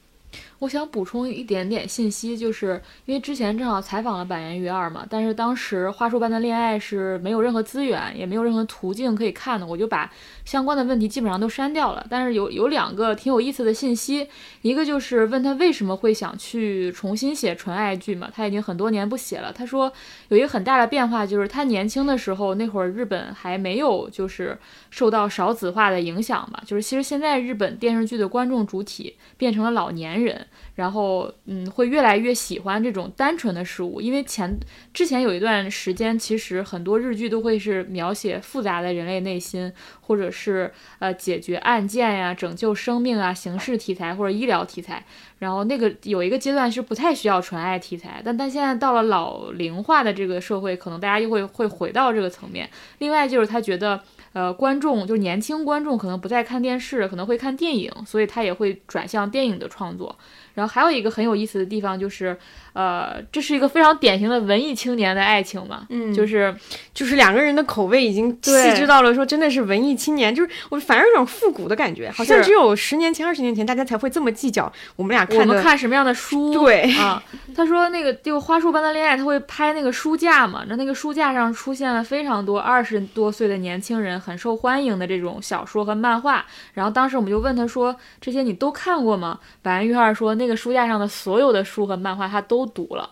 [0.59, 10.09] 我想补充一点点信息，就是因为之前正好采访了板垣育二嘛，但是当时《花束般的恋爱》是没有任何资源，也没有任何途径可以看的，我就把
[10.45, 12.07] 相关的问题基本上都删掉了。
[12.09, 14.27] 但是有有两个挺有意思的信息，
[14.61, 19.51] 一个就是问他为什么会想去重新写纯爱剧嘛，他已经很多年不写了。
[19.51, 19.91] 他说
[20.29, 24.57] 有一个很大的变化，就是他年轻的时候那会儿日本还没有就是
[24.89, 30.44] 受到少子化的影响嘛，就是其实现在日本电视剧的观众主体变成了老年人。
[30.75, 34.57] 然后，嗯，会越来越喜欢这种单纯的事物，因为前
[34.93, 45.05] 之前有一段时间，其实很多日剧都会是描写复杂的人类内心，或者是呃解决案件呀、拯救生命啊、刑事题材或者医疗题材。
[45.39, 52.69] 然后那个有一个阶段是不太需要纯爱题材，但但现在到了老龄化的这个社会，可能大家又会会回到这个层面。
[52.99, 54.01] 另外就是他觉得。
[54.35, 60.13] 呃，观众就是年轻观众，可能不再看电视，可能会看电影，所以他也会转向电影的创作。
[60.55, 62.35] 然后还有一个很有意思的地方就是。
[62.75, 66.53] 呃，这是一个非常典型的文艺青年的爱情嘛，嗯，就是
[66.93, 77.23] 就是两个人的口味已经细致到了说真的是文艺青年，就是我反而有种复古的感觉，好像只有十年前、二十年前大家才会这么计较我们俩看我们看什么样的书，对啊，
[77.55, 89.39] 他说那个就花束般的恋爱，他会拍那个书架嘛，那那个书架上出现了非常多二十多岁的年轻人很受欢迎的这种小说和漫画，然后当时我们就问他说这些你都看过吗？
[89.61, 92.65] 白安玉二说那个书架上的所有的书和漫画他都。
[92.75, 93.09] 读了，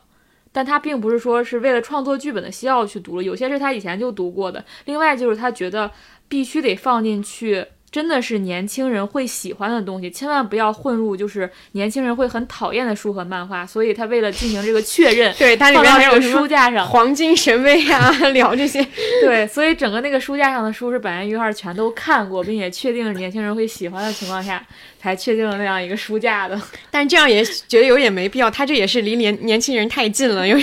[0.51, 4.65] 但他并不是说是为了创作剧本的需要去读了，有些是他以前就读过的。
[4.85, 5.89] 另外就是他觉得
[6.27, 7.65] 必须得放进去。
[7.93, 13.63] 真的是年轻人会喜欢的东西，千万不要混入就是年轻人会很讨厌的书和漫画。
[13.63, 18.83] 所以他为了进行这个确认， 对它里面还有书架上 黄金神威啊，聊这些。
[19.21, 24.65] 对，所以整个那个书架上的书是板垣育二全都看过，并且确定年轻人会喜欢的情况下，
[25.03, 26.57] 才确定了那样一个书架的。
[26.89, 30.55] 但这样也觉得有点没必要，他这也是离年年轻人太近了，有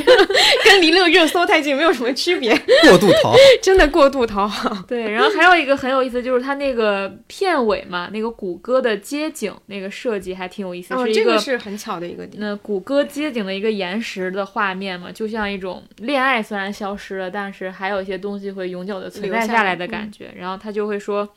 [0.65, 2.51] 跟离那个热搜太近没有什么区别。
[2.89, 4.83] 过度讨好， 真的过度讨好。
[4.89, 7.11] 对，然后还有一个很有意思，就是他那个。
[7.27, 12.41] 片尾嘛，那个谷歌的街景那个设计还挺有意思，是一个是很巧的一个点。
[12.41, 20.31] 那谷歌街景的一个延时的画面嘛，就像一种恋爱虽然消失了，但是还有一些东西会永久的存在下来的感觉。
[20.37, 21.29] 然后他就会说，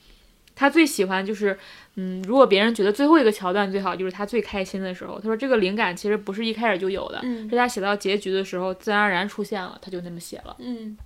[0.56, 1.58] 他最喜欢就是，
[1.96, 5.20] 嗯，如果别人觉得最后一个桥段最好，就是他最开心的时候。
[5.20, 10.56] 他说这个灵感其实不是一开始就有的，是他写到结局的时候自然而然出现了，他就那么写了。
[10.60, 10.98] 嗯，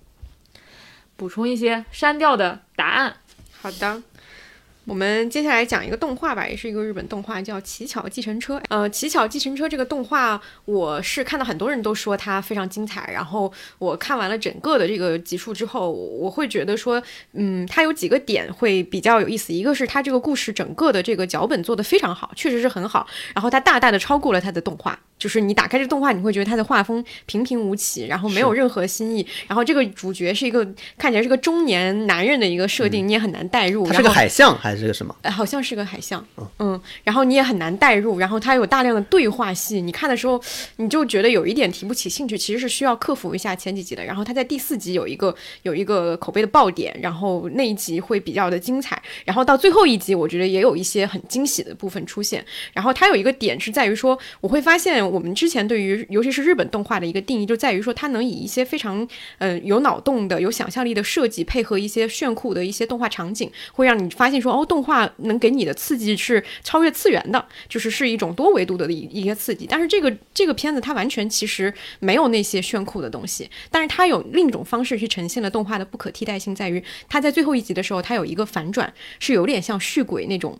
[1.16, 3.16] 补充一些删掉的答案。
[3.60, 4.02] 好的。
[4.88, 8.56] 我们接下来讲一个动画吧，也是一个日本动画，叫《乞巧计程车》。
[8.70, 13.10] 呃，《乞巧计程车》这个动画，我是看到很多人都说它非常精彩。
[13.12, 17.02] 然后我看完了整个的这个集数之后，我会觉得说，
[17.34, 19.52] 嗯，它有几个点会比较有意思。
[19.52, 23.06] 一个是它这个故事整个的这个脚本做得非常好，确实是很好。
[23.34, 24.98] 然后它大大的超过了它的动画。
[25.18, 29.26] 就是你打开这动画，你会觉得它的画风平平无奇，然后没有任何新意。
[29.46, 30.64] 然后这个主角是一个
[30.96, 33.84] 看起来是个中年男人的一个设定，你也很难代入。
[33.86, 35.14] 他是个海象还是个什么？
[35.22, 36.24] 哎，好像是个海象。
[36.60, 38.18] 嗯，然后你也很难代入。
[38.18, 40.40] 然后它有大量的对话戏，你看的时候
[40.76, 42.38] 你就觉得有一点提不起兴趣。
[42.38, 44.04] 其实是需要克服一下前几集的。
[44.04, 49.02] 然后他在第四集有一个有一个口碑的爆点，然后那一集会比较的精彩。
[49.24, 52.44] 然后到最后一集，我觉得也有一些很惊喜的部分出现。
[52.72, 55.07] 然后它有一个点是在于说，我会发现。
[55.08, 59.06] 我们之前对于尤其是日本动画的一个定义，就在于说它能以一些非常
[59.38, 69.66] 嗯有脑洞的、有想象力的设计，配合一些炫酷的一些动画场景，会让你发现说哦，动画能给你的刺激是超越次元的，就是是一种多维度的一一些刺激。
[69.68, 80.58] 但是这个这个片子它完全其实没有那些炫酷的东西，但是它有另一种方式去呈现了动画的不可替代性，在于它在最后一集的时候，它有一个反转，是有点像续鬼那种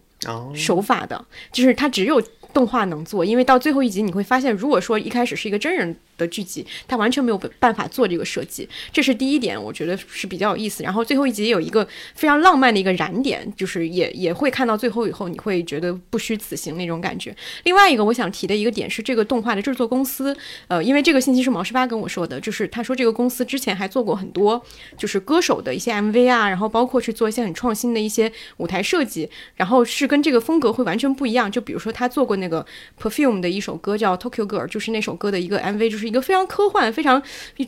[0.55, 2.23] 手法的，就是它只有。
[2.53, 5.97] 动画能做，因为到最后一集你会发现，如果说一开始是一个真人。
[6.19, 10.83] 的剧集，他完全没有办法做这个设计，这是第一点，我觉得是比较有意思。
[10.83, 17.35] 然后最后一集有一个非常浪漫的一个燃点，就是也也会看到最后以后，你会觉得不虚此行那种感觉。
[17.63, 20.37] 另外一个我想提的一个点是，这个动画的制作公司，
[20.67, 24.61] 呃，因为这个信息是毛十八跟我说的，就是他说这个公司之前还做过很多
[24.97, 31.51] 就是歌手的一些 MV 啊，然后包括去做一些很创新的一些舞台设计，然后是跟这个风格会完全不一样。
[31.51, 32.67] 就比如说他做过那个
[33.01, 36.08] Perfume 的一首歌叫 Tokyo Girl，就是那首歌的一个 MV，就是。
[36.09, 37.23] 一个非常科幻、非常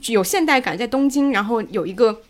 [0.09, 2.23] 有现代感，在东京，然后有一个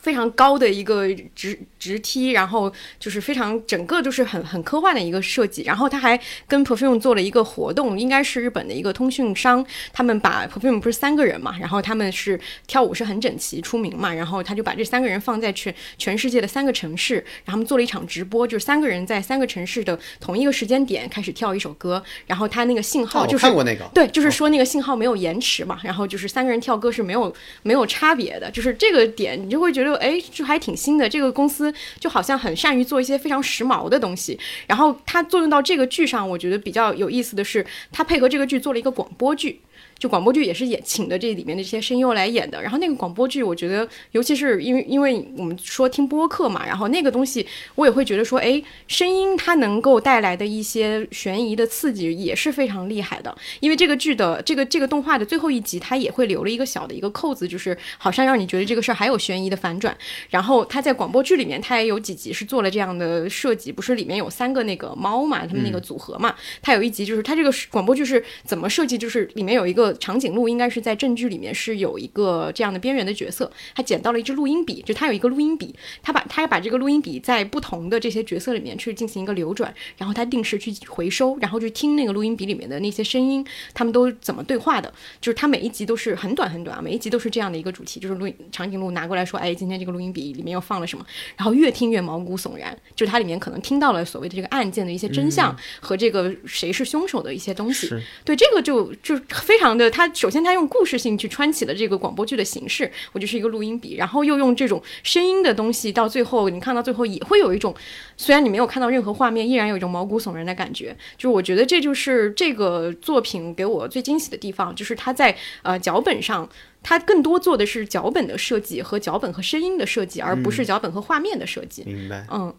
[0.00, 5.62] 非常高的一个直直梯，然后就是非常整个就是很很科幻的一个设计。
[5.62, 31.08] 然后他还跟 Perfume 做了一个活动，应该是日本的一个通讯商，他们把 Perfume 不是三个人嘛，然后他们是跳舞是很整齐出名嘛，然后他就把这三个人放在全全世界的三个城市，然后他们做了一场直播，就是三个人在三个城市的同一个时间点开始跳一首歌，然后他那个信号哦就是、我看过那个对，就是说那个信号没有延迟嘛，然后就是三个人跳歌是没有没有差别的，就是这个点你就会觉得，哎，就还挺新的。
[31.08, 34.38] 这个公司就好像很善于做一些非常时髦的东西，
[34.68, 39.60] 然后它作用到这个剧上，我觉得比较有意思的是，它配合这个剧做了一个广播剧。
[39.98, 53.34] 就广播剧也是演请的这里面的这些声优来演的，然后那个广播剧，我觉得尤其是因为因为我们说听播客嘛，然后那个东西我也会觉得说，哎，声音它能够带来的一些悬疑的刺激也是非常厉害的。
[53.60, 59.96] 因为这个剧的这个这个动画的最后一集，它也会留了一个小的一个扣子，就是好像让你觉得这个事儿还有悬疑的反转。
[60.30, 91.04] 然后它在广播剧里面，它也有几集是做了这样的设计，不是里面有三个那个猫嘛，他们那个组合嘛，它有一集就是它这个广播剧是怎么设计，就是里面有一个长颈鹿，应该是在正剧里面是有一个这样的边缘的角色，他捡到了一支录音笔，就他有一个录音笔，他把他要把这个录音笔在不同的这些角色里面去进行一个流转，然后他定时去回收，然后去听那个录音笔里面的那些声音，他们都怎么对话的，就是他每一集都是很短很短啊，每一集都是这样的一个主题，就是录音长颈鹿拿过来说，哎，今天这个录音笔里面又放了什么，
[91.36, 97.88] 然后越听越毛骨悚然，就是它里面可能听到了所谓的这个案件的一些真相和这个谁是凶手的一些东西，
[98.24, 107.74] 对这个就就非常的，他首先他用故事性去穿起了这个广播剧的形式，我就是一个录音笔，然后又用这种声音的东西，到最后你看到最后也会有一种，
[108.16, 110.96] 虽然你没有看到任何画面，依然有一种毛骨悚然的感觉。
[111.16, 116.48] 就是我觉得这就是这个作品给我最惊喜的地方，就是他在呃脚本上。
[116.86, 121.82] 它更多做的是脚本的设计和脚本和声音的设计，而不是脚本和画面的设计。
[121.86, 122.26] 明白。
[122.30, 122.54] 嗯，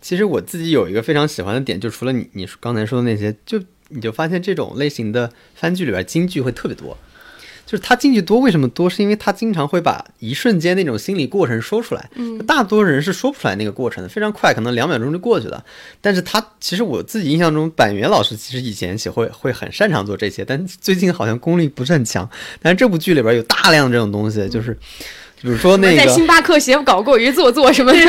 [0.00, 3.62] 其实我自己有一个非常喜欢的点，就除了你你刚才说的那些，就
[3.94, 6.96] 你就发现这种类型的番剧里边金句会特别多。
[7.64, 8.90] 就是他金句多，为什么多？
[8.90, 12.10] 是因为他经常会把一瞬间那种心理过程说出来。
[12.16, 15.64] 嗯，大多数人是说不出来那个过程的，非常快，可能两秒钟就过去了。
[16.00, 22.28] 但是他其实我自己印象中，板垣老师其实以前写会会很擅长做这些，但最近好像功力不是很强。
[22.60, 24.76] 但是这部剧里边有大量这种东西，就是
[25.42, 27.98] 比如说那个在星巴克写搞过于做作什么的。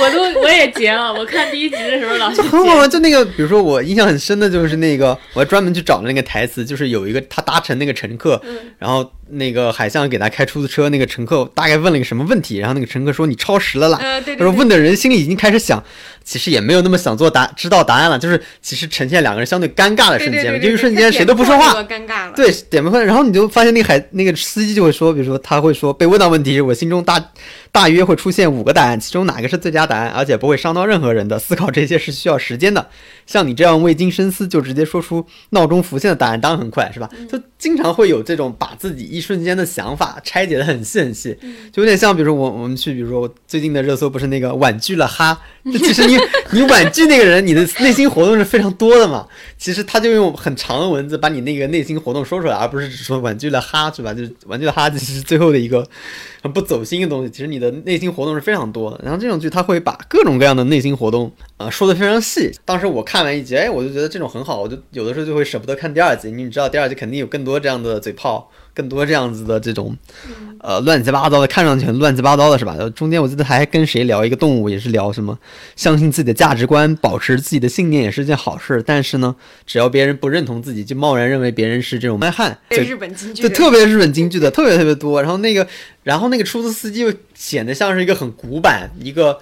[0.00, 8.42] 我都我也截了，我看第一集的时候老师就很好玩，就那个，比如说我印象很深的就是那个，我还专门去找了那个台词，就是有一个他搭乘那个乘客，
[8.78, 15.82] 然后那个海象给他开出租车，那个乘客大概问了一个什么问题，然后那个乘客说你超时了啦，呃对对他说问的人心里已经开始想，
[16.22, 22.32] 其实也没有那么想做答知道答案了，就是其实呈现两个人相对尴尬的瞬间，就一瞬间谁都不说话，尴尬了。
[22.36, 27.32] 对，点不分，然后你就发现那个海那个司机就会说，比如说他会说被问到问题，我心中大
[27.70, 31.38] 大约会出现五个答案，其中哪个是最佳答案，而且不会伤到任何人的。
[31.38, 32.88] 思考这些是需要时间的。
[33.26, 37.08] 像你这样未经深思就直接说出闹钟浮现的答案，当然很快，是吧？
[37.30, 41.34] 就经常会有这种把自己一瞬间的想法拆解的很细很细，
[41.72, 46.18] 就有点像，比如说我我们去，比如说我最近的热搜不是那个婉拒了哈，就其实你
[46.52, 49.26] 你婉拒那个人，你的内心活动是非常多的嘛。
[49.56, 54.12] 其实他就用很长的文字把你那个内心活动说出来，而不是只说婉拒了哈，是吧？
[54.12, 55.86] 就是婉拒了哈，其实是最后的一个
[56.42, 57.30] 很不走心的东西。
[57.30, 59.00] 其实你的内心活动是非常多的。
[59.04, 62.50] 然后这种剧他会把各种各样的内心活动呃说的非常细。
[62.64, 66.30] 当时我看完一集，哎，我就觉得这种很好，我就有的时候就会舍不得看第二集。
[66.32, 69.96] 你知道第二集肯定有更多这样的嘴炮，更多这样子的这种
[70.60, 72.76] 呃乱七八糟的，看上去很乱七八糟的是吧？
[72.94, 75.38] 中间我记得还跟谁聊一个动物，也是聊什么
[75.76, 78.82] 相信自己的价值观，保持自己的信念也是件好事。
[78.86, 79.34] 但是呢，
[79.66, 85.22] 只要别人不认同自己，就贸然认为别人是这种蛮汉，对日本京剧就特别日本京剧的特别特别多。
[85.22, 85.66] 然后那个，
[86.02, 89.38] 然后那个出租司机又显得像是一个很古板一个。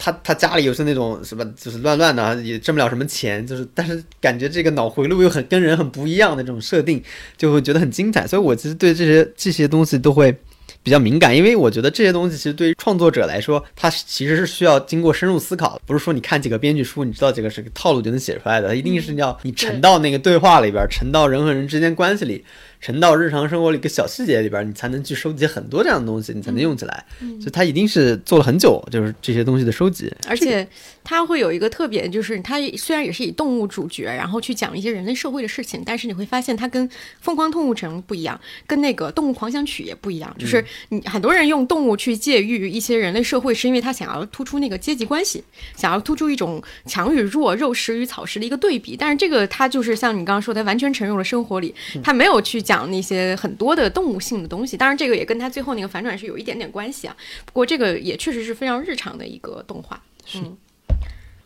[0.00, 7.02] 他他家里又是那种什么，就是乱乱的，也挣不了什么钱，就是但是感觉这个脑回路又很跟人很不一样的这种设定，
[7.36, 8.26] 就会觉得很精彩。
[8.26, 10.34] 所以我其实对这些这些东西都会
[10.82, 22.42] 比较敏感，因为我觉得这些东西其实对于创作者来说，他其实是需要经过深入思考，不是说你看几个编剧书，你知道这个是个套路就能写出来的，一定是要你沉到那个对话里边，沉到人和人之间关系里。
[22.80, 27.04] 沉到日常生活里一个小细节里边，你才能去收集很多这样的东西，你才能用起来。
[27.18, 30.12] 所以他一定是做了很久，就是这些东西的收集。
[30.26, 30.66] 而且
[31.04, 36.88] 它会有一个特别，就是它虽然也是以动物主角，然后去讲一些人类社会的事情，但是你会发现它跟
[37.20, 40.34] 《疯狂动物城》不一样，跟那个《动物狂想曲》也不一样。
[40.38, 45.42] 就是你很多人用动物去借喻一些人类社会，是因为他想要突出那个阶级关系，
[45.76, 48.96] 想要突出一种强与弱、肉食与草食的一个对比。
[48.96, 54.76] 但是这个它就是像你刚刚说的，完全沉入了生活里，他没有去讲那些很多的动物性的东西。
[54.76, 57.16] 当然，这个也跟他最后那个反转是有一点点关系啊。
[57.44, 60.00] 不过这个也确实是非常日常的一个动画。
[60.36, 60.56] 嗯。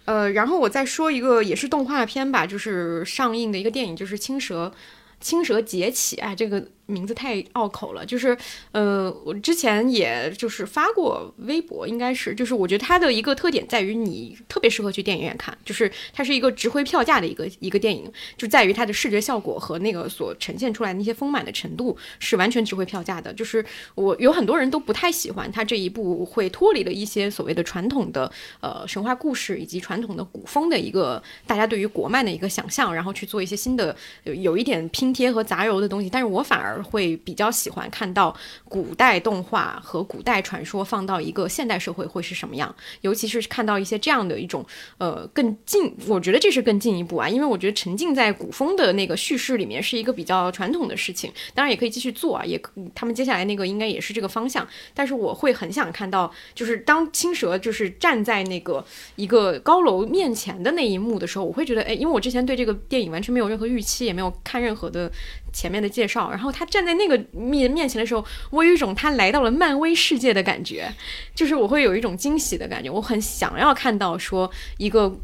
[0.05, 4.66] 呃，然后我再说一个也是动画片吧，就是上映的一个电影，就是《青蛇》，
[5.18, 6.16] 《青蛇劫起》。
[6.20, 6.68] 哎，这个。
[6.86, 8.36] 名字太拗口了，就是，
[8.73, 23.32] 呃，我之前也就是发过微博，应该是，就是我觉得它的一个特点在于你特别适合去电影院看，就是它是一个值回票价的一个一个电影，就在于它的视觉效果和那个所呈现出来那些丰满的程度是完全值回票价的。
[23.32, 28.31] 就是我有很多人都不太喜欢它这一部会脱离了一些所谓的传统的
[28.61, 36.73] 呃神话故事以及传统的古风的一个大家对于国漫的一个想象，然后去做一些新的有一点拼贴和杂糅的东西，但是我反而。
[36.82, 38.34] 会比较喜欢看到
[38.68, 44.64] 古代动画和古代传说放到一个现代社会会是什么样，尤其是看到一些这样的一种
[44.98, 52.60] 呃更进，我觉得这是更进一步啊，因为我觉得沉浸在古风的那个叙事里面是一个比较传统的事情，当然也可以继续做啊，也
[52.94, 58.84] 他们接下来那个应该也是这个方向，但是我会很想看到，就是当青蛇就是站在那个
[59.16, 65.10] 一个高楼面前的那一幕的时候，我会觉得哎，因为我之前对这个电影完全没有任何预期，也没有看任何的。
[65.55, 70.93] 前面的介绍，然后他站在那个面面前的时候，我有一种他来到了漫威世界的感觉，
[71.35, 75.18] 就是我会有一种惊喜的感觉，我很想要看到说一个。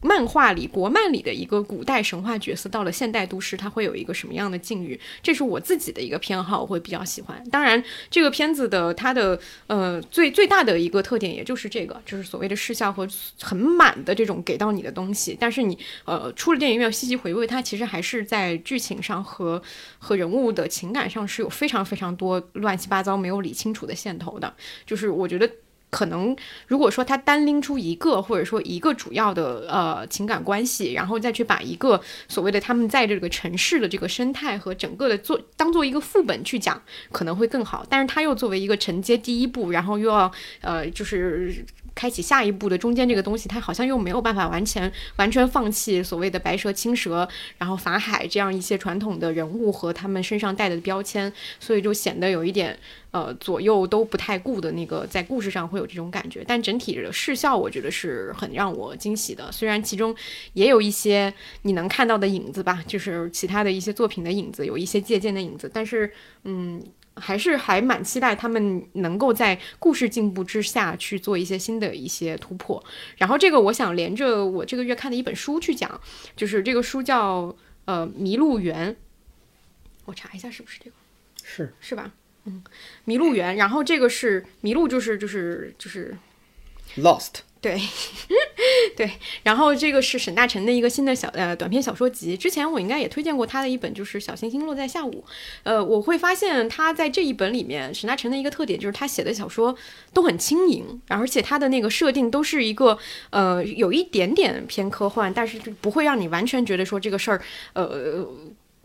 [0.00, 4.98] 漫画里国漫里的一个古代神话角色，到了现代都市，他会有一个什么样的境遇？
[5.22, 7.42] 这是我自己的一个偏好，我会比较喜欢。
[7.50, 13.08] 当然，这个片子的它的呃最最大的一个特点，也就是这个，就是所谓的视效和
[13.40, 15.36] 很满的这种给到你的东西。
[15.38, 19.60] 但是你呃出了电影院细细回味，它其实还是在剧情上和
[19.98, 24.54] 和人物的情感上是有非常非常多乱七八糟没有理清楚的线头的。
[24.86, 25.50] 就是我觉得。
[25.90, 26.36] 可能
[26.66, 36.82] 如果说他单拎出一个，或者说一个主要的呃情感关系，然后再去把一个所谓的他们在这个城市的这个生态和整个的做当做一个副本去讲，
[37.12, 37.86] 可能会更好。
[37.88, 41.64] 但是他又作为一个承接第一步，然后又要呃就是。
[41.98, 52.78] 开启下一步的中间这个东西，他好像又没有办法完全完全放弃所谓的白蛇、青蛇，然后法海这样一些传统的人物和他们身上带的标签，所以就显得有一点
[53.10, 56.44] 呃左右都不太顾的那个，在故事上会有这种感觉。
[56.46, 59.50] 但整体的视效，我觉得是很让我惊喜的。
[59.50, 60.14] 虽然其中
[60.52, 66.12] 也有一些你能看到的影子吧，就是其他的一些作品的影子，有一些借鉴的影子，但是
[66.44, 66.80] 嗯。
[67.20, 72.82] 还是还蛮期待他们能够在故事进步之下去做一些新的一些突破。
[73.16, 76.00] 然后这个我想连着我这个月看的一本书去讲，
[76.36, 77.54] 就是这个书叫
[77.84, 78.92] 呃《麋鹿园》，
[80.04, 80.96] 我查一下是不是这个，
[81.42, 82.12] 是是吧？
[82.44, 82.62] 嗯，
[83.10, 86.16] 《麋鹿园》，然后这个是迷路，就是就是就是
[86.96, 87.40] lost。
[87.60, 87.76] 对，
[88.96, 89.10] 对，
[89.42, 92.36] 然后这个是沈大成的一个新的小呃短篇小说集。
[92.36, 95.24] 之前我应该也推荐过他的一本，就是《小星星落在下午》。
[95.64, 99.74] 呃，我会发现他在这一本里面，沈大成的一个特点就是他写的小说
[100.12, 102.96] 都很轻盈，而且他的那个设定都是一个
[103.30, 108.26] 呃有一点点偏科幻，但是就不会让你完全觉得说这个事儿呃。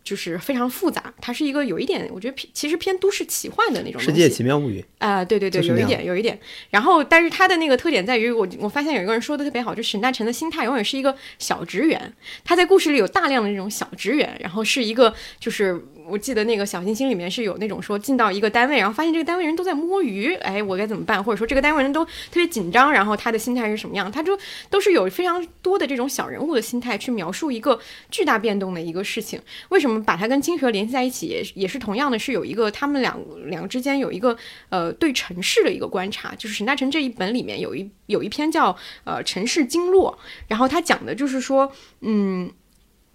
[0.04, 4.02] 就是非常复杂，它是一个有一点，我觉得偏其实偏都市奇幻的那种。
[4.02, 6.38] 世界奇妙物语啊，对对对，有一点有一点。
[6.70, 12.14] 然后，但是它的那个特点在于，我我发现有一个人说的特别好，就沈大成的心态永远是一个小职员，
[12.44, 15.82] 他在故事里有大量的这种小职员，然后是一个就是。
[16.08, 21.24] 我记得那个小星星里面是有那种说进到一个单位，然后发现这个单位人都在摸鱼，哎，我该怎么办？
[21.24, 24.12] 或者说这个单位人都特别紧张，然后他的心态是什么样？
[24.12, 24.38] 他就
[24.70, 27.80] 都是有非常多的这种小人物的心态去描述一个
[28.12, 29.42] 巨大变动的一个事情。
[29.70, 31.28] 为什么把它跟金蛇联系在一起？
[31.28, 34.36] 也也是同样的是有一个他们两两个之间有一个
[34.70, 36.34] 呃对城市的一个观察。
[36.36, 40.18] 就是沈大成这一本里面有一有一篇叫呃城市经络，
[40.48, 41.72] 然后他讲的就是说，
[42.02, 42.52] 嗯。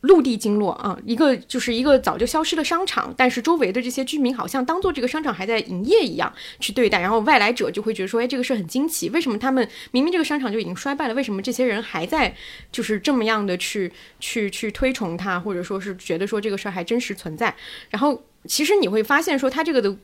[0.03, 12.35] 陆地经络啊，一个就是一个早就消失的商场，但是周围的这些居民好像当做这个商场还在营业一样去对待，然后外来者就会觉得说，哎，这个事很惊奇，为什么他们明明这个商场就已经衰败了，为什么这些人还在
[12.71, 17.55] 就是这么样的去去去推崇它，或者说是觉得说这个事儿还真实存在？
[17.91, 19.97] 然后其实你会发现说，他这个的。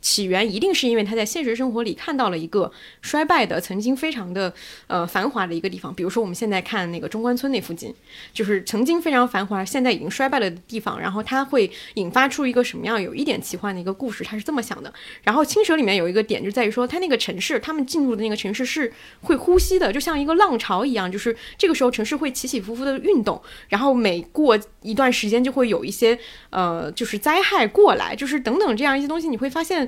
[0.00, 2.70] 起源一定是因为他在现实生活里看到了一个
[3.02, 4.52] 衰败的、曾经非常的
[4.86, 7.92] 呃繁华的一个地方，比如说我们现在看那个中关村那附近，
[8.32, 11.00] 就是曾经非常繁华，现在已经衰败了的地方。
[11.00, 14.92] 然后它会引发出一个什么样有一点奇幻的一个故事，他是这么想的。
[15.24, 18.92] 然后青蛇里面有一个点就在于说，他那个城市，他们进入的那个城市是
[19.22, 26.16] 会呼吸的，就像一个浪潮一样，就是这个时候城市会起起伏伏的运动，然后每过一段时间就会有一些
[26.50, 29.87] 呃就是灾害过来，就是等等这样一些东西，你会发现。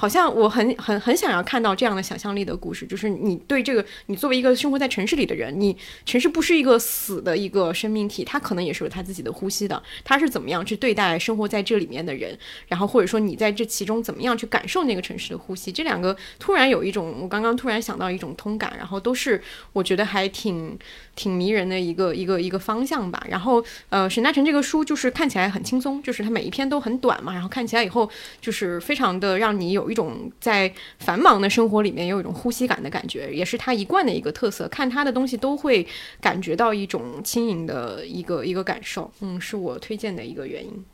[0.00, 12.34] 好像我很很很想要看到这样的想象力的故事，就是你对这个，你作为一个生活在城市里的人，你城市不是一个死的一个生命体，它可能也是有它自己的呼吸的，它是怎么样去对待生活在这里面的人，
[12.66, 19.38] 然后或者说你在这其中怎么样去感受那个城市的呼吸，这两个突然有一种，我刚刚突然想到一种通感，然后都是
[19.74, 20.78] 我觉得还挺
[21.14, 23.22] 挺迷人的一个一个一个方向吧。
[23.28, 28.08] 然后呃，沈大成这个书就是看起来很轻松，就是它每一篇都很短嘛，然后看起来以后
[28.40, 34.68] 就是非常的让你有 一种在繁忙的生活里面有一种呼吸感的感觉，也是他一贯的一个特色。
[34.68, 35.86] 看他的东西都会
[36.20, 40.84] 感觉到一种轻盈的一个一个感受，嗯，是我推荐的一个原因。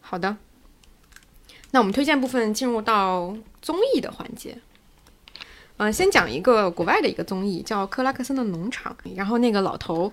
[0.00, 0.36] 好的，
[1.70, 4.58] 那我们推荐部分进入到综艺的环节。
[5.78, 10.12] 嗯、先讲一个国外的一个综艺，叫《克拉克森的农场》，然后那个老头。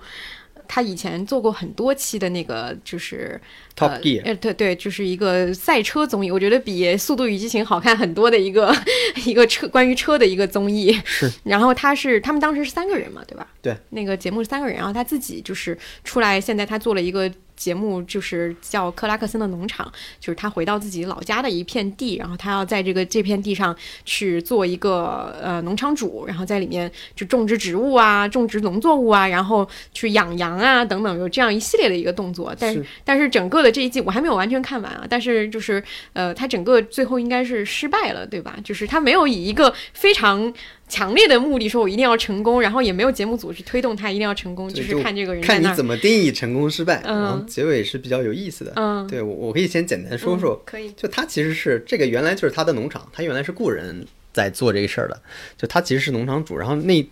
[0.68, 3.40] 他以前做过很多期的那个，就是
[3.76, 8.76] 呃 Top Gear 呃，对对，就是一个赛车综艺，我觉得比《速度与激情》好看很多的一个
[9.26, 10.92] 一个车关于车的一个综艺。
[11.06, 13.48] 是，然后他是他们当时是三个人嘛，对吧？
[13.62, 23.76] 对，那个节目是三个人，然后他自己就是出来，现在他做了一个节目，就是叫克拉克森的农场，就是他回到自己老家的一片地，然后他要在这个这片地上
[24.06, 32.54] 去做一个呃农场主，然后在里面就种植植物啊，种植农作物啊，然后去养羊啊等等，有这样一系列的一个动作。
[32.60, 38.58] 但是是但是整个的这一季我还没有完全看完啊，但是就是呃，他整个最后应该是失败了，对吧？
[38.64, 40.54] 就是他没有以一个非常。
[40.94, 45.42] 强烈的目的说，我一定要成功，然后也没有节目组去推动他一定要成功，就是看这个人。
[45.42, 48.74] 看你怎么定义成功失败，嗯然后结尾是比较有意思的。
[48.76, 55.20] 嗯对我我可以先简单说说，可以，就他其实是这个原来就是他的农场，他原来是雇人在做这个事儿的，
[55.58, 57.04] 就他其实是农场主，然后那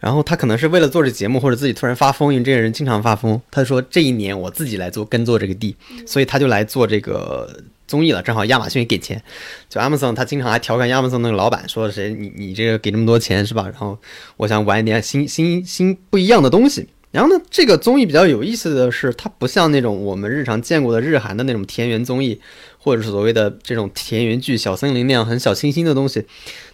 [0.00, 5.74] 然后他可能是为了做这节目或者自己突然发疯，因为这个人经常发疯，他说这一年我自己来做耕作这个地，
[6.06, 7.62] 所以他就来做这个。
[7.90, 9.20] 综艺了，正好亚马逊给钱，
[9.68, 13.64] 就 Amazon 他经常还调侃 Amazon 那个老板说谁你你这个给这么多钱是吧？
[13.64, 13.98] 然后
[14.36, 16.86] 我想玩一点新新新不一样的东西。
[17.10, 22.40] 然后呢，这个综艺比较有意思的是，它不像那种我们日常见过的日韩的那种田园综艺，
[22.78, 26.24] 或者是所谓的这种田园剧、小森林那样很小清新的东西，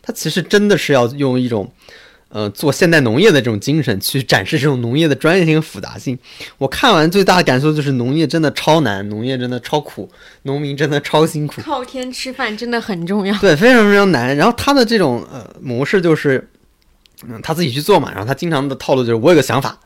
[0.02, 1.72] 它其实真的是要用一种。
[2.36, 6.18] 呃，做现代农业的这种精神去展示这种农业的专业性和复杂性。
[6.58, 10.10] 我看完最大的感受就是，农业真的超难，农业真的超苦，
[10.42, 11.62] 农民真的超辛苦。
[11.62, 13.34] 靠天吃饭真的很重要。
[13.38, 14.36] 对，非常非常难。
[14.36, 16.46] 然后他的这种呃模式就是，
[17.26, 18.10] 嗯，他自己去做嘛。
[18.10, 19.78] 然后他经常的套路就是我有个想法，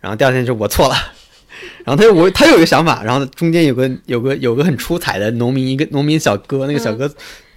[0.00, 0.96] 然后第二天就我错了，
[1.86, 7.08] 然后他又我他又有个想法，然后中间有个有个有个很出彩的农民一个农民小哥，那个小哥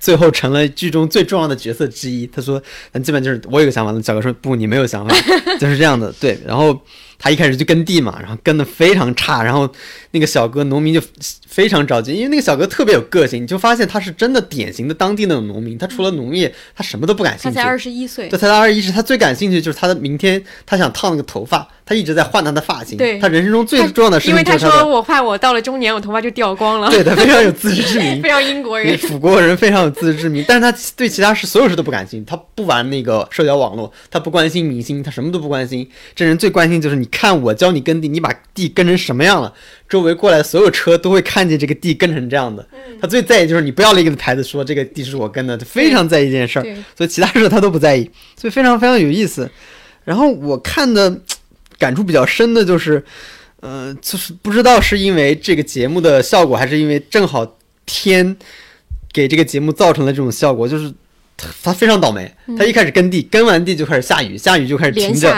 [0.05, 2.27] 最后成了剧中最重要的角色之一。
[2.27, 2.61] 他说，
[2.91, 5.15] 嗯，基本就是我有个想法，那小哥说不，你没有想法，
[5.59, 6.13] 就是这样的。
[6.19, 6.79] 对，然后
[7.17, 9.69] 他一开始就耕地嘛，然后耕的非常差，然后
[10.11, 11.01] 那个小哥农民就
[11.47, 17.55] 非常着急，因为那个小哥特别有个性，你就发现他是真的典型的当地那种农民，他除了农业，他什么都不感兴趣。
[17.55, 22.97] 他才二十一岁对，，他才二十一岁，他最感兴趣就是他的明天，他想烫那个头发，他一直在换他的发型。
[22.97, 28.29] 对他人生中最重要的事因为他情就是他的，说我怕我到了中年，我头发就掉光了，对他非常有自知之明 非。
[28.29, 28.97] 常英国人。
[28.97, 35.87] 辅国人非常有自知之明，但是他对其他事所有事都不感兴趣，他不玩那个社交网络，他不关心明星，他什么都不关心。
[36.15, 39.53] 这人最关心就是，你看我教你耕地，你把地耕成什么样了，
[39.87, 42.67] 周围过来所有车都会看见这个地耕成这样的。
[43.01, 46.63] 他最在意就是你不要立个牌子说这个地是我耕的，他非常在意这件事儿。
[46.95, 48.09] 所以其他事他都不在意，
[48.39, 49.49] 所以非常非常有意思。
[50.03, 51.21] 然后我看的
[51.77, 53.03] 感触比较深的就是，
[53.61, 58.35] 呃，就是不知道是因为这个节目的效果，还是因为正好天
[59.11, 60.93] 给这个节目造成了这种效果，就是
[61.37, 65.29] 他他非常倒霉，他一开始耕地，耕完地就开始下雨，下雨就开始停着。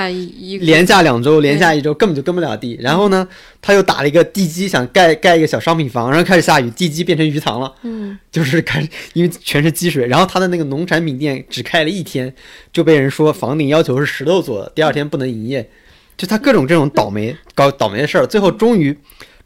[0.61, 2.77] 连下两周，连下一周，根本就耕不了地。
[2.79, 3.27] 然后呢，
[3.61, 7.73] 他又打了一个地基，想盖盖一个小商品房，然后开始下雨，地基变成鱼塘了。
[7.81, 12.31] 嗯， 就是开始，因为全是积水，然后他的那个农产品店只开了一天，
[12.71, 15.67] 就被人说房顶要求是石头做的，第二天不能营业，
[16.15, 18.95] 就他各种这种倒霉搞倒霉的事儿，最后终于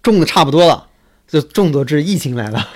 [0.03, 0.87] 种的差不多了，
[1.27, 2.69] 就众多之疫情来了，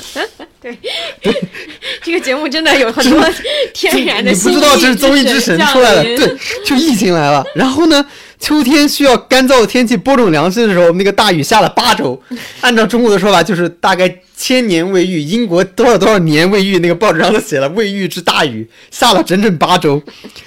[2.02, 3.24] 这个节目真的有很多
[3.72, 7.44] 天然的你不知道这是综艺之神出来了，对，就疫情来了。
[7.54, 8.04] 然后呢，
[8.38, 12.20] 秋天需要干燥的天气播种粮食的时候，那个大雨下了八周，
[12.60, 20.02] 按照中国的说法，就是大概千年未遇，英国多少多少年未遇，那个报纸上都写了未遇之大雨，下了整整八周。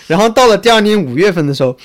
[0.07, 1.77] 然后到了第二年五月份的时候。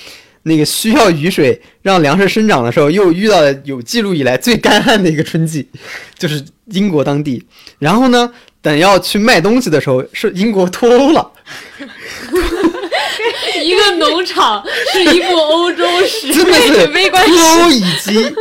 [0.45, 5.69] 那个需要雨水让粮食生长的时候，又遇到了有记录以来最干旱的一个春季，
[6.19, 7.45] 就是英国当地。
[7.79, 11.33] 然后呢，等要去卖东西的时候，是英国脱欧了。
[13.63, 18.35] 一个农场是一部欧洲史，真的是 脱欧以及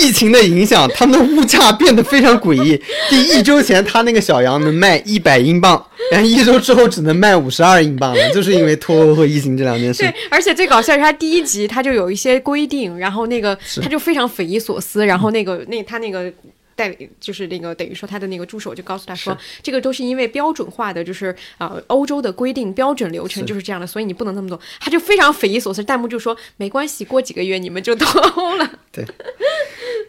[0.00, 2.80] 疫情的影响，他们的物价变得非常诡异。
[3.08, 16.32] 第一周前，他那个小羊能卖一百英镑，然后一周之后只能卖五十二英镑了，就是因为脱欧和疫情这两件事对。，而且最搞笑是他第一集他就有一些规定，然后那个他就非常匪夷所思，然后那个那他那个。
[16.80, 24.58] 代理就是那个等于说他的那个助手就告诉他说，这个都是因为标准化的，就是呃欧洲的规定标准流程就是这样的，所以你不能那么做。
[24.80, 28.70] 他就非常匪夷所思，弹幕就说没关系，过几个月你们就 脱欧了。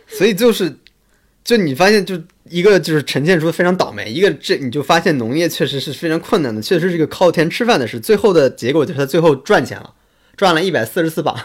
[0.08, 0.74] 所以就是，
[1.44, 8.00] 就你发现，就一个就是呈现出非常倒霉，一个这你就发现农业确实是非常困难的，确实是一个靠天吃饭的事。
[8.00, 9.94] 最后的结果就是他最后赚钱了，
[10.38, 11.38] 赚了一百四十四磅，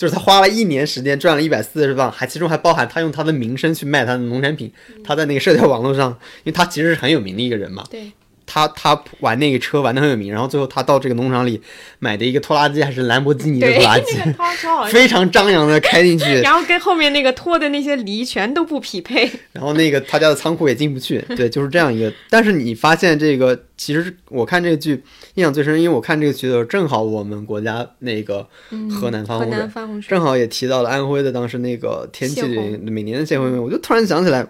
[0.00, 4.72] 就是他花了一年时间赚了一百四十万，还其中还包含他用他的名声去卖他的农产品，
[5.04, 6.08] 他在那个社交网络上，
[6.38, 8.10] 因为他其实是很有名的一个人嘛，对，
[8.52, 11.60] 他他玩那个车玩的很有名，然后最后他到这个农场里
[12.00, 14.16] 买的一个拖拉机还是兰博基尼的，拖拉机。
[14.90, 19.30] 非常张扬的开进去， 然后跟后面那个拖的那些梨全都不匹配。
[19.52, 22.12] 然后那个他家的仓库也进不去，对，就是这样一个。
[22.28, 25.02] 但是你发现这个，其实我看这个剧
[25.34, 28.46] 印象最深，因为我看这个剧的时候，正好我们国家那个
[28.90, 32.42] 河南发洪水，正好也提到了安徽的当时那个天气
[32.82, 34.46] 每年的泄洪，我就突然想起来，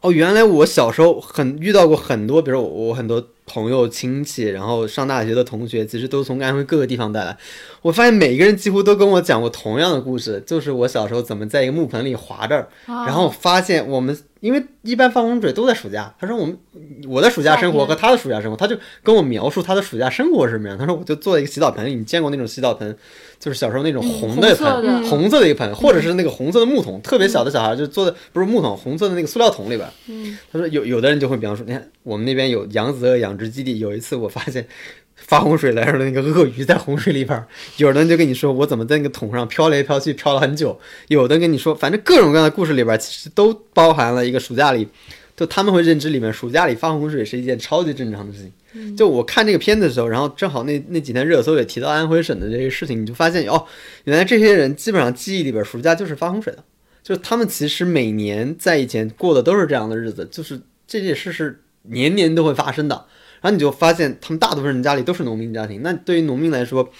[0.00, 7.36] 哦，原来我小时候很遇到过很多，比如我我很多朋友亲戚，然后上大学的同学，其实都从安徽各个地方带来。
[7.82, 16.56] 我发现每一个人几乎都跟我讲过同样的故事，就是我小时候怎么在一个木盆里滑着，然后发现我们因为一般放洪水都在暑假，他说我们
[17.08, 20.78] 我的暑假生活和他的暑假生活，他就跟我描述他的暑假生活是什么样。
[20.78, 22.96] 他说我就坐在一个洗澡盆里，你见过那种洗澡盆，
[23.38, 29.88] 就是小时候那种红的盆，红色的一个盆，或者是那个红色的木桶，特别小的小孩就坐在不是木桶，红色的那个塑料桶里边。
[30.08, 34.66] 嗯，他说有有的人就会比方说，你看我们那边有扬子鳄养殖基地，有一次我发现。
[35.20, 37.44] 发洪水来时候，那个鳄鱼在洪水里边，
[37.78, 40.70] 有的人就跟你说我怎么在那个桶上飘来飘去，飘了很久；
[41.08, 44.86] 有的跟你说，反正各种各样的故事里边，其实都包含了一个暑假里，
[45.38, 48.96] 就他们会认知里面，暑假里发洪水是一件超级正常的事情。
[48.96, 53.64] 就我看这个片子的时候，然后正好那那几天热搜也提到安徽省的这个事情，你就发现哦，
[54.02, 56.64] 原来这些人基本上记忆里边暑假就是发洪水的，
[57.04, 63.06] 就是他们其实每年在以前过的都是这样的日子，就是这件事是年年都会发生的。
[63.40, 66.90] 然后你就发现他们大多数人家里都是农民家庭，那对于农民来说，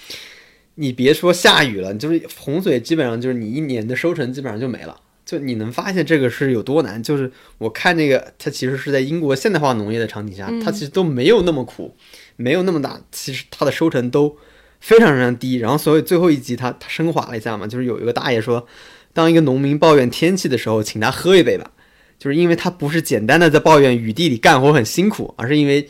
[0.76, 4.96] 你别说下雨了，就是洪水，基本上就是你一年的收成基本上就没了。
[5.28, 11.94] 就你能发现这个是有多难，就是我看这个，它其实是在英国现代化农业的场景下，它其实都没有那么苦，
[12.36, 14.34] 没有那么大，其实它的收成都
[14.80, 15.56] 非常非常低。
[15.56, 18.66] 然后所以最后一集它它升华了一下嘛，就是有一个大爷说，
[19.12, 21.72] 当一个农民抱怨天气的时候，请他喝一杯吧，
[22.18, 25.86] 就是因为他不是简单的在抱怨雨地里干活很辛苦，而是因为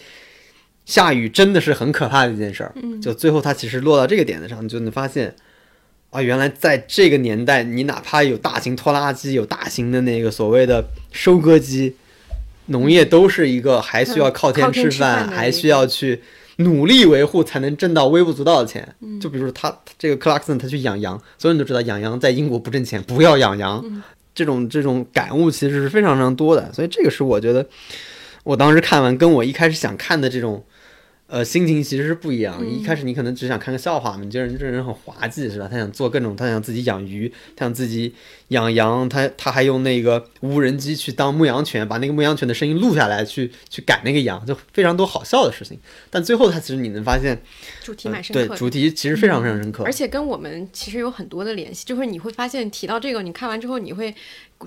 [0.84, 2.74] 下雨真的是很可怕的一件事儿。
[3.00, 5.36] 就最后他其实落到这个点子上，你就能发现。
[6.10, 10.82] 啊，原来在这个年代，你哪怕有大型拖拉机，有大型的那个所谓的
[11.12, 11.94] 收割机，
[12.66, 16.22] 农业都是一个还需要靠天吃吃饭还需要去
[16.56, 18.94] 努力维护才能挣到微不足道的钱。
[19.00, 23.82] 嗯就比如说他这个克拉克森，他去养羊，所有人都知道养羊在英国不挣钱，不要养羊。
[23.84, 24.02] 嗯
[24.34, 27.66] 这种这种感悟其实是非常非常多的，所以这个是我觉得
[28.44, 30.64] 我当时看完跟我一开始想看的这种。
[31.28, 32.66] 呃，心情其实是不一样。
[32.66, 35.68] 一开始你可能只想看个笑话嘛，你觉得人这人很滑稽是吧？
[35.70, 38.14] 他想做各种，他想自己养鱼，他想自己
[38.48, 45.78] 养羊，他他还用那个无人机去当牧羊犬，把那个牧羊犬的声音录下来，去去赶那个羊，就非常多好笑的事情。
[46.08, 47.40] 但最后他其实你能发现，
[47.82, 48.32] 主题呃蛮深。
[48.32, 54.14] 对主题其实非常非常深刻，而且跟我们其实有很多的联系，就是你会发现提到这个，你看完之后，你会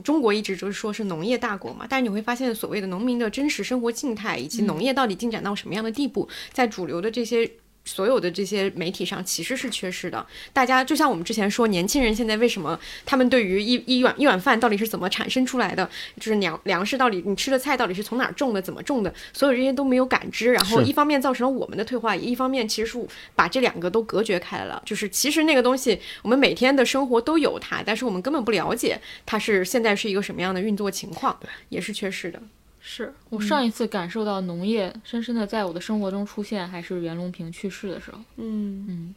[0.03, 7.49] 中国一直就是说是农业大国嘛，但是你会发现所谓的农民的真实生活静态以及农业到底进展到什么样的地步，在主流的这些。
[7.83, 10.25] 所有的这些媒体上其实是缺失的。
[10.53, 20.51] 大家就像我们之前说，年轻人现在为什么他们对于一一碗一碗饭到底是怎么产生出来的，就是粮粮食到底你吃的菜到底是从哪儿种的，怎么种的，所有这些都没有感知。
[20.51, 24.81] 然后一方面造成了我们的退化，一方面其实是把这两个都隔绝开来了。
[24.85, 31.39] 就是其实那个东西，我们每天的生活都有它，但是我们根本不了解它是现在是一个什么样的运作情况，
[31.69, 32.41] 也是缺失的。
[32.81, 33.13] 是。
[33.29, 38.17] 我上一次感受到农业深深的在我的生活中出现，还是袁隆平去世的时候。
[38.37, 38.85] 嗯。
[38.89, 39.15] 嗯，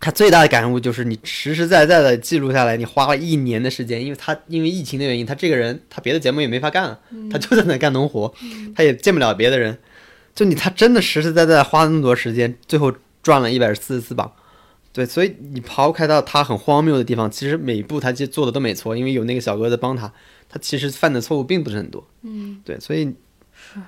[0.00, 7.00] 他最大的感悟就是你实实在在的记录下来，你花了一年的时间，因为他因为疫情的原因，他这个人他别的节目也没法干了，
[7.30, 8.34] 他就在那干农活，
[8.74, 9.78] 他也见不了别的人，
[10.34, 12.92] 就你他真的实实在在地花了那么多时间，最后
[13.22, 14.30] 赚了一百四十四磅。
[14.92, 20.12] 对，所以你抛开到他很荒谬的地方，其实每一步他其实做的都没错，因为有那个小哥在帮他，
[20.54, 22.06] 他其实犯的错误并不是很多。
[22.22, 23.12] 嗯，对，所以
[23.52, 23.80] 是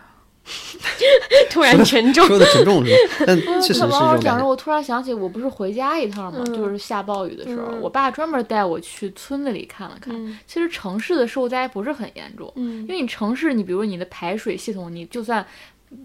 [1.48, 2.26] 突然沉重。
[2.26, 3.24] 说的沉重是吧？
[3.24, 4.18] 但确实是这王老种感觉。
[4.18, 10.12] 师讲着，我突然想起，我不是回家一趟嘛，嗯就是下暴雨的时候，嗯我爸专门带我去村子里看了看。
[10.16, 15.47] 嗯其实城市的受灾不是很严重，嗯因为你城市，你比如你的排水系统，你就算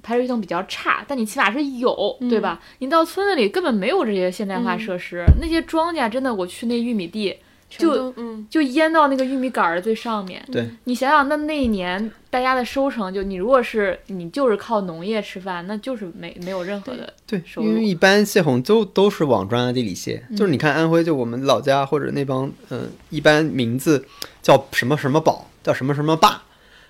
[0.04, 2.62] 排水系统比较差，但你起码是有，对吧？
[2.80, 7.36] 你到村子里根本没有这些现代化设施，那些庄稼真的，我去那玉米地。
[7.78, 10.44] 就嗯，就淹到那个玉米杆儿的最上面。
[10.52, 17.68] 对，你想想，那那一年大家的收成，就你如果是你就是靠农业吃饭，那就是没没有任何的对，收入。
[17.68, 24.06] 因为一般泄洪都都是往庄稼地里泄，就是你看安徽，就我们老家或者那帮，嗯、一般名字
[24.42, 26.42] 叫什么什么宝，叫什么什么坝，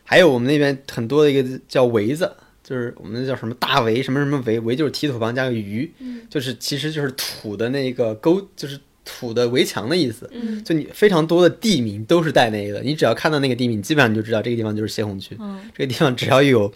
[0.03, 2.31] 还有我们那边很多的一个叫围子。
[2.63, 5.91] 就是我们那叫什么大围，什么什么围，围就是提土旁加个鱼，
[6.29, 8.79] 就是其实就是土的那个沟，就是
[9.19, 10.29] 土的围墙的意思。
[10.31, 15.35] 嗯，就你非常多的地名都是带那个的，你只要看到那个地名，基本上你就知道这个地方就是泄洪区。
[15.39, 16.71] 嗯，这个地方只要有，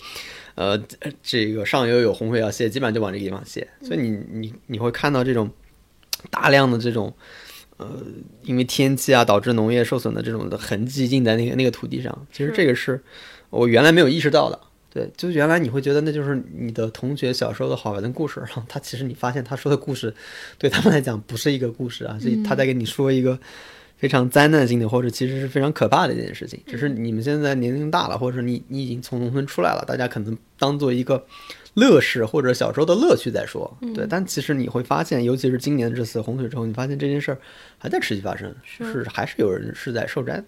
[0.55, 0.77] 呃，
[1.23, 3.67] 这个上游有洪水要泄，基本上就往这个地方泄。
[3.81, 5.49] 所以你你你会看到这种
[6.29, 7.13] 大量的这种，
[7.77, 8.03] 呃，
[8.43, 12.27] 因为天气啊导致农业受损的这种的痕迹印在那个那个土地上。
[12.31, 13.01] 其实这个是
[13.49, 14.59] 我原来没有意识到的。
[14.95, 20.13] 对，就原来你会觉得那就是你的同学小时候的好玩的故事，然后他其实你发现他说的故事
[20.57, 23.37] 对他们来讲不是一个故事啊，所以他在跟你说一个
[23.97, 26.57] 非常灾难性的或者其实是非常可怕的一件事情。
[26.65, 31.21] 只是你们现在年龄大了，或者你你已经从农村出来了，大家可能当做一个
[31.73, 33.77] 乐事或者小时候的乐趣在说。
[33.93, 37.37] 对，但其实你会发现，尤其是今年这次洪水之后，你发现这件事儿
[37.77, 40.45] 还在持续发生，是还是有人是在受灾的。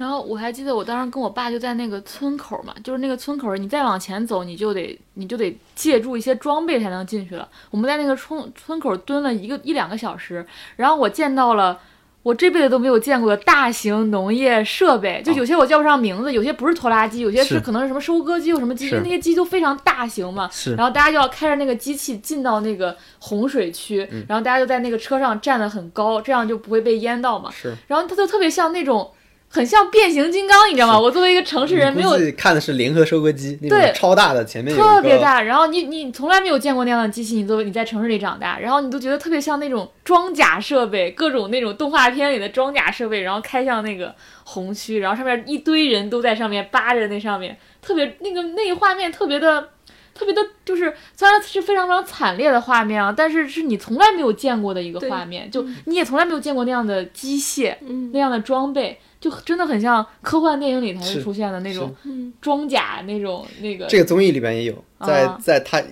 [0.00, 7.46] 然后我还记得我当时跟我爸就在那个村口嘛，就是那个村口，你再往前走，你就得你就得借助一些装备才能进去了。
[7.70, 10.46] 我们在那个村村口蹲了一个一两个小时，
[10.76, 11.78] 然后我见到了
[12.22, 20.48] 我这辈子都没有见过的大型农业设备，就有些我叫不上名字，有些不是拖拉机，有些是是可能是什么收割机，有什么机，是那些机都非常大型嘛。
[20.50, 27.50] 是然后大家就要开着那个机器进到那个洪水区，嗯然后大家就在那个车上站得很高，这样就不会被淹到嘛。
[27.50, 29.10] 是，然后它就特别像那种，
[29.52, 30.98] 很像变形金刚，你知道吗？
[30.98, 44.14] 我作为一个城市人，没有看的是联合收割机，那对种超大的，前面特别大，然后你你从来没有见过那样的机器，你作为你在城市里长大，然后你都觉得特别像那种装甲设备，各种那种动画片里的装甲设备，然后开向那个
[44.44, 49.70] 红区，然后上面一堆人都在上面扒着那上面，特别那个那个画面特别的。
[50.12, 63.86] 特别的，就是虽然是非常非常惨烈的画面啊，但是是你从来没有见过的一个画面，就你也从来没有见过那样的机械，嗯那样的装备，就真的很像科幻电影里才会出现的那种嗯装甲那种那个。
[63.86, 65.82] 这个综艺里边也有，在啊在他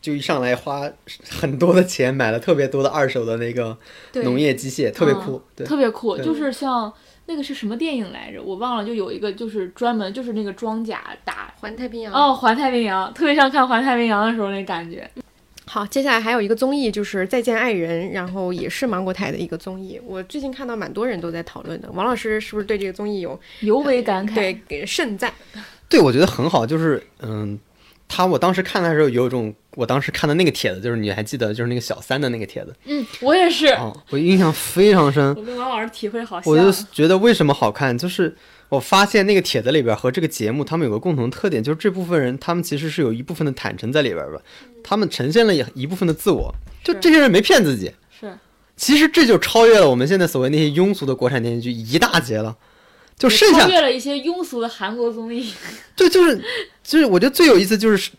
[0.00, 0.88] 就一上来花
[1.28, 3.76] 很多的钱买了特别多的二手的那个
[4.22, 5.42] 农业机械，特别嗯酷。
[5.56, 6.92] 对，特别酷，就是像
[7.26, 8.42] 那个是什么电影来着？
[8.42, 12.12] 我忘了，就有一个就是专门就是那个装甲打环太平洋。
[12.12, 15.10] 哦，环太平洋，特别像看环太平洋的时候那感觉。
[15.68, 20.00] 好，接下来还有一个综艺就是《再见爱人》，然后也是芒果台的一个综艺。
[20.06, 21.90] 我最近看到蛮多人都在讨论的。
[21.92, 24.34] 王老师是不是对这个综艺有尤为感慨。
[24.34, 25.30] 对给盛赞？
[25.90, 27.58] 对，我觉得很好，就是嗯，
[28.08, 35.34] 他我当时看的时候有一种，我当时看的那个帖子，就是你还记得，就是那个小三的那个帖子嗯，我也是，哦、我印象非常深。
[35.34, 36.50] 我跟王老师体会好像。
[36.50, 38.34] 我就觉得为什么好看，就是
[38.68, 44.40] 我发现那个帖子里边和这个节目，他们有个共同特点，就是这部分人他们其实是有一部分的坦诚在里边吧，
[44.84, 46.54] 他们呈现了一部分的自我，
[46.84, 47.92] 就这些人没骗自己。
[48.20, 48.30] 是。
[48.76, 52.56] 其实这就超越了我们现在所谓那些庸俗的国产电视剧一大截了，
[53.18, 55.52] 就剩下超越了一些庸俗的韩国综艺。
[55.96, 56.40] 对，就是
[56.84, 58.12] 就是我觉得最有意思就是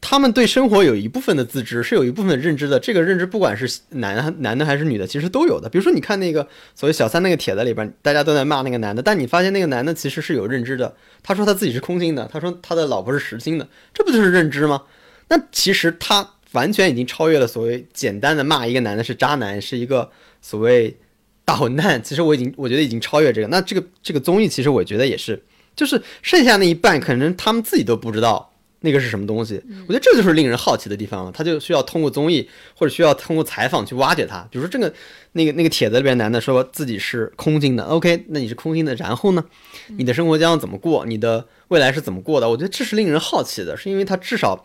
[0.00, 2.80] 他们对生活有一部分的自知，是有一部分认知的。
[2.80, 5.68] 这个认知不管是男男的还是女的，其实都有的。
[5.68, 10.96] 比如说你看那个所谓小三那个帖子里边，大家都在骂那个男的，但你发现那个男的其实是有认知的。
[11.22, 14.82] 他说他自己是空心的，他说他的老婆是实心的，这不就是认知吗？
[15.28, 20.10] 那其实他完全已经超越了所谓简单的骂一个男的是渣男，是一个
[20.40, 20.96] 所谓
[21.44, 22.02] 大混蛋。
[22.02, 23.48] 其实我已经我觉得已经超越这个。
[23.48, 25.42] 那这个这个综艺其实我觉得也是，
[25.76, 28.49] 就是剩下那一半可能他们自己都不知道。
[28.80, 29.62] 那个是什么东西？
[29.86, 31.32] 我觉得这就是令人好奇的地方了。
[31.32, 34.46] 他就需要通过综艺或者需要通过采访去挖掘他。
[34.50, 34.92] 比如说这个
[35.32, 39.44] 那个那个帖子里边男的说自己是空心的，OK，那你是空心的，然后呢，
[39.96, 41.04] 你的生活将要怎么过？
[41.04, 42.48] 你的未来是怎么过的？
[42.48, 44.64] 我觉得这是令人好奇的，是因为他至少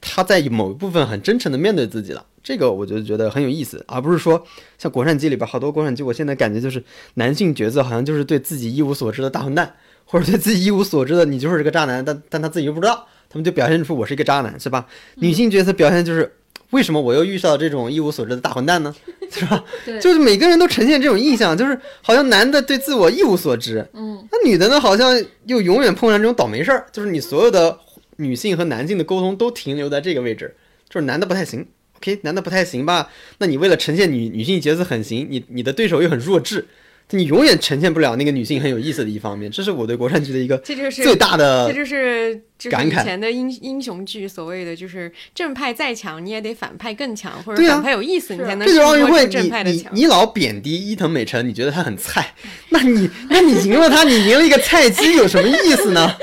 [0.00, 2.24] 他在某一部分很真诚的面对自己了。
[2.42, 4.44] 这个我就觉得很有意思，而不是说
[4.76, 6.82] 像国产剧里边好多国产剧，我现在感觉就是
[7.14, 13.06] 男性角色好像就是对自己一无所知的大混蛋，或者对自己一无所知的你就是这个渣男，但但他自己又不知道。
[13.32, 14.86] 他们就表现出我是一个渣男，是吧？
[15.14, 16.30] 女性角色表现就是
[16.70, 18.94] 为什么我又遇到这种一无所知的大混蛋呢？
[19.32, 19.64] 是吧？
[19.86, 27.78] 对就是每个人都呈现这种印象，就是好像男的对自我一无所知，嗯，那女的呢，好像又永远碰上这种倒霉事儿，就是你所有的
[28.16, 30.54] 女性和男性的沟通都停留在这个位置，
[30.90, 33.08] 就是男的不太行，OK，男的不太行吧？
[33.38, 36.66] 那你为了呈现女女性角色很行，你你的对手又很弱智，
[37.12, 39.50] 你永远呈现不了那个女性很有意思的一方面。
[39.50, 49.86] 这是我对国产剧的一个这就是最大的这就是就是感慨以前的英英雄剧所谓的就是正派再强，你也得反派更强，或者反派有意思，你才能这就是奥运会，你你。
[49.92, 52.34] 你老贬低伊藤美诚，你觉得他很菜，
[52.70, 56.16] 那你那你赢了他，你赢了一个菜鸡有什么意思呢？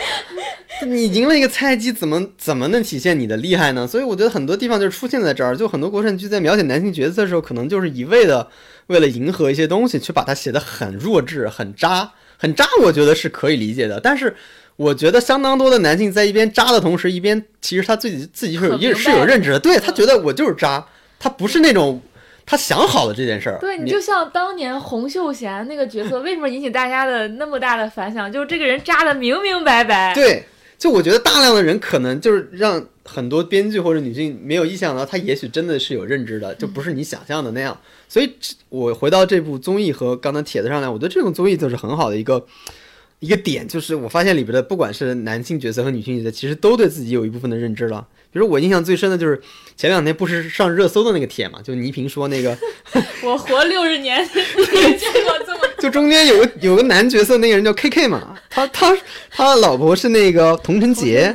[0.87, 3.85] 你赢了一个菜鸡，怎么怎么能体现你的厉害呢？
[3.85, 8.47] 所以我觉得很多地方就是出现在这儿，就很多国产剧在描写男性角色的时候，可能就是一味的
[8.89, 12.67] 为了迎合一些东西，去把它写得很弱智、很渣、很渣。
[12.83, 14.35] 我觉得是可以理解的，但是
[14.75, 20.85] 我觉得相当多的男性在一边渣的同时，一边其实他自己自己是有是有认知的，对他觉得我就是渣，
[21.19, 22.01] 他不是那种
[22.45, 23.57] 他想好了这件事儿。
[23.59, 28.31] 对你就像当年洪秀贤那个角色，为什么引起大家的那么大的反响？
[28.31, 30.13] 就是这个人渣的明明白白。
[30.15, 30.43] 对，
[30.79, 37.77] 就我觉得大量的人可能就是让很多编剧或者女性没有意想到，他也许真的是有认知的，就不是你想象的那样。
[38.07, 38.31] 所以，
[38.69, 42.45] 我回到这部综艺和刚才帖子上来，我觉得这种综艺就是很好的一个
[43.19, 48.07] 一个点，就是我发现里边的不管是男性角色和女性角色，其实都对自己有一部分的认知了。
[48.31, 49.41] 比如我印象最深的就是
[49.75, 52.57] 前两天不是上热搜的那个帖嘛，就倪萍说那个
[53.23, 58.95] 我活六十年，没见过这么就中间有个有个男角色，那个人叫 K K 嘛， 他他
[59.29, 61.33] 他老婆是那个童晨杰，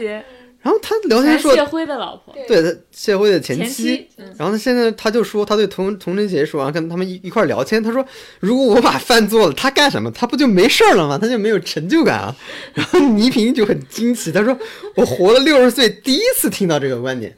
[0.62, 8.04] 然后他聊天说谢辉的老婆，对他谢辉的前前妻妻，嗯然后他现在他就说他对童童晨杰说，然后跟他们一一块聊天，他说
[8.40, 10.10] 如果我把饭做了，他干什么？
[10.12, 11.18] 他不就没事儿了吗？
[11.20, 12.34] 他就没有成就感啊。
[12.72, 14.56] 然后倪萍就很惊奇，他说
[14.94, 17.34] 我活了六十岁，第一次听到这个观点。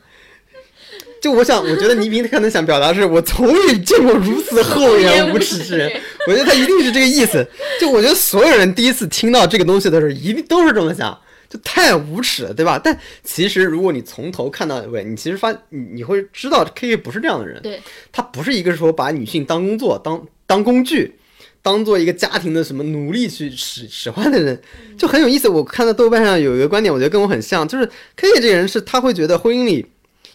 [1.20, 5.90] 就我想，我觉得倪萍可能想表达是我从未见过如此厚颜 无耻之人。
[6.26, 7.47] 我觉得他一定是这个意思。
[7.80, 11.18] 就我觉得所有人第一次听到这个东西的时候，一定都是这么想。
[11.48, 12.76] 就太无耻了，对吧？
[12.82, 17.80] 但其实如果你从头看到尾，你其实发你你会知道 K K 不是这样的人，对，
[18.10, 21.14] 他不是一个说把女性当工作、当当工具、
[21.62, 24.60] 当做一个家庭的什么奴隶去使使唤的人，
[24.98, 25.48] 就很有意思。
[25.48, 27.86] 我看到豆瓣上有一个观点，我觉得跟我很像，就是
[28.16, 29.86] K K 这个人是他会觉得婚姻里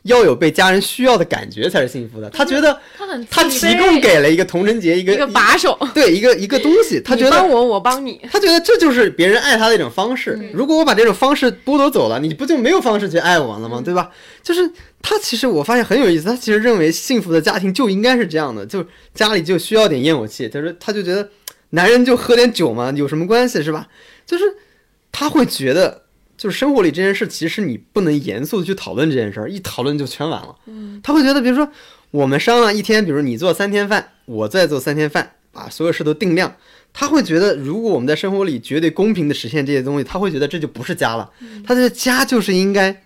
[0.03, 8.19] 要有被家人需要的感觉才是幸福的，他觉得他很他提供给了一个童贞节一个一个把手， 对一个一个东西，他觉得帮我，我帮你。
[8.31, 10.39] 他觉得这就是别人爱他的一种方式。
[10.53, 13.79] 如果我把这种方式剥夺走了，你不就没有方式去爱我了吗？
[13.85, 14.09] 对吧？
[14.41, 14.67] 就是
[15.03, 18.83] 他其实我发现很有意思，他其实认为幸福的家庭就应该是这样的，就
[19.13, 20.49] 家里就需要点烟火气。
[20.49, 21.29] 他说他就觉得
[21.71, 23.87] 男人就喝点酒嘛，有什么关系是吧？
[24.25, 24.43] 就是
[25.11, 26.01] 他会觉得。
[26.41, 30.55] 就是生活里这件事，其实你不能严肃的去讨论这件事儿，一讨论就全完了。
[30.65, 31.69] 嗯，他会觉得，比如说
[32.09, 36.55] 我们商量一天，比如你做三天饭，我再做三天饭，把所有事都定量。
[36.91, 41.29] 他会觉得，如果我们在生活里绝对公平的实现这些东西，他会觉得这就不是家了。
[41.63, 43.03] 他觉得家就是应该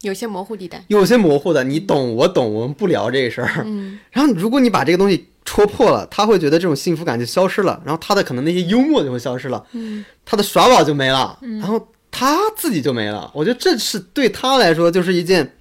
[0.00, 0.84] 有些模糊地带。
[0.88, 3.62] 有些模糊的，你懂我懂，我们不聊这个事儿。
[3.64, 13.28] 嗯， 然后如果你把这个东西戳破了，他会觉得这种幸福感就消失了，然后他的可能那些幽默就会消失了，嗯，他的耍宝就没了，然后他自己就没了。
[13.34, 15.56] 我觉得这是对他来说就是一件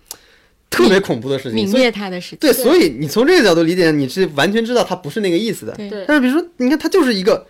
[0.70, 1.68] 特别恐怖的事情。
[1.68, 2.38] 泯灭他的事情。
[2.40, 5.74] 对，所以你从这个角度理解，你是完全知道他不是那个意思的。
[5.74, 7.48] 对对但是比如说，你看他就是一个，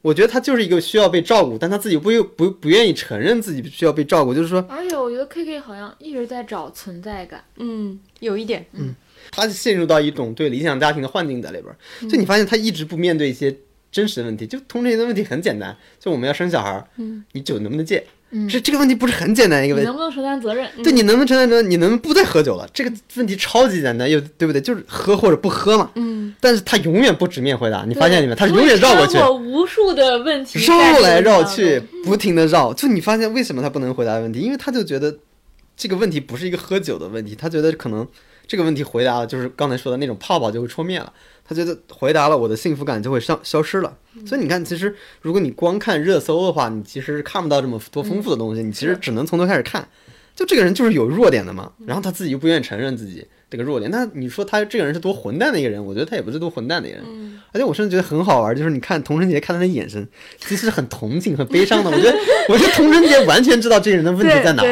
[0.00, 8.94] 我觉得他就是一个需要被照顾，但他自己不不不愿意承认自己需要被照顾，就是说而且我觉得 K K 好像一直在找存在感，嗯，有一点，嗯
[9.30, 11.76] 他陷入到一种对理想家庭的幻境在里边儿。
[12.08, 13.54] 就你发现他一直不面对一些
[13.92, 16.82] 真实的问题，就同这些的问题很简单，就我们要生小孩
[17.32, 18.02] 你酒能不能戒？
[18.32, 19.90] 嗯这这个问题不是很简单一个问题。
[19.90, 20.68] 你能不能承担责任？
[20.82, 21.70] 对你能不能承担责任？
[21.70, 22.68] 你能不能不再喝酒了？
[22.72, 24.60] 这个问题超级简单，又对不对？
[24.60, 25.90] 就是喝或者不喝嘛。
[25.96, 28.34] 嗯，但是他永远不直面回答，你发现没有？
[28.34, 29.18] 他永远绕过去。
[29.18, 32.72] 我无数的问题绕来绕去不停的绕。
[32.72, 34.40] 就你发现为什么他不能回答问题？
[34.40, 35.16] 因为他就觉得
[35.76, 38.06] 这个问题不是一个喝酒的问题，他觉得可能
[38.50, 41.12] 这个问题回答了，就是刚才说的那种泡泡就会戳灭了。
[41.44, 43.96] 他觉得回答了，我的幸福感就会上消失了。
[44.26, 49.88] 所以你看，其实如果你光看热搜的话，你其实看不到这么多丰富的东西，你其实只能从头开始看。
[50.40, 53.90] 就这个人就是有弱点的嘛，然后他自己又不愿意承认自己这个弱点。
[53.90, 55.84] 那你说他这个人是多混蛋的一个人？
[55.84, 57.06] 我觉得他也不是多混蛋的一个人。
[57.52, 60.08] 而且我甚至觉得很好玩，就是你看童晨杰看他的眼神，
[60.38, 61.90] 其实很同情、很悲伤的。
[61.90, 62.16] 我觉得，
[62.48, 64.62] 我觉得童晨杰完全知道这个人的问题在哪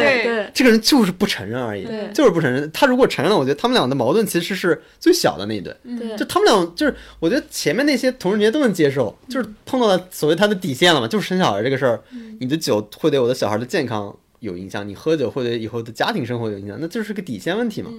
[0.54, 2.70] 这个人就是不承认而已，就是不承认。
[2.72, 5.76] 他如果承认了，我觉得他们俩的矛盾其实是最小的那一对。
[6.16, 12.00] 就他们俩，就是我觉得前面那些童人节都能接受，就是碰到了所谓他的底线了嘛，就是生小孩这个事儿，
[12.40, 17.90] 你的酒会对我的小孩的健康有影响，你喝酒会对以后的家庭生活有影响，那就是个底线问题嘛。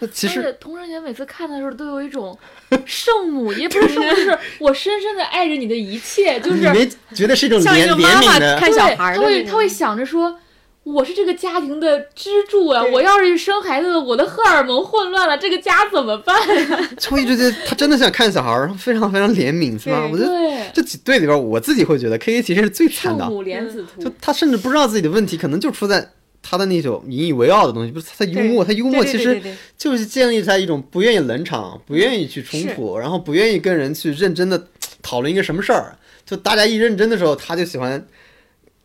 [0.00, 2.36] 那其而实且童晨姐每次看的时候都有一种
[2.84, 8.58] 圣母，也不是圣母，就是 我深深的爱着你的一切，就是你没觉得是一种怜像一个妈妈怜悯的？
[8.58, 10.36] 看小孩儿的对他会那种他会想着说，
[10.84, 12.84] 我是这个家庭的支柱啊！
[12.84, 16.36] 我要是生孩子，我的荷尔蒙混乱了，这个家怎么办？
[16.98, 20.06] 就我一直觉得他真的想看小孩儿，非常非常怜悯，是吧？
[20.12, 20.30] 我觉得，
[20.74, 26.06] 这几对里边，我自己会觉得 K K 其实是最惨的，圣母莲子图就，他甚至不知道自己的问题，可能就出在
[26.42, 29.40] 他的那种引以为傲的东西，不是他幽默，他幽默其实
[29.78, 34.68] 就是建立在一种不愿意冷场、不愿意去冲突，然后不愿意跟人去认真的
[35.02, 35.96] 讨论一个什么事儿。
[36.26, 38.06] 就大家一认真的时候，他就喜欢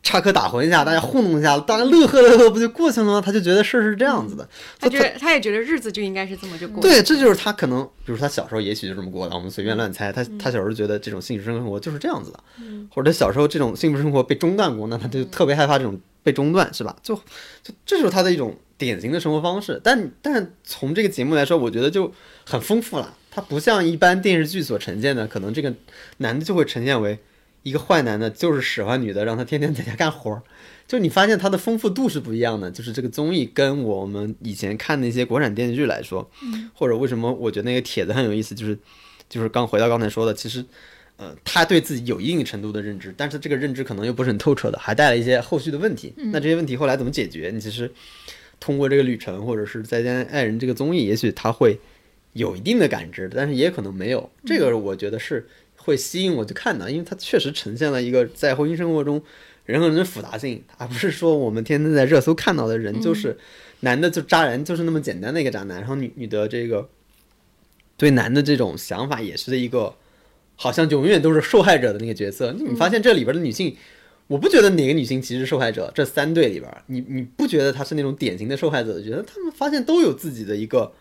[0.02, 3.22] 插科打诨一下，大家糊弄一下，大家乐呵乐呵，不就过去了吗？
[3.24, 4.48] 他就觉得事儿是这样子的。
[4.80, 6.82] 他他觉得他也觉得日子就应该是这么就过。
[6.82, 10.12] 对，这就是他可能，比如他小时候也许就这么过的，我们随便乱猜。
[10.12, 12.40] 他他小时候觉得这种幸福生活就是这样子的，
[12.90, 16.96] 或者小时候这种幸福生活被中断过，那他就特别害怕这种被中断，是吧？
[17.04, 17.14] 就
[17.62, 19.80] 就这就是他的一种典型的生活方式。
[19.84, 22.12] 但但从这个节目来说，我觉得就
[22.46, 23.14] 很丰富了。
[23.32, 25.72] 它不像一般电视剧所呈现的，可能这个
[26.18, 27.20] 男的就会呈现为
[27.64, 30.42] 一个坏男的，就是使唤女的，让她天天在家干活儿。
[30.88, 36.28] 就你发现它的丰富度是不一样的，就是这个综艺跟我们以前看那些国产电视剧来说，
[36.74, 38.76] 或者为什么我觉得那个帖子很有意思，就是
[39.30, 40.66] 就是刚回到刚才说的，其实
[41.18, 46.12] 呃他对自己有一定程度的认知，但是这个认知可能又不是很透彻的，还带了一些后续的问题。
[46.18, 47.52] 那这些问题后来怎么解决？
[47.54, 47.92] 你其实
[48.60, 51.80] 通过这个旅程，或者是再见爱人这个综艺，也许他会
[52.34, 54.28] 有一定的感知，但是也可能没有。
[54.44, 55.48] 这个我觉得是
[55.80, 59.22] 会吸引我去看的，因为它确实呈现了一个在婚姻生活中
[59.66, 63.38] 人和人的复杂性，而不是说我们天天在热搜看到的人就是
[63.80, 66.88] 男的就渣男，就是那么简单的一个渣男，然后女女的这个
[67.98, 69.96] 对男的这种想法也是一个
[70.56, 72.54] 好像永远都是受害者的那个角色。
[72.54, 73.76] 你发现这里边的女性。
[74.28, 79.24] 我不觉得哪个女性其实是受害者，这三对里边，你你不觉得她是那种典型的受害者的角色？
[79.24, 80.94] 她们发现都有自己的一个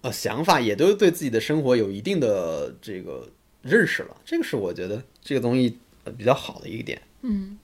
[0.00, 3.28] 呃想法，也都对自己的生活有一定的这个
[3.62, 4.16] 认识了。
[4.24, 5.78] 这个是我觉得这个东西
[6.16, 7.00] 比较好的一个点。
[7.22, 7.58] 嗯，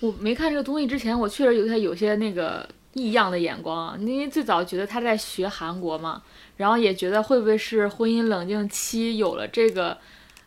[0.00, 6.22] 我没看这个东西之前，我确实有他有些那个异样的眼光啊，因为最早觉得他在学韩国嘛，
[6.56, 9.98] 然后也觉得会不会是婚姻冷静期有了这个。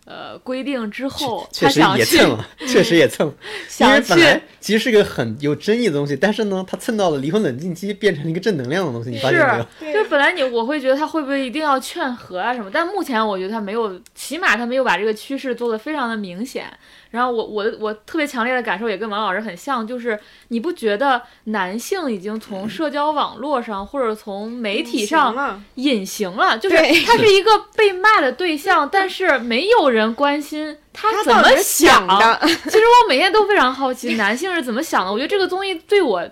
[0.09, 3.33] 呃，规定之后，确实也蹭了，确实也蹭了，
[3.79, 9.57] 因为本来其实是个很有争议的东西，但是呢，他蹭到了离婚冷静期，变成了一个正能量的东西，你发现没
[9.87, 9.93] 有？
[9.93, 16.65] 就是本来你我会觉得他会不会一定要劝和啊什么，但目前我觉得他没有，起码他没有把这个趋势做得非常的明显。
[17.11, 20.19] 然后我我的我特别强烈的感受也跟王老师很像，就是
[20.49, 32.39] 你不觉得男性已经从社交网络上或者从媒体上，隐形了，就是他是一个被骂的对象，但是没有人关心他怎么想的？
[32.45, 35.11] 其实我每天都非常好奇男性是怎么想的。
[35.11, 36.29] 我觉得这个综艺对我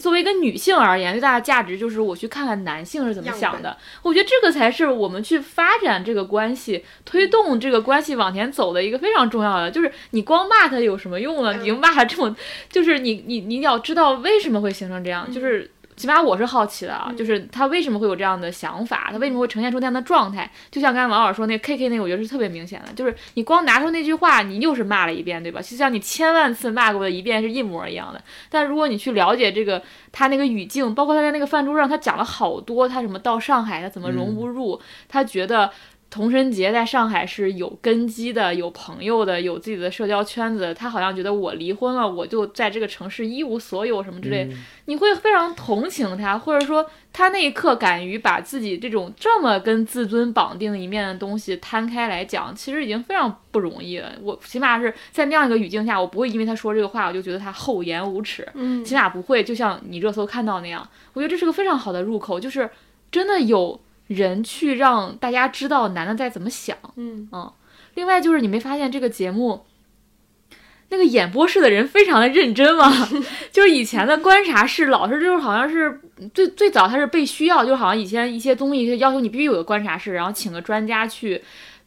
[0.00, 3.76] 作为一个女性而言，最大的价值就是我去看看男性是怎么想的。
[4.02, 9.70] 我觉得这个才是我们去发展这个关系、推动这个关系往前走的一个非常重要的。
[9.70, 11.54] 就是你光骂他有什么用呢？
[11.62, 12.34] 你骂他这么，
[12.70, 15.70] 就是你你你要知道为什么会形成这样，就是。
[15.96, 20.50] 起码我是好奇的啊，就是他为什么会有这样的想法，他为什么会呈现出那样的状态？
[20.70, 25.60] 就像刚才王老师说那 K K 那个，我觉得是特别明显的，就是你光拿出那句话，你又是骂了一遍，对吧？
[25.60, 28.20] 就像你千万次骂过的一遍是一模一样的。
[28.50, 35.70] 但如果你去了解这个他那个语境，包括他在那个饭桌上，他讲了好多，他什么到上海他怎么融不入，他觉得。
[36.14, 40.72] 童晨杰在上海是有根基的，有朋友的，有自己的社交圈子。
[40.72, 44.48] 他好像觉得我离婚了，我就在这个城市一无所有什么之类。
[44.84, 54.12] 你会非常同情他，或者说他那一刻敢于把自己这种这么跟自尊绑定一面的东西摊开来讲，其实已经非常不容易了。
[54.22, 58.46] 我起码是在那样一个语境下，我不会因为他说这个话，我就觉得他厚颜无耻。
[58.54, 60.88] 嗯，起码不会，就像你热搜看到那样。
[61.14, 62.70] 我觉得这是个非常好的入口，就是
[63.10, 63.80] 真的有。
[64.06, 67.52] 人去让大家知道男的在怎么想，嗯嗯，
[67.94, 69.64] 另外就是你没发现这个节目，
[70.90, 72.90] 那个演播室的人非常的认真吗？
[73.50, 76.00] 就是以前的观察室老是就是好像是
[76.34, 81.42] 最最早他是被需要，就好像以前一些综艺要求你必须有个观察室，然后请个专家去。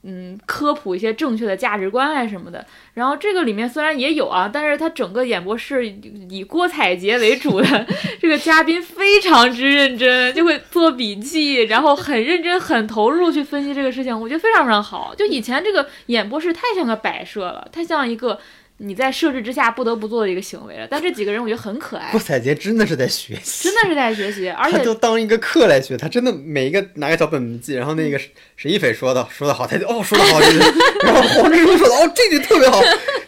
[0.10, 2.66] 嗯，科普一些正确的价值观啊什么的。
[2.94, 5.86] 然后这个里面虽然也有啊，但是他整个演播室
[6.30, 7.88] 以郭采洁为主的
[8.22, 15.14] 这个嘉宾非常之认真，就会做笔记，然后很认真、很投入去分析这个事情，我觉得非常非常好。
[15.14, 18.40] 就以前这个演播室太像个摆设了，太像一个。
[18.80, 22.12] 你在设置之下不得不做的一个行为了，但这几个人我觉得很可爱。
[22.12, 28.20] 郭采洁真的是在学习，真的是在学习，而 且他就当一个课来学，他真的每一个拿个小本本记，然后那个
[28.58, 30.58] 沈一斐说的说的好，他就哦说的好，就是，
[31.06, 32.82] 然后黄志忠说的哦这句特别好，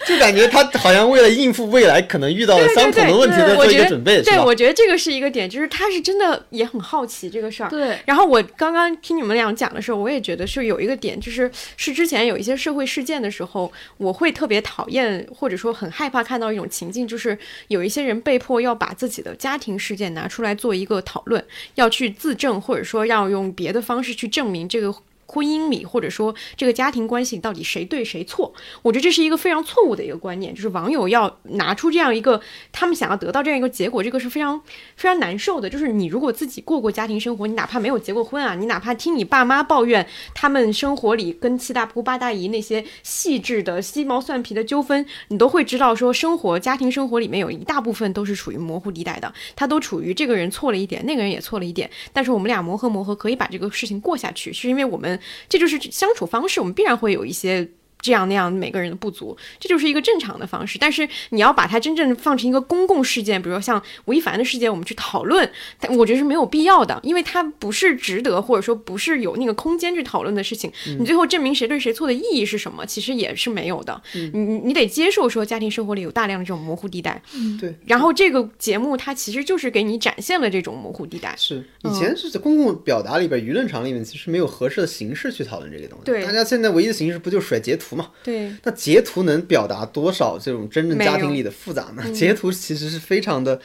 [0.07, 4.43] 就感觉他好像为了应付未来可能遇到的相同的问题在做一个准备，是对，吧？
[4.43, 7.69] 我觉得这个是一个点，就是他是真的也很好奇这个事儿。
[7.69, 17.37] 对，然后我刚刚听你们俩讲的时候，我也觉得是有一个点，就是是之前有一些社会事件的时候，我会特别讨厌或者说很害怕看到一种情境，就是
[17.67, 21.45] 有一些人被迫要把自己的家庭事件拿出来做一个讨论，
[21.75, 24.91] 要去自证，或者说要用别的方式去证明这个。
[25.31, 28.51] 婚姻里，或者说这个家庭关系到底谁对谁错？
[28.81, 32.41] 我觉得这是一个非常错误的一个观念，就是网友要拿出这样一个
[32.71, 34.59] 他们想要得到这样一个结果，这个是非常
[34.95, 35.69] 非常难受的。
[35.69, 55.18] 就是你如果自己过过家庭生活，你哪怕没有结过婚啊，你哪怕听你爸妈抱怨他们生活里跟七大姑八大姨那些细致的鸡毛蒜皮的纠纷，你都会知道说生活家庭生活里面有一大部分都是处于模糊地带的，它都处于这个人错了一点，那个人也错了一点，但是我们俩磨合磨合，可以把这个事情过下去，是因为我们。
[55.47, 57.69] 这就是相处方式，我们必然会有一些。
[58.01, 60.77] 这样那样每个人的不足，这就是一个正常的方式。
[60.79, 65.49] 但是你要把它真正放成一个公共事件，比如说像吴亦凡的事件，我们去讨论，
[65.79, 70.71] 但我觉得是没有必要的，因为它不是值得或者说不是有那个空间去讨论的事情。
[70.99, 72.85] 你最后证明谁对谁错的意义是什么？
[72.85, 74.01] 其实也是没有的。
[74.13, 77.21] 你你得接受说家庭生活里有大量的这种模糊地带。
[77.33, 77.75] 嗯，对。
[77.85, 81.35] 然后这个节目它其实就是给你展现了这种模糊地带。
[81.37, 86.05] 是以前是在公共表达里边、舆论场里面，其实没有合适的形式去讨论这个东西。
[86.05, 88.11] 对，大家现在唯一的形式不就甩截图嘛？
[88.23, 88.51] 对。
[88.63, 92.11] 那截图能表达多少这种真正家庭里的复杂呢？
[92.11, 93.61] 截图其实是非常的，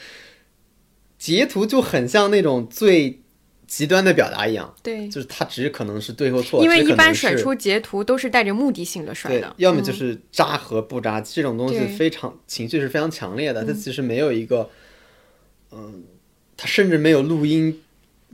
[1.19, 3.21] 截图就很像那种最
[3.67, 14.69] 极端的表达一样，对，就是它只可能是对或错，因为一般甩出截图都是带着目的性的甩的，要么就是渣和不渣，这种东西非常情绪是非常强烈的，它其实没有一个，
[15.73, 16.05] 嗯，
[16.57, 17.81] 它甚至没有录音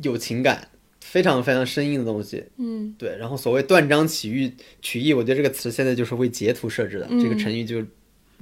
[0.03, 0.70] 有情感。
[1.11, 3.17] 非常非常生硬的东西，嗯，对。
[3.19, 7.09] 然后所谓断章取义，取义，我觉得这个词现在就是为截图设置的。
[7.21, 7.85] 这个成语就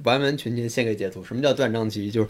[0.03, 1.23] 完完全全献给截图。
[1.23, 2.11] 什么叫断章取义？
[2.11, 2.29] 就是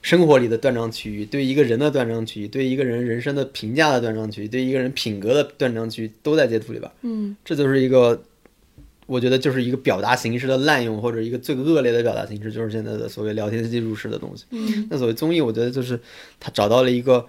[0.00, 6.90] 生活里的断章取义，对一个人的断章取义，对一个人人生的评价的断章取义，对一个人品格的断章取义，都在截图里边。
[7.02, 8.22] 嗯，这就是一个，
[9.04, 14.46] 我觉得就是一个表达形式的滥用，或者一个最恶劣的表达形式，就是现在的所谓聊天记录式的东西。
[14.48, 16.00] 嗯，那所谓综艺，我觉得就是
[16.40, 17.26] 他找到了一个。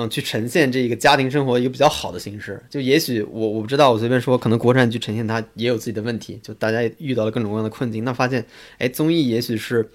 [0.00, 8.46] 嗯，去呈现这个家庭生活一个比较好的形式，就也许我我不知道，我随便说，可能国产剧呈现它也有自己的问题，就大家遇到了各种各样的困境，那发现，
[8.78, 9.90] 哎，综艺也许是，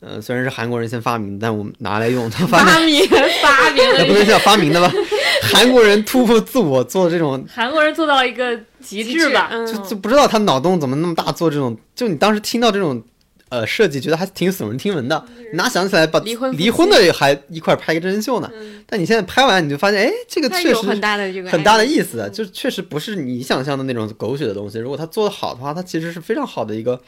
[0.00, 3.06] 呃，虽然是韩国人先发明，但我们拿来用，他发明
[3.40, 4.92] 发明，那不能叫发明的吧？
[5.54, 13.00] 韩国人突破自我做这种，韩国人做到一个极致吧，就就不知道他脑洞怎么那么大，做这种，就你当时听到这种。
[13.48, 18.50] 呃，设计觉得还挺耸人听闻的，哪想起来把离婚离婚的还一块拍个真人秀呢？
[18.86, 24.78] 但你现在拍完，你就发现，哎，这个确实很大的这个很大的意思，就确实不是你想象的那种狗血的东西。
[24.78, 27.00] 如果他做的好的话，它其实是非常好的一个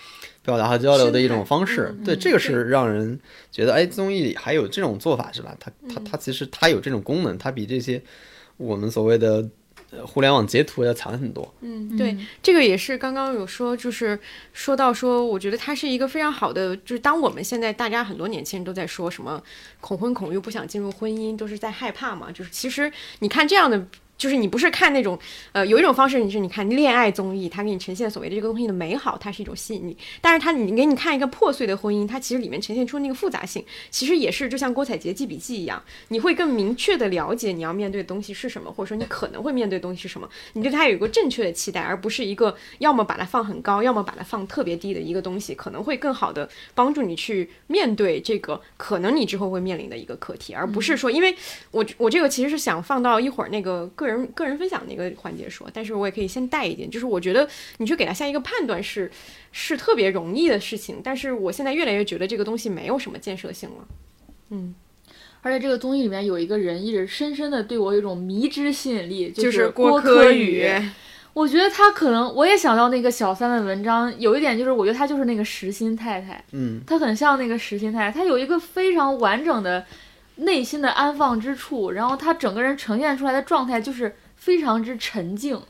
[0.44, 1.92] 表达和交流的一种方式。
[2.04, 3.18] 对，这个是让人
[3.50, 5.56] 觉得，哎，综艺里还有这种做法是吧？
[5.58, 8.00] 它它它其实它有这种功能，它比这些
[8.56, 9.44] 我们所谓的。
[10.06, 11.54] 互联网截图要强很多。
[11.60, 14.18] 嗯，对，这个也是刚刚有说，就是
[14.52, 19.42] 说到说，我觉得它是一个非常好的，就是当我们现在大家很多年轻人都在说什么
[19.80, 22.30] 恐婚恐育，不想进入婚姻，都是在害怕嘛。
[22.30, 23.86] 就是其实你看这样的。
[24.18, 25.16] 就是你不是看那种，
[25.52, 29.96] 呃，有一种方式，你是你看恋爱综艺，它给你呈现所谓的这个东西的美好，它是一种吸引力。
[30.20, 51.36] 但是它你给你看一个破碎的婚姻，它其实里面呈现出那个复杂性，其实也是就像郭采洁记笔记一样，你会更明确的了解你要面对的东西是什么，或者说你可能会面对东西是什么，你对它有一个正确的期待，而不是一个要么把它放很高，要么把它放特别低的一个东西，可能会更好的帮助你去面对这个可能你之后会面临的一个课题，而不是说，因为
[51.70, 54.07] 我我这个其实是想放到一会儿那个个。
[54.08, 59.08] 人个人分享的一个环节说，但是我也可以先带一点，就是我觉得你去给他下一个判断是
[59.52, 63.86] 是特别容易的事情，但是我现在越来越觉得这个东西没有什么建设性了。
[64.50, 64.74] 嗯，
[65.42, 70.66] 而且这个综艺里面有一个人一直深深的对我有一种迷之吸引力，就是郭柯宇。
[71.34, 76.44] 我觉得他可能，我也想到那个小三的文章，有一点就是，我觉得他就是那个实心太太。
[76.52, 79.86] 嗯，他很像那个实心太太，他有一个非常完整的。
[80.38, 85.60] 内心的安放之处，然后他整个人呈现出来的状态就是非常之沉静，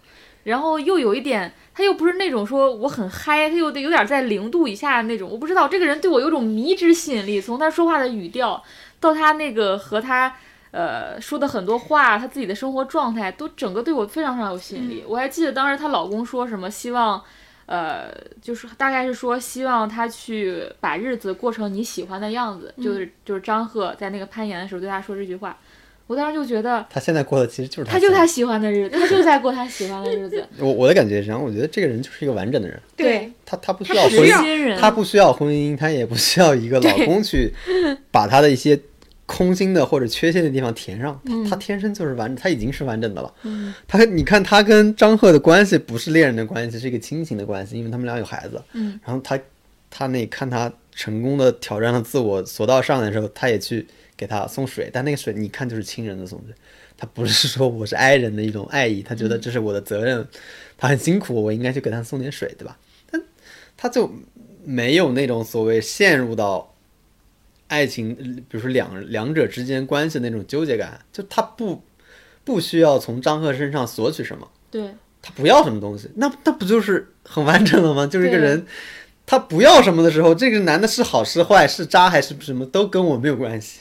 [0.45, 5.29] 然后又有一点，他又不是那种说我很嗨，他又得有点在零度以下的那种。
[5.31, 8.63] 我不知道这个人对我有种迷之吸引力，从他说话的语调
[9.01, 10.35] 到他那个和他
[10.71, 15.05] 呃说的很多话，他自己的生活状态都整个对我非常非常有吸引力。
[15.07, 17.23] 我还记得当时她老公说什么，希望。
[17.69, 25.55] 呃，就是大概是说，希望他去把日子过成你喜欢的样子，就是就是张赫在那个攀岩的时候对他说这句话，
[26.07, 30.43] 我当时就觉得他现在过的其实就是他就他喜欢的日子，他就在过他喜欢的日子。
[30.59, 37.53] 我我的感觉是，然后我觉得这个人就是一个完整的人，对他他不需要婚姻，他不需要婚姻，他也不需要一个老公去
[38.11, 38.81] 把他的一些。
[39.29, 43.33] 空心的或者缺陷的地方填上，他他天生就是完，他已经是完整的了。
[43.43, 48.61] 嗯，他你看他跟张赫的关系不是恋人的关系，是一个亲情的关系，因为他们俩有孩子。
[48.73, 49.39] 嗯，然后他
[49.91, 53.87] 他那看他成功的挑战了自我，索道上来的时候，他也去
[54.17, 56.55] 给他送水，但那个水你看就是亲人的送水，
[56.97, 60.27] 他不是说我是爱人的一种爱意，他觉得这是我的责任，
[60.79, 62.79] 他很辛苦，我应该去给他送点水，对吧？
[63.11, 63.23] 但
[63.77, 64.11] 他就
[64.65, 66.75] 没有那种所谓陷入到
[67.69, 71.83] 爱情，比如说两两者之间关系的那种纠结感，就他不
[72.45, 74.51] 不需要从张赫身上索取什么。
[74.71, 78.07] 对，他不要什么东西，那那不就是很完整了吗？
[78.07, 78.67] 就是一个人，
[79.25, 83.81] 他不要什么的时候，这个男的是好是坏，是渣还是什么，都跟我没有关系。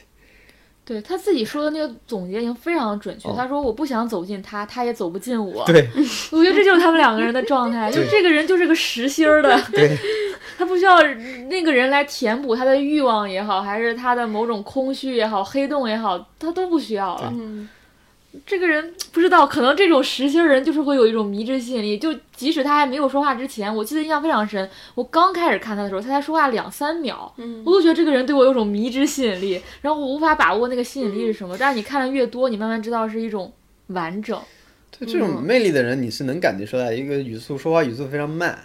[0.88, 3.28] 对他自己说的那个总结已经非常准确。
[3.28, 5.64] 哦他说：“我不想走近他，他也走不近我。
[5.68, 5.86] ”对
[6.32, 9.98] 我觉得这就是他们两个人的状态， 就这个人就是个实心儿的，对
[10.58, 11.04] 他不需要
[11.50, 17.34] 那个人来填补他的欲望也好，还是他的某种空虚也好、黑洞也好，他都不需要了。
[17.36, 17.68] 嗯，
[18.46, 21.98] 这个人不知道，可能这种实心儿人就是会有一种迷之吸引力。
[21.98, 24.70] 就即使他还没有说话之前，我记得印象非常深。
[24.96, 31.58] 我刚开始看他的时候，他才说话两三秒，嗯我都觉得这个人对我有种迷之吸引力，然后我无法把握那个吸引力是什么。
[31.58, 33.52] 但是你看的越多，你慢慢知道是一种
[33.88, 34.40] 完整。
[34.98, 38.58] 对，这种魅力的人，你是能感觉出来，一个语速说话语速非常慢，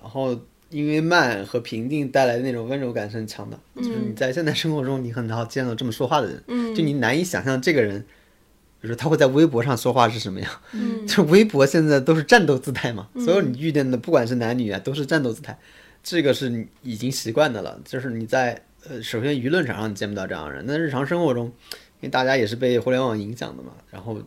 [0.00, 0.36] 然后
[0.70, 3.58] 因为慢和平静带来的那种温柔感是很强的。
[3.76, 8.04] 就是你在现在生活中，你很少见到这么说话的人，嗯就你难以想象这个人，
[8.80, 10.50] 比如说他会在微博上说话是什么样。
[10.72, 15.58] 嗯 就微博现在都是战斗姿态嘛，所有你遇见的不管是男女啊，都是战斗姿态，
[16.02, 17.80] 这个是你已经习惯的了。
[17.84, 24.22] 就是你在呃，首先舆论场上你见不到这样的人，那日常生活中，因为大家也是被互联网影响的嘛，然后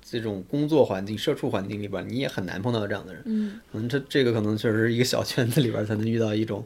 [0.00, 3.22] 这种工作环境、社畜环境里边，你也很难碰到这样的人。
[3.26, 6.64] 嗯，可能这这个可能确实是一个小圈子里边才能遇到一种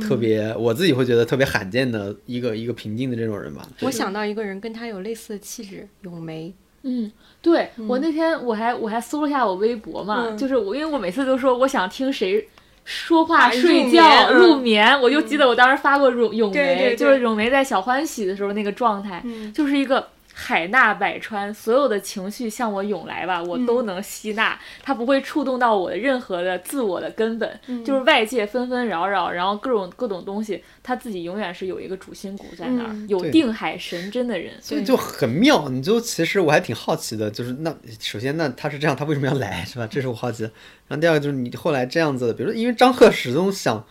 [0.00, 3.66] 特别，我自己会觉得特别罕见的一个一个平静的这种人吧。
[3.80, 6.54] 我想到一个人跟他有类似的气质，咏梅。
[6.82, 7.10] 嗯，
[7.42, 12.46] 对、我那天我还我还搜了一下我微博嘛，嗯就是我因为我每次都说我想听谁
[12.84, 20.08] 说话啊睡入觉眠嗯入眠，我就记得我当时发过咏咏梅，对对对就是咏梅在小欢喜的时候那个状态，嗯就是一个。
[20.38, 24.60] 海纳百川，所有的情绪向我涌来吧，我都能吸纳。
[24.82, 34.52] 它不会触动到我的任何的自我的根本，就是外界纷纷扰扰，然后各种各种东西，他自己永远是有一个主心骨在那儿，嗯有定海神针的人。
[34.60, 39.88] 所以就很妙，你就其实我还挺好奇的，就是那首先那他是这样，他为什么要来，是吧？
[39.90, 40.50] 这是我好奇的。
[40.86, 43.82] 然后第二个就是你后来这样子，比如说因为张赫始终想，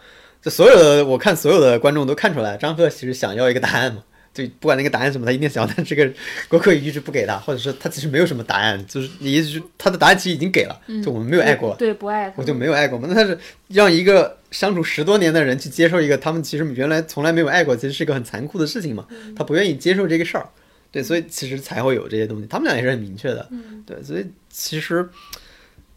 [0.44, 4.04] 就所有的我看所有的观众都看出来，张赫其实想要一个答案嘛，
[4.36, 6.12] 就不管那个答案什么，他一定想要，但这个
[6.50, 13.08] 郭可宇一直不给他，或者说他其实没有什么答案，就是也许他的答案其实已经给了，就我们没有爱过，对，不爱他，我就没有爱过嘛。
[13.10, 13.40] 那他是
[13.70, 19.08] 让一个相处十多年的人去接受一个他们其实原来从来没有爱过，其实是一个很残酷的事情嘛。
[19.38, 20.50] 他不愿意接受这个事儿，
[20.92, 22.48] 对，所以其实才会有这些东西。
[22.48, 23.50] 他们俩也是很明确的，
[23.86, 25.08] 对，所以其实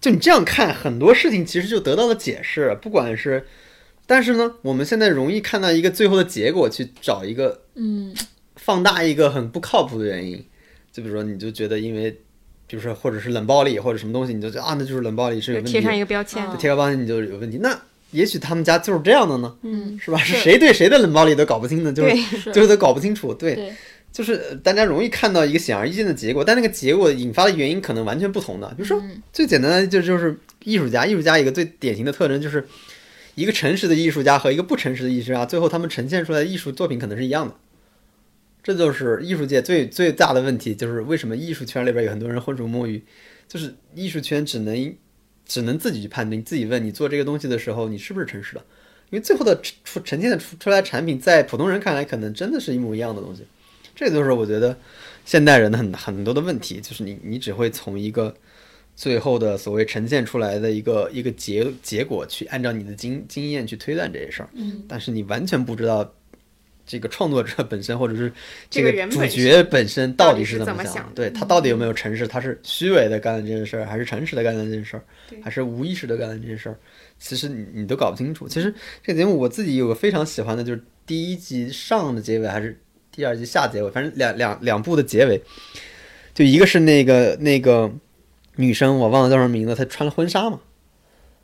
[0.00, 3.44] 就你这样看，很多事情其实就得到了解释，不管是。
[4.08, 8.14] 但是呢，我们现在容易看到一个最后的结果，去找一个嗯，
[8.56, 10.42] 放大一个很不靠谱的原因，
[10.90, 12.10] 就比如说你就觉得因为，
[12.66, 16.42] 比如说或者是冷暴力或者什么东西，你就觉得啊那就是冷暴力是有问题，贴上一个标签。
[16.48, 17.58] 嗯贴个标签你就有问题。
[17.58, 17.78] 那
[18.12, 20.16] 也许他们家就是这样的呢，嗯，是吧？
[20.16, 22.16] 是是谁对谁的冷暴力都搞不清的，就是
[22.50, 23.34] 就是都搞不清楚。
[23.34, 23.72] 对，对，
[24.10, 28.66] 就是呃大家容易看到一个显而易见的结果，但那个结果引发的原因可能完全不同的。
[28.68, 32.66] 比如说嗯最简单的就就是艺术家，艺术家一个最典型的特征就是
[33.38, 37.54] 一个诚实的艺术家和一个不诚实的艺术家，最后他们呈现出来的艺术作品可能是一样的。
[38.64, 43.00] 这就是艺术界最最大的问题，就是为什么艺术圈里边有很多人浑水摸鱼，
[43.46, 44.92] 就是艺术圈只能
[45.46, 48.64] 只能自己去判定，自己问你做这个东西的时候你是不是诚实的，
[49.10, 53.44] 因为最后的出呈现的出出来产品，在普通人看来可能真的是一模一样的东西。
[53.94, 54.76] 这就是我觉得
[55.24, 58.34] 现代人的很很多的问题，就是你你只会从一个
[58.98, 64.82] 最后的所谓呈现出来的一个一个结结果去按照你的经经验去推断这些事儿，嗯。
[64.88, 66.12] 但是你完全不知道
[66.84, 68.32] 这个创作者本身或者是
[68.68, 71.08] 这个主角本身到底是怎么想。
[71.14, 75.02] 对他到底有没有诚实，他是虚伪的干了这件事儿，还是诚实的干了这件事儿，
[75.44, 76.76] 还是无意识的干了这件事儿，
[77.20, 78.48] 其实你你都搞不清楚。
[78.48, 82.76] 其实这个节目我自己有个非常喜欢的，就是第一集上的结尾还是
[83.12, 85.40] 第二集下结尾，反正两两两部的结尾，
[86.34, 87.88] 就一个是那个那个
[88.58, 90.60] 女生我忘了叫什么名字，她穿了婚纱嘛。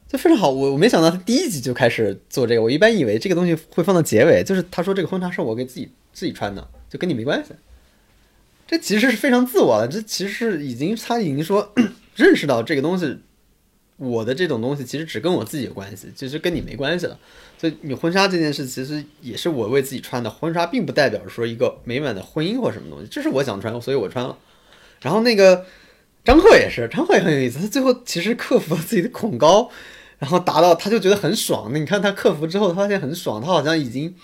[0.06, 7.52] 就非常好，我我没想到她第一集就开始做这个，我一般以为这个东西会放到结尾，就是她说这个婚纱是我给自己自己穿的，就跟你没关系。
[8.66, 11.72] 这其实是非常自我的，这其实是已经她已经说
[12.16, 13.18] 认识到这个东西，
[13.96, 17.18] 我的这种东西其实只跟我自己有关系，其实跟你没关系了。
[17.56, 24.36] 所以你婚纱这件事其实也是我为自己穿的，婚纱并不代表说一个美满的婚姻或什么东西，这是我想穿，所以我穿了。
[25.00, 25.64] 然后那个
[26.24, 29.70] 张赫也是，张赫也很有意思，他最后其实克服了自己的恐高，
[30.18, 31.68] 然后达到他就觉得很爽。
[31.70, 34.14] 那你看他克服之后，他发现很爽，他好像已经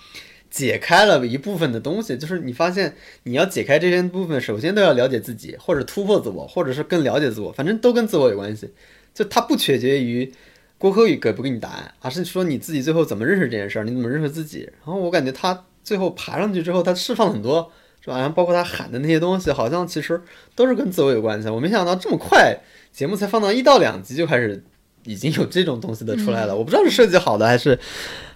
[0.49, 2.17] 解开了一部分的东西。
[2.17, 8.73] 就是你发现你要解开这些部分，首先都要了解自己，或者突破自我，或者是更了解自我，反正都跟自我有关系。
[9.13, 10.33] 就它不取决于
[10.79, 14.67] 郭柯宇给不给你答案，而是说你自己最后怎么认识这件事儿，你怎么认识自己。
[14.83, 17.71] 然后我感觉他最后爬上去之后，他释放很多。
[18.01, 18.17] 是吧？
[18.17, 20.21] 然后包括他喊的那些东西，好像其实
[20.55, 21.47] 都是跟自我有关系。
[21.47, 22.57] 我没想到这么快，
[22.91, 24.63] 节目才放到一到两集就开始，
[25.03, 26.55] 已经有这种东西的出来了。
[26.55, 27.77] 我不知道是设计好的，还是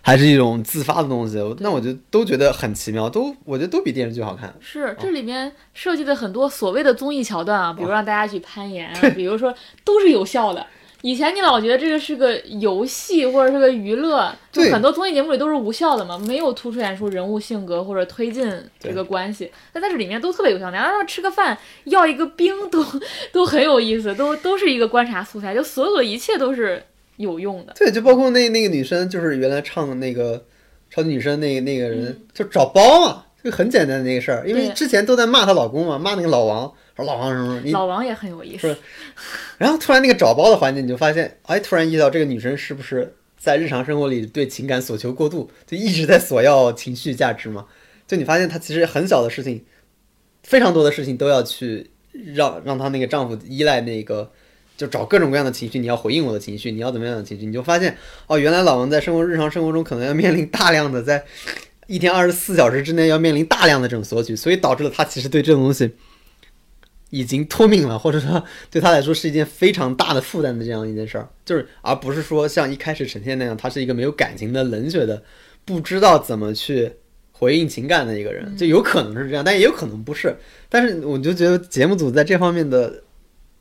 [0.02, 1.38] 还是一种自发的东西。
[1.60, 4.54] 那我就都觉得很奇妙，都我觉得都比电视剧好看。
[4.60, 9.54] 是这里面设计的很多所谓的综艺桥段啊，比如让大家去攀岩啊，比如说
[9.84, 10.66] 都是有效的。
[11.06, 19.52] 以前你老觉得这个是个游戏或者是个娱乐，就很多综艺节目里都是无效的嘛，没有突出演出人物性格或者推进这个关系。
[19.72, 22.84] 但在这里面都特别有效，哪怕吃个饭要一个冰都
[23.32, 26.82] 都很有意思，都都是一个观察素材，就所有的一切都是
[27.18, 27.74] 有用的。
[27.78, 30.44] 对，就包括那那个女生，就是原来唱那个
[30.90, 36.74] 超级女生那那个人，就找包嘛，就很简单的那个事儿，因为之前都在骂她老公嘛，骂那个老王。
[36.96, 37.72] 说老王什么？
[37.72, 38.78] 老王也很有意思。
[39.58, 47.66] 然后突然那个找包的环节，你就发现，哎，突然意识到这个女生是不是在日常生活里对情感索求过度，就一直在索要情绪价值嘛？
[48.08, 49.64] 就你发现她其实很小的事情，
[50.44, 51.92] 非常多的事情都要去
[52.34, 54.32] 让让她那个丈夫依赖那个，
[54.78, 57.46] 就找各种各样的情绪，你要回应我的情绪，你要怎么样的情绪？
[57.46, 61.24] 你就发现，哦，原来老王在生活日常生活中可能要面临大量的在
[61.88, 65.92] 一天二十四小时之内要面临大量的这种索取，所以导致了他其实对这种东西。
[67.18, 75.24] 已经脱敏了，或者说对他来说是一件非常大的负担的这样一件事儿，就是而不是说像一开始呈现那样，他是一个没有感情的冷血的，
[75.64, 76.92] 不知道怎么去
[77.32, 80.36] 回应情感的一个人，就有可能是这样，但也有可能不是。
[80.68, 82.90] 但是我就觉得节目组在这方面的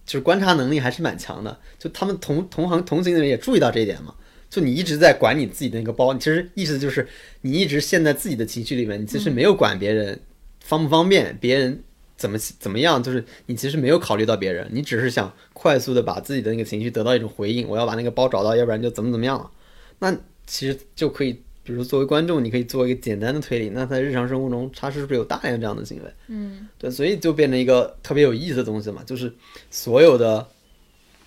[0.05, 4.12] 就是观察能力还是蛮强的，就他们同同行同行的人也注意到这一点嘛。
[4.50, 7.07] 就你一直在管你自己的那个包，其实意思就是
[7.42, 10.20] 你一直陷在自己的情绪里面，你其实没有管别人
[10.58, 11.84] 方不方便，别人。
[12.25, 13.03] 怎么怎么样？
[13.03, 17.69] 就是你其实没有考虑到别人，你只是想快速的把自己的那个情绪得到一种回应。
[17.69, 19.51] 我要把那个包找到，要不然就怎么怎么样了。
[19.99, 20.11] 那
[20.47, 23.69] 其实就可以，比如作为观众，你可以做一个简单的推理。
[23.75, 26.11] 那在日常生活中，他是不是有大量这样的行为？
[26.28, 29.03] 嗯，对，所以就变成一个特别有意思的东西嘛。
[29.05, 29.31] 就是
[29.70, 30.49] 所有的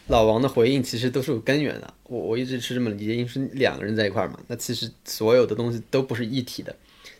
[0.07, 1.93] 老王的回应其实都是有根源的。
[2.05, 4.39] 我我一直是这么理解，因为是两个人在一块儿嘛。
[4.47, 6.75] 那其实所有的东西都不是一体的。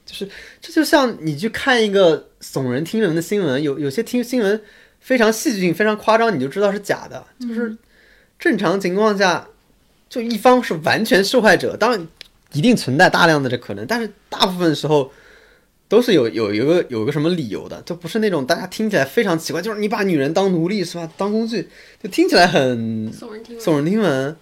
[0.07, 0.27] 就是
[0.61, 4.59] 这就像你去看一个耸人听闻的新闻，有有些听新闻
[5.01, 7.23] 非常戏剧性、非常夸张，你就知道是假的。
[7.39, 7.75] 就是
[8.39, 9.47] 正常情况下，
[10.09, 12.07] 就一方是完全受害者，当然
[12.53, 15.11] 一定存在大量的这可能，但是大部分时候
[15.89, 21.11] 都是有有一个有一个什么理由的，就不是那种大家听起来非常奇怪，就是你把女人当奴隶是吧？
[21.17, 21.67] 当工具，
[22.01, 24.35] 就听起来很耸人听闻。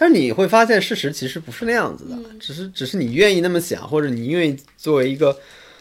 [0.00, 5.38] 但是你会发现，事实其实不是那样子的，只是只是你愿意那么想，或者你愿意作为一个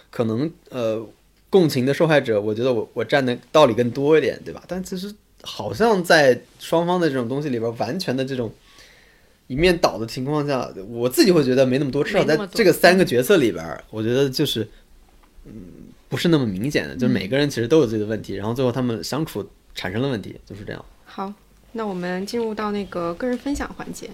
[0.09, 1.01] 可能呃
[1.49, 4.61] 共情的受害者，我觉得我我站的道理更多一点，对吧？
[4.67, 5.09] 但其实
[5.43, 8.51] 好像在双方的这种东西里边，完全的这种
[9.47, 12.03] 一面倒的情况下，我自己会觉得没那么多。
[12.03, 14.67] 至少在这个三个角色里边，我觉得就是
[15.45, 15.53] 嗯
[16.09, 20.85] 不是那么明显的，就是每个人其实都有自己的问题，然后最后他们相处产生了问题，就是这样。
[21.05, 21.33] 好。
[21.73, 24.09] 那我们进入到那个个人分享环节，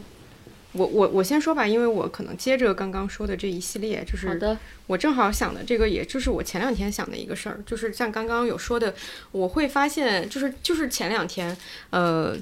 [0.74, 8.93] 我我我先说吧，因为我可能接着刚刚说的这一系列，就是我正好想的这个，也就是我前两天想的一个事儿，就是像刚刚有说的，
[9.32, 11.56] 我会发现，就是就是前两天，
[11.90, 12.38] 呃。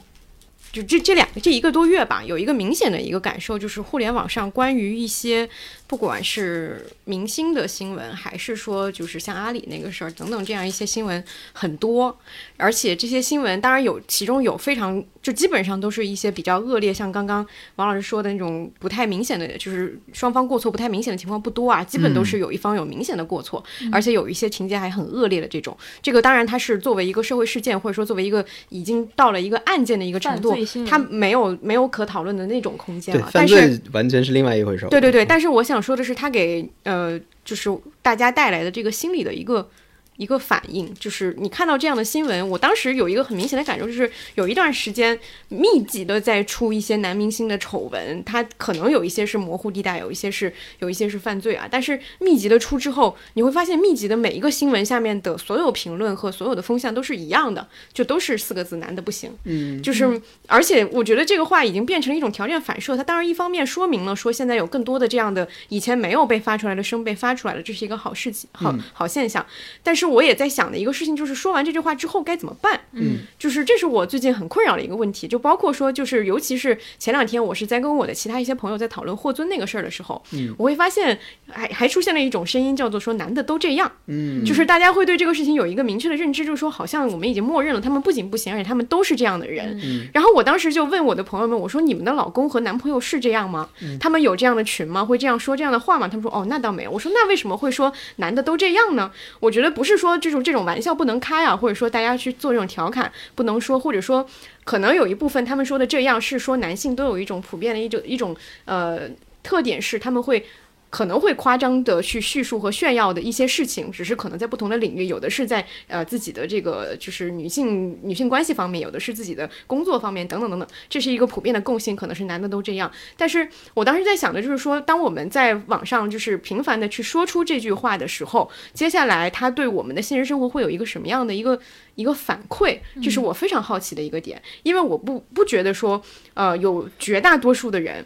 [0.74, 5.48] 就这这两个这一个多月吧，有一个明显的一个感受，就是互联网上关于一些
[5.85, 12.18] 不管是明星的新闻，还是说就是像阿里那个事儿等等这样一些新闻很多，
[12.58, 17.45] 而且这些新闻当然有其中有非常就基本上都是一些比较恶劣，像刚刚
[17.76, 25.77] 王老师说的那种不太明显的，就是双方过错不太明显的情况不多啊，基本都是有一方有明显的过错，而且有一些情节还很恶劣的这种。
[26.02, 30.62] 这个当然它是作为一个社会事件，或者说作为一个已经到了一个案件的一个程度。
[30.85, 34.88] 他没有没有可讨论的那种空间了，但是完全是另外一回事。
[34.90, 37.69] 对对对，但是我想说的是，他给呃，就是
[38.01, 39.69] 大家带来的这个心理的一个。
[40.17, 45.17] 一个反应就是你看到这样的新闻，我当时有一个很明显的感受，就是有一段时间
[45.50, 51.67] 密集的在出一些男明星的丑闻，他可能有一些是模糊地带，有一些是有一些是犯罪啊。
[51.69, 59.35] 但是密集的出之后，你会发现密集的每一个新闻下面的所有评论和所有的风向都是一样的，就都是四个字：男的不行。
[59.45, 62.95] 嗯，就是而且我觉得这个话已经变成了一种条件反射。
[62.95, 69.43] 它当然一方面说明了说现在有更多的这样的以前没有被发出来的声被发出来了，这是一个好事情，好好现象。
[69.82, 70.02] 但是。
[70.03, 72.80] 是我也在想的一个事情，就是说完这句话之后该怎么办？
[72.91, 81.17] 嗯，就是这是我最近很困扰的一个问题，就包括说，就是尤其是前两天我是在跟我的其他一些朋友在讨论霍尊那个事儿的时候，嗯，我会发现
[81.49, 89.80] 还还出现了一种声音，叫做说男的都这样，嗯，就是大家会对这个事情有一个明确的认知，就是说好像我们已经默认了他们不仅不行，而且他们都是这样的人。
[89.83, 93.69] 嗯然后我当时就问我的朋友们，我说你们的老公和男朋友是这样吗？
[93.99, 95.03] 他们有这样的群吗？
[95.03, 96.07] 会这样说这样的话吗？
[96.07, 96.91] 他们说哦，那倒没有。
[96.91, 99.11] 我说那为什么会说男的都这样呢？
[99.40, 104.27] 我觉得不是是说这种这种玩笑不能开啊，或者说大家去做这种调侃不能说，或者说
[104.63, 109.07] 可能有一部分他们说的这样是说男性都有一种普遍的一种一种呃
[109.41, 110.45] 特点是他们会。
[110.93, 122.91] 可能会夸张的去叙述和炫耀的一些事情，只是可能在不同的领域，有的是在呃自己的这个就是女性女性关系方面，有的是自己的工作方面，等等等等，这是一个普遍的共性，可能是男的都这样。
[123.17, 131.59] 但是我当时在想的就是说，当我们在网上就是频繁的去说出这句话的时候，接下来他对我们的现实生活会有一个什么样的一个
[131.95, 135.99] 一个反馈，这是我非常好奇的一个点，因为我不不觉得说，
[136.35, 138.05] 呃，有绝大多数的人。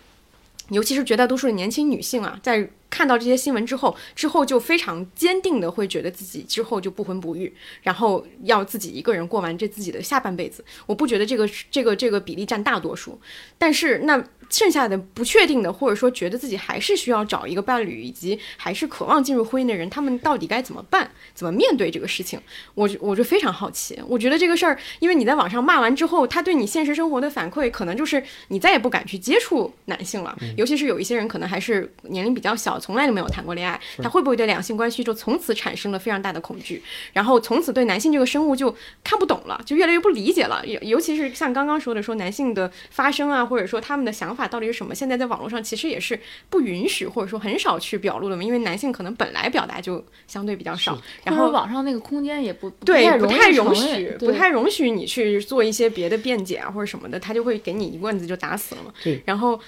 [0.70, 10.64] 尤其是绝大多数的年轻女性啊，在看到这些新闻之后，之后就非常坚定的会觉得自己之后就不婚不育，然后要自己一个人过完这自己的下半辈子。
[10.86, 13.20] 我不觉得这个这个这个比例占大多数，
[13.58, 21.12] 但是那剩下的不确定的，或者说觉得自己还是需要找一个伴侣，以及还是渴望进入婚姻的人，他们到底该怎么办？
[21.34, 22.40] 怎么面对这个事情？
[22.74, 24.00] 我我就非常好奇。
[24.08, 30.38] 我觉得这个事儿，因为你在网上骂完之后，他对你现实生活的反馈，可能就是你再也不敢去接触男性了。
[30.56, 36.82] 尤其是有一些人可能还是年龄比较小，从来就没有谈过恋爱，他会不会对两性关系就从此产生了非常大的恐惧，
[37.14, 40.66] 然后从此对男性这个生物就看不懂了，就越来越不理解了。
[40.66, 58.92] 尤尤其是像刚刚说的，说男性的发声啊，或者说他们的想法到底是什么，现在在网络上其实也是不允许或者说很少去表露的嘛，因为男性可能本来表达就相对比较少，然后网上那个空间也不对，不不太容许，不太容许你去做一些别的辩解啊或者什么的，他就会给你一棍子就打死了嘛。
[59.04, 59.22] 对。
[59.26, 59.60] 然后，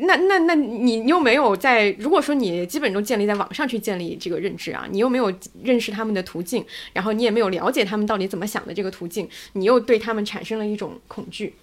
[0.00, 5.32] 那那那你又没有在，如果说你基本都建立在网上去建立这个认知啊，你又没有
[5.62, 11.54] 认识他们的途径，然后你也没有了解他们到底怎么想的这个途径，你又对他们产生了一种恐惧。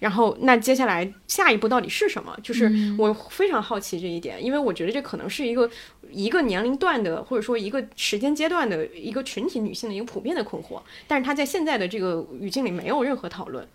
[0.00, 2.36] 然后，那接下来下一步到底是什么？
[2.42, 5.70] 就是我非常好奇这一点，因为我觉得这可能是一个
[6.10, 13.66] 一个年龄段的，或者说一个时间阶段的一个群体女性的一个普遍的困惑，但是她在现在的这个语境里没有任何讨论。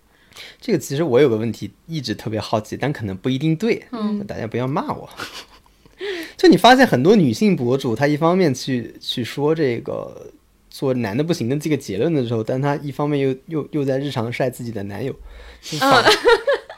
[0.61, 5.09] 这个其实我有个问题一直特别好奇，但可能不一定对，嗯大家不要骂我。
[6.37, 10.31] 就你发现很多女性博主，她一方面去去说这个
[10.69, 15.13] 做男的不行的这个结论的时候，但她一方面又又又在日常晒自己的男友，
[15.61, 16.03] 就仿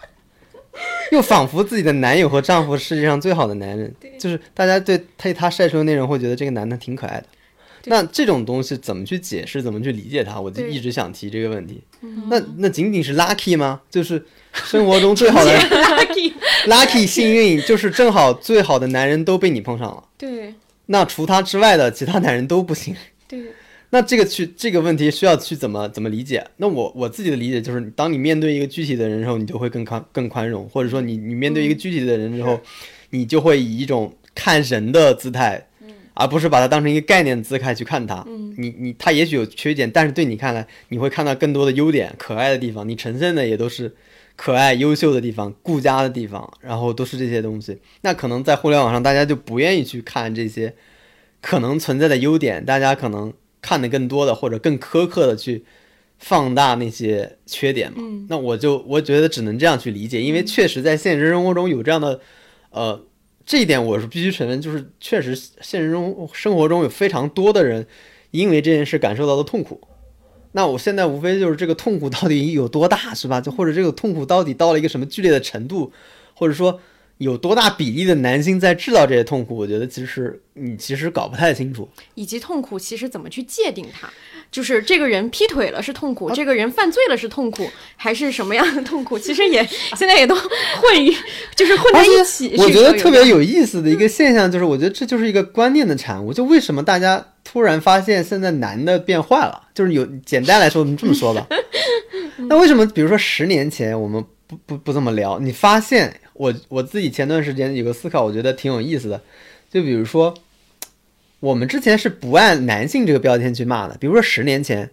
[1.12, 7.26] 又仿佛自己的男友和丈夫是世界上最好的男人，就是大家对她她晒出的内容会觉得这个男的挺可爱的。
[7.86, 10.40] 那这种东西怎么去解释，怎么去理解它？
[10.40, 11.82] 我就一直想提这个问题。
[12.30, 13.82] 那那仅仅是 lucky 吗？
[13.90, 15.52] 就是生活中最好的
[16.68, 20.04] lucky 幸运，就是正好最好的男人都被你碰上了。
[20.18, 20.54] 对
[20.88, 22.96] 那除他之外的其他男人都不行。
[23.28, 23.40] 对，
[23.92, 26.46] 那这个去这个问题需要去怎么怎么理解？
[26.58, 32.60] 那我我自己的理解就是，当你面对一个具体的人时候，你就会更宽更宽容，或者说你你面对一个具体的人之后，
[33.12, 35.68] 你就会以一种看人的姿态，
[36.14, 38.26] 而不是把它当成一个概念的姿态去看它。
[38.58, 43.96] 你你它也许有缺点，但是对你看来，你会看到更多的优点、可爱的地方，你呈现的也都是
[44.36, 47.78] 可爱、优秀的地方、顾家的地方，然后都是这些东西。
[48.02, 50.74] 那可能在互联网上，大家就不愿意去看这些
[51.42, 55.64] 可能存在的优点，大家可能看的更多的或者更苛刻的去
[56.20, 58.02] 放大那些缺点嘛。
[58.30, 62.20] 那我就我觉得只能这样去理解，因为确实在现实生活中有这样的，
[62.72, 63.04] 呃，
[63.46, 67.86] 这一点我是必须承认，就是确实现实中生活中有非常多的人
[68.32, 69.82] 因为这件事感受到的痛苦。
[70.54, 73.40] 那我现在无非就是这个痛苦到底有多大，是吧？
[73.40, 75.92] 就或者这个痛苦到底到了一个什么剧烈的程度，
[76.34, 76.80] 或者说
[77.22, 81.88] 有多大比例的男性在制造这些痛苦，我觉得其实你其实搞不太清楚。
[82.16, 84.10] 以及痛苦其实怎么去界定它？
[84.50, 89.20] 就是这个人劈腿了是痛苦，这个人犯罪了是痛苦，还是什么样的痛苦？
[89.20, 89.64] 其实也
[89.96, 91.16] 现在也都混于，
[91.56, 92.56] 就是混在一起。
[92.58, 96.34] 我觉得特别有意思的一个现象就是，我觉得这就是一个观念的产物。
[96.34, 99.70] 就为什么大家突然发现现在男的变坏了？
[99.76, 101.48] 就是有简单来说，我们这么说吧。
[102.50, 105.38] 那为什么比如说十年前我们不不不这么聊？
[105.40, 109.22] 你发现我我自己前段时间有个思考，我觉得挺有意思的。
[109.70, 110.34] 就比如说，
[111.40, 113.98] 我们之前是不按男性这个标签去骂的。
[113.98, 114.90] 比如说十年前，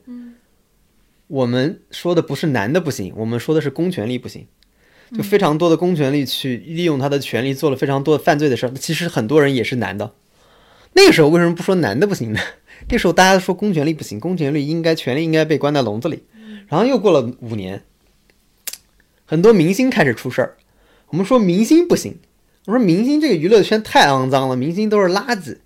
[1.26, 4.46] 我们说的不是男的不行，我们说的是公权力不行。
[5.16, 8.70] 就非常多的公权力去利用他的权利做了非常多的犯罪的事儿。
[8.74, 10.12] 其实很多人也是男的，
[10.92, 12.40] 那个时候为什么不说男的不行呢？
[12.90, 16.24] 那时候大家都说公权力不行，公权力应该权力应该被关在笼子里。
[16.66, 17.82] 然后又过了五年，
[19.24, 20.56] 很多明星开始出事儿。
[21.10, 22.16] 我们说明星不行，
[22.66, 25.56] 我说明星这个娱乐圈太肮脏了，明星都是垃圾，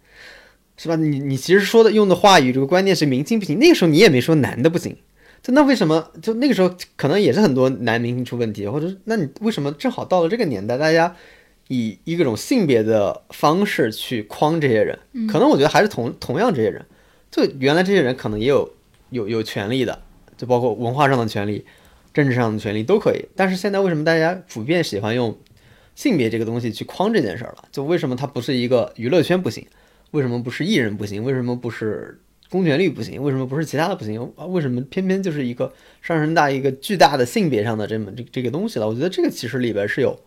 [0.77, 0.97] 是吧？
[0.97, 4.97] 你你其实说的用的话语这个观念是明星不行，那个时候你也没说男的不行。
[5.43, 6.13] 就那为什么？
[6.23, 11.17] 就那个时候可能也是很多男明星出问题，或者那你为什么正好到了这个年代，大家
[11.67, 14.97] 以一种性别的方式去框这些人？
[15.29, 16.87] 可能我觉得还是同同样这些人，
[17.29, 18.73] 就原来这些人可能也有
[19.11, 20.01] 有有权利的，
[20.37, 21.65] 就包括文化上的权利、
[22.13, 23.25] 政治上的权利都可以。
[23.35, 25.39] 但是现在为什么大家普遍喜欢用
[25.95, 27.65] 性别这个东西去框这件事儿了？
[27.71, 29.67] 就为什么它不是一个娱乐圈不行？
[30.11, 31.25] 为什么不是艺人不行？
[31.25, 32.19] 为什么不是？
[32.51, 34.31] 公权力不行，为什么不是其他的不行？
[34.37, 38.87] 啊，为什么偏偏就是一个上升大一个巨大的性别上的这么这这个东西了？
[38.87, 40.21] 我觉得这个其实里边是有，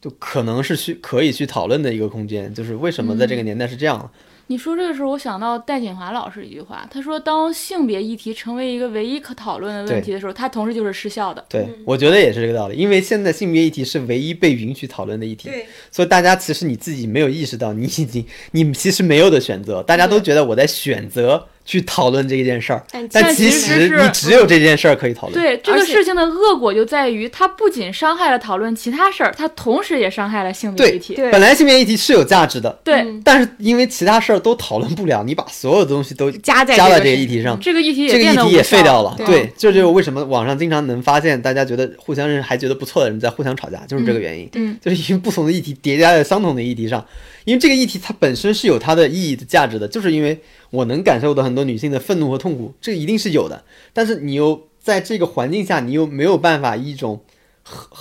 [0.00, 4.10] 就可能是去可以去讨论的一个空间，就是为什么在这个年代是这样。
[4.46, 15.48] 你说这个时候，我想到戴锦华老师一句话，他说：“当性别议题成为一个唯一可讨论的问题的时候，它同时就是失效的。”对，我觉得也是这个道理，因为现在性别议题是唯一被允许讨论的议题，
[15.90, 21.48] 所以大家其实你自己没有意识到，你已经你其实没有的选择，大家都觉得我在选择。
[21.64, 25.40] 去讨论这件事儿，但其实你只有这件事儿可以讨论。
[25.40, 31.14] 对这个事情的恶果就在于，它不仅伤害了讨论其他事儿，它同时也伤害了性别议题。
[31.14, 39.16] 对，本来性别议题是有价值的，对，但是因为其他事儿都讨论不了，你把所有的东西都 加在加在这个议题上，这个议题这个议题也废掉了。
[39.24, 44.48] 对，这就是为什么网上经常能发现大家觉得互相认识还觉得不错的人在互相吵架，就是这个原因。
[44.52, 47.04] 嗯，就是因为不同的议题叠加在相同的议题上，
[47.44, 50.38] 因为这个议题它本身是有它的意义的价值的，就是因为。
[50.70, 53.62] 我能感受到很多女性的愤怒和痛苦，这一定是有的。
[53.92, 57.20] 但是你又在这个环境下，你又没有办法一种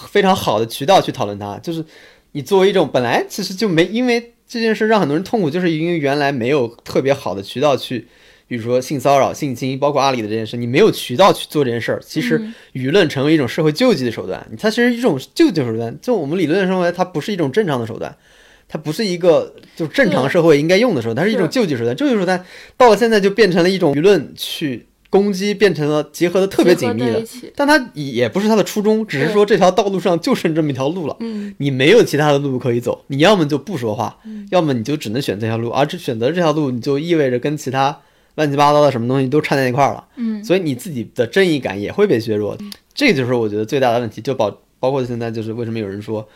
[0.08, 1.56] 非常好的渠道去讨论它。
[1.60, 1.86] 就是
[2.32, 8.08] 你作为一种本来其实就没，因为这件事让很多人痛苦，就是因为原来没有特别好的渠道去，
[8.48, 12.02] 比如说性骚扰、性侵，包括阿里的这件事，你没有渠道去做这件事儿。
[12.04, 12.42] 其实
[12.74, 15.96] 舆论成为一种社会救济的手段，它其实一种救济手段。
[16.02, 18.18] 就我们理论认为，它不是一种正常的手段。
[18.74, 21.95] 它不是一个就正常社会应该用的时候，它是一种救济手段。
[21.95, 22.43] 救济手段
[22.76, 27.24] 到了现在就变成了一种舆论去攻击，变成了结合的特别紧密的。
[27.56, 31.16] 但它也不是它的初衷，只是说这条道路上就剩这么一条路了。
[31.19, 34.18] 嗯，你没有其他的路可以走，你要么就不说话，
[34.50, 35.69] 要么你就只能选这条路。
[35.69, 37.95] 而这选择这条路，你就意味着跟其他
[38.34, 40.03] 乱七八糟的什么东西都掺在一块儿了。
[40.16, 42.58] 嗯，所以你自己的正义感也会被削弱。
[42.95, 44.19] 这就是我觉得最大的问题。
[44.19, 46.27] 就包包括现在就是为什么有人说。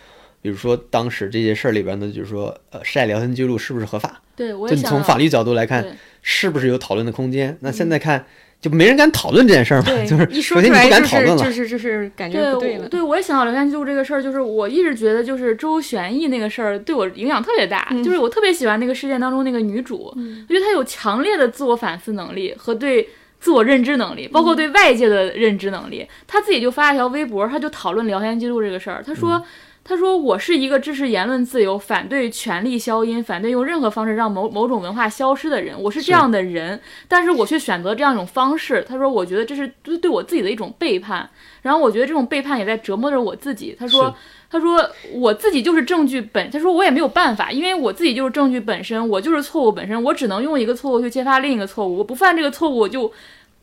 [0.42, 4.22] 比如说，当时这些事儿里边呢，就是说，呃，晒聊天记录是不是合法？
[4.36, 5.86] 对，就你从法律角度来看，
[6.22, 7.58] 是不是有讨论的空间？
[7.62, 8.24] 那现在看，
[8.62, 10.06] 就没人敢讨论这件事儿嘛？
[10.06, 12.88] 就是首先你不敢讨论了，就是就是感觉不对了。
[12.88, 17.92] 对，我也想到聊天记录这个事儿，就是我一直觉得，就是周旋义那个事儿对我影响特别大。
[18.06, 23.10] 就是我特别喜欢那个事件当中那个女主，我觉得她有强烈的自我反思能力和对
[23.40, 26.08] 自我认知能力，包括对外界的认知能力。
[26.28, 29.44] 她自己就发了条微博，她就讨论聊天记录这个事儿，她说。
[29.88, 35.82] 他说：“我是一个支持言论自由、反对权力消音、反对用任何方式让某某种文化消失的人。
[35.82, 38.84] 我是这样的人，但是我却选择这样一种方式。
[38.86, 41.30] 他说，我觉得这是对对我自己的一种背叛。
[41.62, 43.74] 然后我觉得这种背叛也在折磨着我自己。
[43.80, 44.14] 他说，
[44.50, 46.52] 他说我自己就是证据本。
[46.52, 50.04] 他说我也没有办法，因为我自己就是证据本身，我就是错误本身。
[50.04, 51.98] 我只能用一个错误去揭发另一个错误。
[51.98, 53.10] 我不犯这个错误，我就。”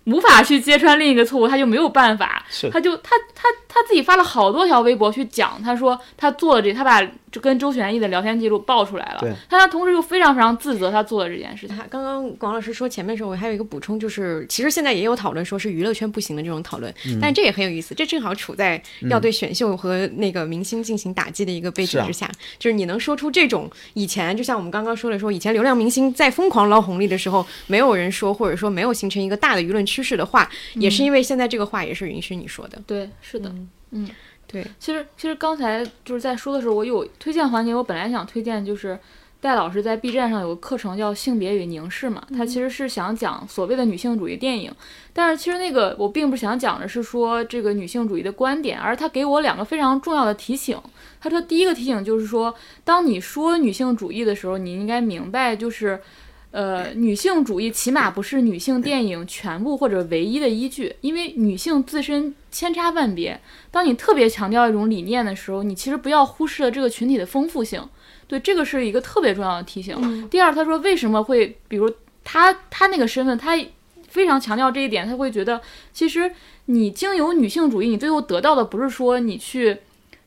[0.04, 7.06] 无法去揭穿另一个错误，他就没有办法，他就他他他自己发了好多条微博去讲，他说他做了这，他把。
[7.34, 11.76] 就跟周旋义的聊天记录爆出来了，但他同时又非常非常自责他做的这件事情。
[11.90, 32.82] 刚刚广老师说前面的时候，我还有一个补充，就是其实现在也有讨论说是娱乐圈不行的这种讨论，但这也很有意思，这正好处在要对选秀和那个明星进行打击的一个背景之下，就是你能说出这种以前就像我们刚刚说的说以前流量明星在疯狂捞红利的时候，没有人说或者说没有形成一个大的舆论趋势的话，也是因为现在这个话也是允许你说的。
[32.86, 33.54] 对，是的，
[33.90, 34.08] 嗯。
[34.46, 38.96] 对，其实其实刚才就是在说的时候，我有推荐环节，我本来想推荐就是
[39.40, 44.70] 戴老师在 B 站上有个课程叫《性别与凝视》嘛，他其实是想讲所谓的女性主义电影，
[45.14, 50.78] 但是其实那个我并不想讲的是说这个女性主义的观点，而他给我两个非常重要的提醒。
[51.20, 56.00] 他说第一个提醒就是说，当你说女性主义的时候，你应该明白就是。
[56.54, 63.40] 呃，女性主义起码不是女性电影全部或者唯一的依据，因为女性自身千差万别。
[63.72, 67.84] 当你特别强调一种理念的时候，你其实不要忽视了这个群体的丰富性。
[68.28, 70.28] 对，这个是一个特别重要的提醒。
[70.28, 71.92] 第二，他说为什么会，比如
[72.22, 73.58] 他他那个身份，他
[74.08, 75.60] 非常强调这一点，他会觉得
[75.92, 76.30] 其实
[76.66, 79.78] 你经由女性主义，你最后得到的不是说你去。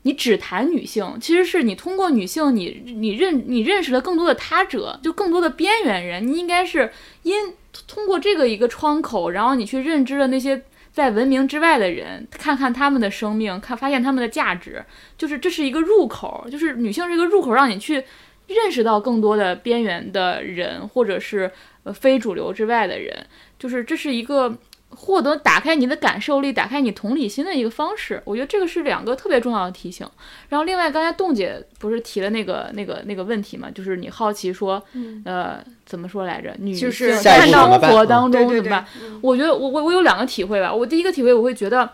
[0.08, 6.26] 你只谈女性，其实是你通过女性，你你认你认识了更多的他者，就更多的边缘人。
[6.26, 6.90] 你应该是
[7.24, 7.52] 因
[7.86, 14.82] 通过这个一个窗口，然后你去认知了那些在文明之外的人，看看他们的生命，看发现他们的价值，
[15.18, 18.02] 就是这是一个入口，就是女性是一个入口，让你去
[18.46, 23.26] 认识到更多的边缘的人，或者是呃非主流之外的人，
[23.58, 24.56] 就是这是一个。
[24.90, 30.08] 获得打开你的感受力、打开你同理心的一个方式，我觉得这个是两个特别重要的提醒。
[30.48, 33.70] 然后，另外刚才冻姐不是提了那个、那个、那个问题嘛？
[33.70, 34.82] 就是你好奇说，
[35.24, 36.54] 呃，怎么说来着？
[36.58, 38.86] 女就是性看到生活当中怎么办？
[39.20, 40.74] 我觉得我我我有两个体会吧。
[40.74, 41.90] 我第一个体会，我会觉得，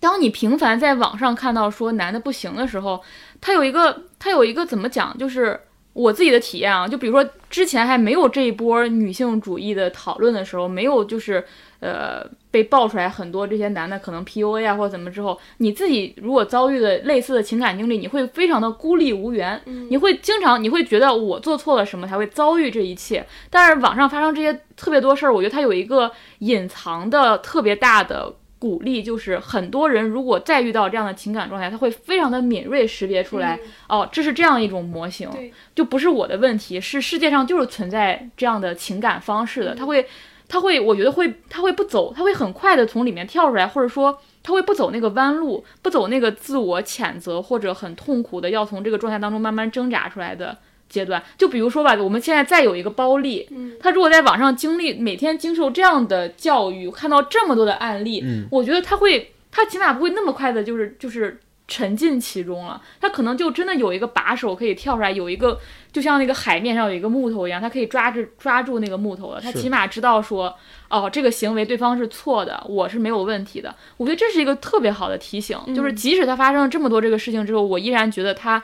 [0.00, 3.00] 当你频繁在网上看到说男的不行的时候，
[3.40, 5.16] 他有一个他有一个怎么讲？
[5.16, 5.58] 就是
[5.92, 11.46] 我自己的体验啊，就比如说之前还没有这一波女性主义的讨论的时候，没有就是。
[11.80, 23.24] 呃，被爆出来很多这些男的可能 PUA 啊或者怎么之后，你自己如果遭遇了类似的情感经历，你会非常的孤立无援，你会经常你会觉得我做错了什么才会遭遇这一切。
[23.48, 33.56] 但是网上发生这些特别多事儿，我觉得它有一个隐藏的特别大的鼓励，就是很多人如果再遇到这样的情感状态，他会非常的敏锐识别出来，
[33.88, 35.30] 哦，这是这样一种模型，
[35.76, 40.04] 就不是我的问题，是世界上就是存在这样的情感方式的，他会。
[40.48, 50.56] 他会，我觉得会，他会不走，他会很快的从里面跳出来，或者说他会不走那个弯路，不走那个自我谴责或者很痛苦的要从这个状态当中慢慢挣扎出来的
[50.88, 51.22] 阶段。
[51.36, 53.46] 就比如说吧，我们现在再有一个包丽，
[53.78, 61.38] 他如果在网上经历每天经受这样的教育，看到这么多的案例，我觉得他会，他起码不会那么快的，就是就是。
[61.68, 65.60] 沉浸其中了，他可能就真的有一个把手可以跳出来，有一个
[65.92, 69.40] 就像那个海面上有一个木头一样，他可以抓着抓住那个木头了。
[69.40, 70.56] 他起码知道说，
[70.88, 73.74] 哦，这个行为对方是错的，我是没有问题的。
[73.98, 78.62] 我觉得这是一个特别好的提醒，就是即使他发生了这么多这个事情之后，我依然觉得他，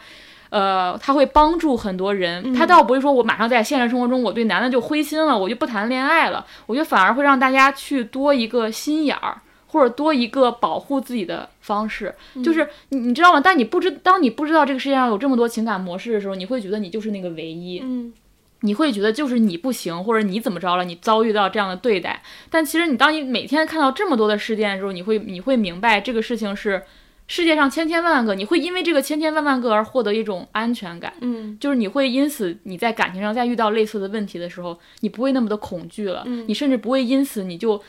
[0.49, 2.55] 呃，他会帮助很多人。
[2.55, 6.47] 他倒不是说我马上在现实生活中我对男的就灰心了，我就不谈恋爱了。
[6.65, 9.43] 我觉得反而会让大家去多一个心眼儿。
[9.75, 13.41] 或者多一个保护自己的方式，就是你你知道吗？
[13.41, 18.13] 但你不知，当你不知道这个世界上有这么多情感模式的时候，你会觉得你就是那个唯一，嗯，
[18.61, 22.23] 你会觉得就是你不行，或者你怎么着了，你遭遇到这样的对待。
[22.49, 26.81] 但其实你当你每天看到这么多的事件的时候，你会你会明白这个事情是
[27.27, 37.83] 世界上千千万万个，你会因为这个千千万万个而获得一种安全感，嗯，就是你会因此你在感情上再遇到类似的问题的时候，你不会那么的恐惧了，你甚至不会因此你就。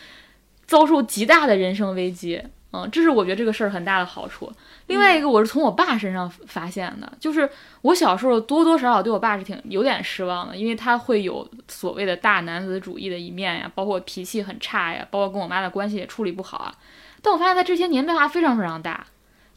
[0.68, 2.42] 遭受极大的人生危机，
[2.74, 4.52] 嗯，这是我觉得这个事儿很大的好处。
[4.88, 7.50] 另外一个，我是从我爸身上发现的，就是
[7.84, 16.76] 我小时候多多少少对我爸是挺有点失望的，因为他会有所谓的大男子主义的一面呀，包括脾气很差呀，包括跟我妈的关系也处理不好啊。
[17.22, 19.06] 但我发现他这些年变化非常非常大，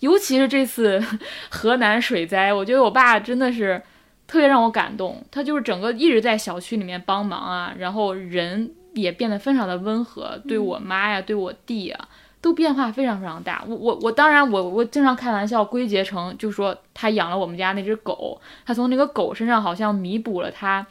[0.00, 1.02] 尤其是这次
[1.50, 3.82] 河南水灾，我觉得我爸真的是
[4.26, 5.22] 特别让我感动。
[5.30, 8.70] 他就是整个一直在小区里面帮忙啊，然后人。
[9.00, 11.98] 也变得非常的温和，对我妈呀，对我弟呀，
[12.40, 13.64] 都变化非常非常大。
[13.66, 20.86] 我我我，当然我我经常开玩笑归结成，就说他养了我们家那只狗，他从那个狗身上好像弥补了他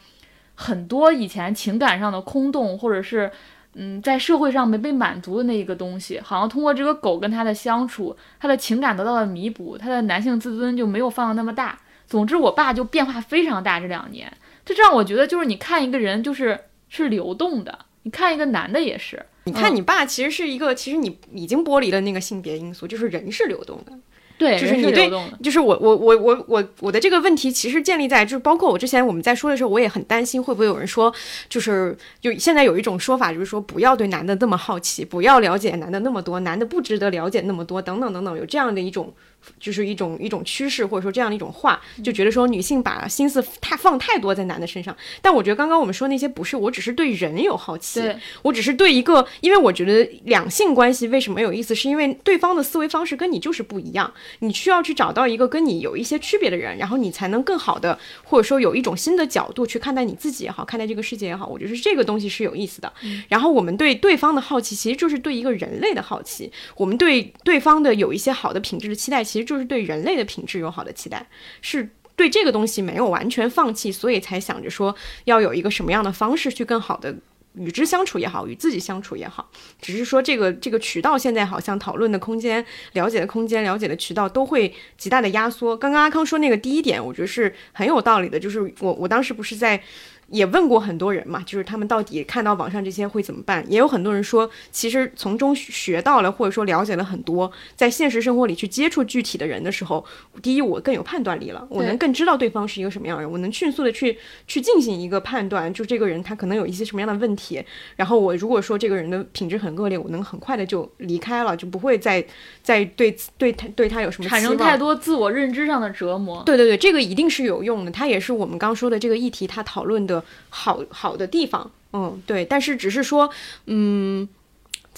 [0.54, 3.30] 很多以前情感上的空洞，或者是
[3.74, 11.78] 嗯，在社会上没被满足的那一个东西，好像通过这个狗跟他的相处，他的情感得到了弥补，他的男性自尊就没有放的那么大。
[12.06, 14.32] 总之，我爸就变化非常大，这两年，
[14.64, 17.78] 这让我觉得就是你看一个人就是是流动的。
[18.02, 23.92] 你看一个男的也是，你看你爸其实是一个，其实你已经剥离了那个性别因素，就是人是流动的，
[24.38, 25.10] 对，就是你对，
[25.42, 31.12] 就是我我我我我我的这个问题其实建立在，就是包括我之前我们在说的时候，我也很担心会不会有人说，
[31.48, 39.12] 就是就现在有一种说法，就是说不要对男的那么好奇，不要了解男的那么多，男的不值得了解那么多，等等等等，有这样的一种。
[39.58, 44.94] 就是一种一种趋势，或者说这样的一种话，就觉得说女性把心思太放太多在男的身上。
[45.22, 48.02] 但我觉得刚刚我们说那些不是，我只是对人有好奇，
[48.42, 61.46] 我只是对一个，因为我觉得两性关系为什么有意思，是因为对方的思维方式跟你就是不一样，你需要去找到一个跟你有一些区别的人，然后你才能更好的，或者说有一种新的角度去看待你自己也好，看待这个世界也好。
[61.46, 62.92] 我觉得这个东西是有意思的。
[63.28, 66.50] 然后我们对对方的好奇，其实就是对一个人类的好奇。
[66.76, 69.27] 我们对对方的有一些好的品质的期待。
[69.28, 71.26] 其实就是对人类的品质有好的期待，
[71.60, 77.14] 是对这个东西没有完全放弃，所以才想着说要有一个什么样的方式去更好的
[77.54, 79.50] 与之相处也好，与自己相处也好。
[79.80, 85.76] 只是说这个这个渠道现在好像讨论的空间、了解的空间、了解的渠道都会极大的压缩。
[85.76, 89.82] 刚刚阿康说那个第一点，我觉得是很有道理的，就是我我当时不是在。
[90.30, 93.64] 也问过很多人嘛，就是他们到底看到网上这些会怎么办？
[93.70, 100.04] 也有很多人说，其实从中学到了，或者说了解了很多，在现实生活里去接触具体的人的时候，
[100.42, 107.64] 第一，我更有判断力了，我能更知道对方是一个什么样的人，我能迅速的去去进行一个判断，就这个人他可能有一些什么样的问题。
[107.96, 112.24] 然后我如果说这个人的品质很恶劣，我能很快的就离开了，就不会再
[112.68, 116.42] 再对对他对他有什么产生太多自我认知上的折磨。
[116.44, 121.70] 对对对，这个一定是有用的，它也是我们刚说的这个议题，它讨论的好好的地方。
[121.94, 123.30] 嗯，对，但是只是说，
[123.64, 124.28] 嗯，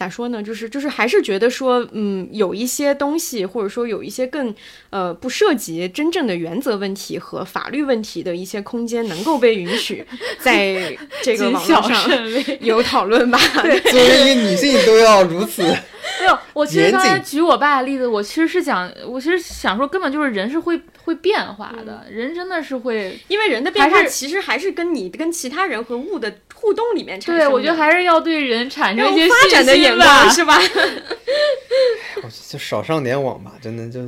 [0.00, 0.42] 咋说呢？
[0.42, 4.54] 就是就是还是觉得说，嗯，有一些东西，或者说有一些更
[4.88, 10.02] 呃不涉及真正的原则问题和法律问题的一些空间，能够被允许
[10.40, 12.58] 在这个小网络上。
[12.60, 13.38] 有讨论吧？
[13.92, 23.18] 作为一个女性都要如此，没有，我其实刚才举我爸的例子，我其实是讲，我其实想说，根本就是人是会会变化的，人真的是会。
[23.28, 30.58] 因为人的变化其实还是跟你跟其他人和物的互动里面产生对，我觉得还是要对人产生一些有发展的信心吧眼光，是吧？
[32.22, 34.00] 我就少上点网吧，真的就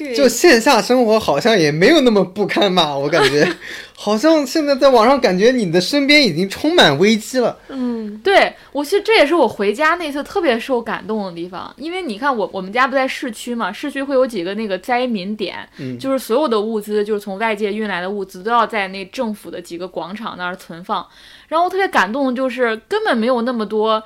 [0.00, 3.46] 对，就线下生活好像也没有那么不堪吧，我感觉
[3.94, 7.58] 好像现在在网上感觉你的身边已经充满危机了。
[7.68, 21.06] 嗯，对我其实这也是我回家那次特别受感动的地方，因为你看我我们家不在市区嘛，市区会有几个那个灾民点，嗯就是所有的物资就是从外界运来的物资都要在那政府的几个广场那儿存放，
[21.48, 24.02] 然后我特别感动的就是根本没有那么多。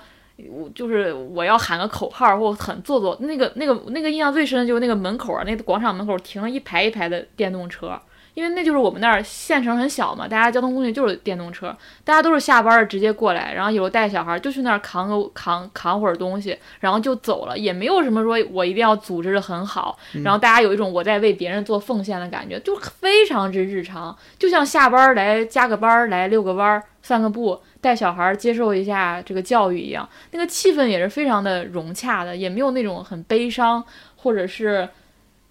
[0.51, 7.97] 我就是我要喊个口号或很做作，那个那个那个印象最深的就是那个门口啊，那个广场门口停了一排一排的电动车，
[8.35, 27.61] 因为那就是我们那儿县城很小嘛，大家交通工具就是电动车，大家都是下班儿直接过来，然后有的带小孩就去那儿扛个扛扛会儿东西，然后就走了，也没有什么说我一定要组织的很好，然后大家有一种我在为别人做奉献的感觉，就非常之日常，就像下班儿来加个班儿来遛个弯儿散个步。
[27.85, 33.85] 带小孩儿接受一下这个教育一样，那个气氛也是非常的融洽的，也没有那种很悲伤，
[34.17, 34.89] 或者是，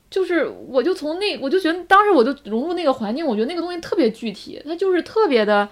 [0.10, 5.70] 就是我就从那我就觉得当时我就融入那个环境，我觉得那个东西特别具体，它就是特别的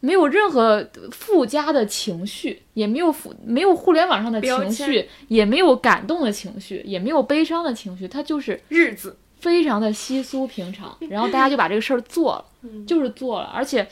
[0.00, 12.44] 没有任何附加的情绪，也没有附没有互联网上的情绪，也没有感动的情绪，也没有悲伤的情绪，它就是日子，非常的稀疏平常，然后大家就把这个事儿做了，
[12.86, 13.88] 就是做了，而且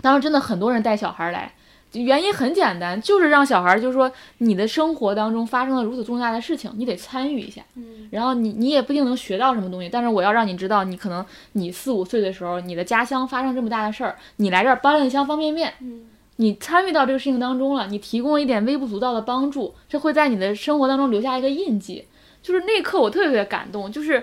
[0.00, 1.52] 当时真的很多人带小孩来，
[1.92, 7.62] 原因很简单，就是让小孩儿就是说你的生活当中发生了如此重大的事情，你得参与一下，
[8.10, 15.72] 然后你你也不一定能学到什么东西，但是我要让你知道，你可能你四五岁的时候，你的家乡发生这么大的事儿，你来这儿搬了一箱方便面，
[16.36, 22.06] 你参与到这个事情当中了，你提供了一点微不足道的帮助，这会在你的生活当中留下一个印记。
[22.40, 24.22] 就是那一刻我特别特别感动，就是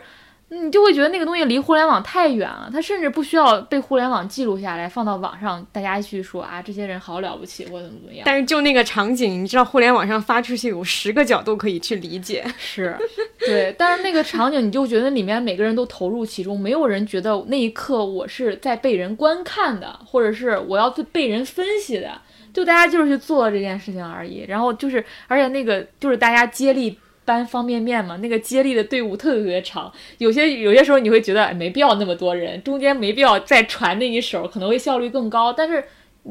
[0.64, 8.24] 你就会觉得那个东西离互联网太远了，它甚至不需要被互联网记录下来放到网上，大家去说啊这些人好了不起或怎么怎么样。
[8.26, 12.46] 但是就那个场景，你知道互联网上发出去有十个角度可以去理解。
[12.58, 12.98] 是，
[13.40, 22.12] 对，但是那个场景你就觉得里面每个人都投入其中，没有人觉得那一刻我是在被人观看的，或者是我要被人分析的，
[22.54, 24.46] 就大家就是去做这件事情而已。
[24.48, 26.98] 然后就是，而且那个就是大家接力。
[27.26, 35.84] 搬方便面嘛，那个接力的队伍特别特别长，有些有些时候你会觉得哎没必要那么多人，中间没必要再传那一手，可能会效率更高，但是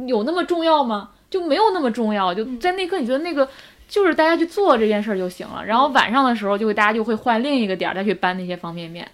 [0.07, 1.11] 有那么重要吗？
[1.29, 3.49] 就没有那么重要，就在那一刻你觉得那个
[3.89, 9.05] 就是大家去做这件事儿就行了，然后晚上的时候就会大家就会换另一个点儿再去搬那些方便面，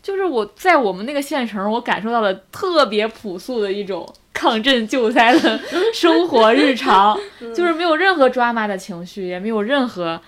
[0.00, 5.58] 就是我在我们那个县城，我感受到了特别朴素的一种抗震救灾的
[5.92, 7.18] 生活日常，
[7.54, 10.20] 就是没有任何抓马的情绪，也没有任何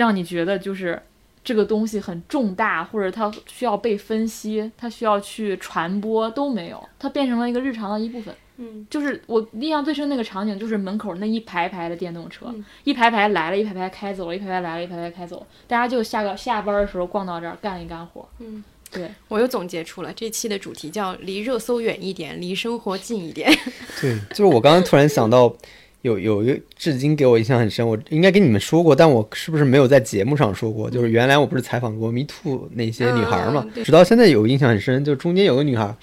[0.00, 1.00] 让你觉得就是
[1.44, 8.34] 这个东西很重大，或者它需要被分析，它需要去传播都没有，它变成了一个日常的一部分。
[8.56, 18.28] 嗯，就是我印象最深那个场景，就是门口那一排排的电动车，嗯一排排来了，一排排开走了，一排排来了，一排排开走，大家就下个下班的时候逛到这儿干一干活。
[18.38, 23.50] 嗯，对，我又总结出了这期的主题叫“离热搜远一点，离生活近一点
[24.00, 25.54] 对，就是我刚刚突然想到，
[26.02, 30.90] 有有一个至今给我印象很深，我应该跟你们说过，但我是不是没有在节目上说过？
[30.90, 35.94] 就是原来我不是采访过 Me Too 那些女孩嘛嗯，对直到现在有印象很深，就中间有个女孩，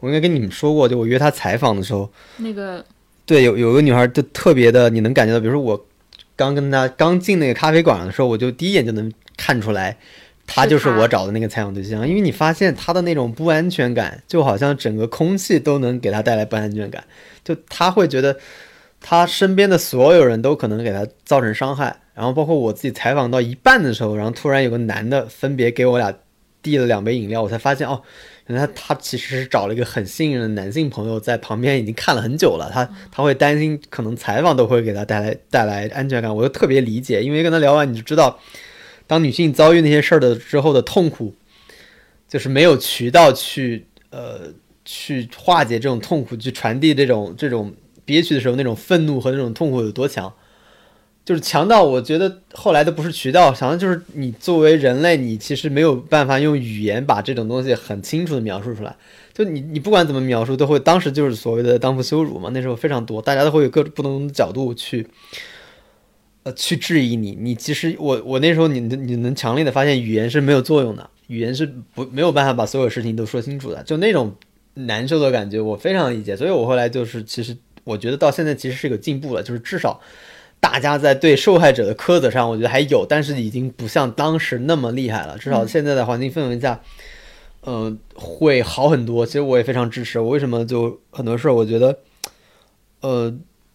[0.00, 2.84] 我应该跟你们说过，就我约她采访的时候，那个
[3.24, 5.86] 对，有有个女孩就特别的，你能感觉到，比如说我
[6.34, 9.96] 刚跟她刚进那个咖啡馆的时候，我就第一眼就能看出来，
[10.46, 17.04] 她就是我找的那个采访对象，因为你发现她的那种不安全感，就好像整个空气都能给她带来不安全感，
[17.44, 18.36] 就她会觉得
[19.00, 26.12] 她身边的所有人都可能给她造成伤害，然后包括我自己采访到一半的时候，然后突然有个男的分别给我俩
[26.62, 28.02] 递了两杯饮料，我才发现哦，
[28.48, 38.40] 原来他他其实是找了一个很信任的男性朋友在旁边已经看了很久了，他 他会担心可能采访都会给他带来带来安全感，我就特别理解，因为跟他聊完你就知道，
[39.06, 41.32] 当女性遭遇那些事儿的之后的痛苦，
[42.26, 44.52] 就是没有渠道去呃
[44.84, 47.72] 去化解这种痛苦，去传递这种这种
[48.06, 50.32] 憋屈的时候那种愤怒和那种痛苦有多强。
[51.24, 58.94] 就是强到我觉得后来的不是渠道，强的就是你作为人类，你其实没有办法用语言把这种东西很清楚的描述出来。
[59.34, 62.48] 就你你不管怎么描述，都会当时就是所谓的当负羞辱嘛。
[62.54, 65.04] 那时候非常多，大家都会有各种不同的角度去，
[66.44, 67.36] 呃，去质疑你。
[67.38, 73.82] 你其实我我那时候你你能强烈的发现语言是没有作用的，语言是不没有办法把所有事情都说清楚的。
[73.82, 74.32] 就那种
[74.74, 76.36] 难受的感觉，我非常理解。
[76.36, 77.56] 所以我后来就是其实
[77.86, 80.00] 我觉得到现在其实是有进步了，就是至少。
[80.58, 85.36] 大家在对受害者的苛责上，我觉得还有，但是已经不像当时那么厉害了。
[85.38, 86.80] 至少现在的环境氛围下，
[87.62, 89.24] 嗯，会好很多。
[89.24, 90.18] 其实我也非常支持。
[90.18, 91.98] 我为什么就很多事儿，我觉得，
[93.02, 93.32] 呃，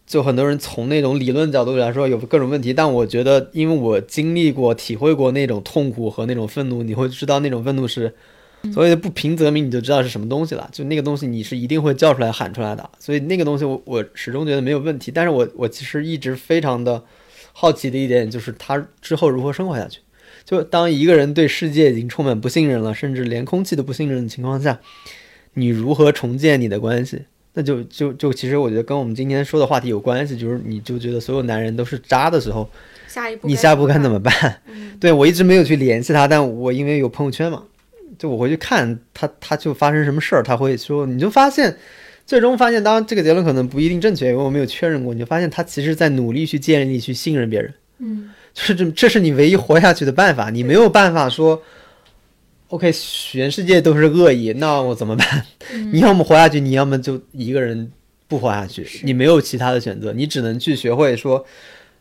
[0.07, 8.13] 就很多人从那种理论角度来说有各种问题，但我觉得，因为我经历过、体会过那种痛苦和那种愤怒，你会知道那种愤怒是。
[8.73, 10.69] 所谓的不平则鸣，你就知道是什么东西了。
[10.71, 12.87] 就那个东西，你是一定会叫出来喊出来的。
[12.99, 15.11] 所以那个东西，我我始终觉得没有问题。
[15.11, 17.03] 但是我我其实一直非常的
[17.53, 19.99] 好奇的一点，就是他之后如何生活下去。
[20.45, 24.79] 就当一个人对世界已经充满不信任了，甚至连空气都不信任的情况下，
[25.53, 27.23] 你如何重建你的关系？
[27.53, 30.37] 那就就就其实我觉得跟我们今天说的话题有关系。
[30.37, 32.69] 就是你就觉得所有男人都是渣的时候，
[33.07, 34.33] 下一步你下一步该怎么办？
[34.67, 37.63] 嗯对我一直没有去联系他，但我因为有朋友圈嘛。
[38.21, 41.75] 就我回去看他，他就发生什么事儿，他会说，你就发现，
[42.23, 51.59] 最终发现，当然这个结论可能不一定正确，因为我没有确认过，你就发现他其实在努力去建立、去信任别人，嗯，就是这，这是你唯一活下去的办法，你没有办法说
[52.67, 55.43] ，OK，全世界都是恶意，那我怎么办？
[55.91, 57.91] 你要么活下去，你要么就一个人
[58.27, 61.43] 不活下去，你没有其他的选择，你只能去学会说。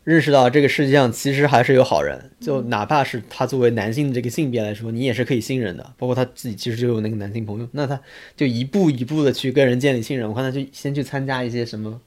[0.03, 5.93] 认识到这个世界上其实还是有好人，就哪怕是他作为男性的这个性别来说，你也是可以信任的。
[5.97, 8.01] 包括他自己其实就有那个男性朋友，那他
[8.35, 10.27] 就一步一步的去跟人建立信任。
[10.27, 12.01] 我看他就先去参加一些什么，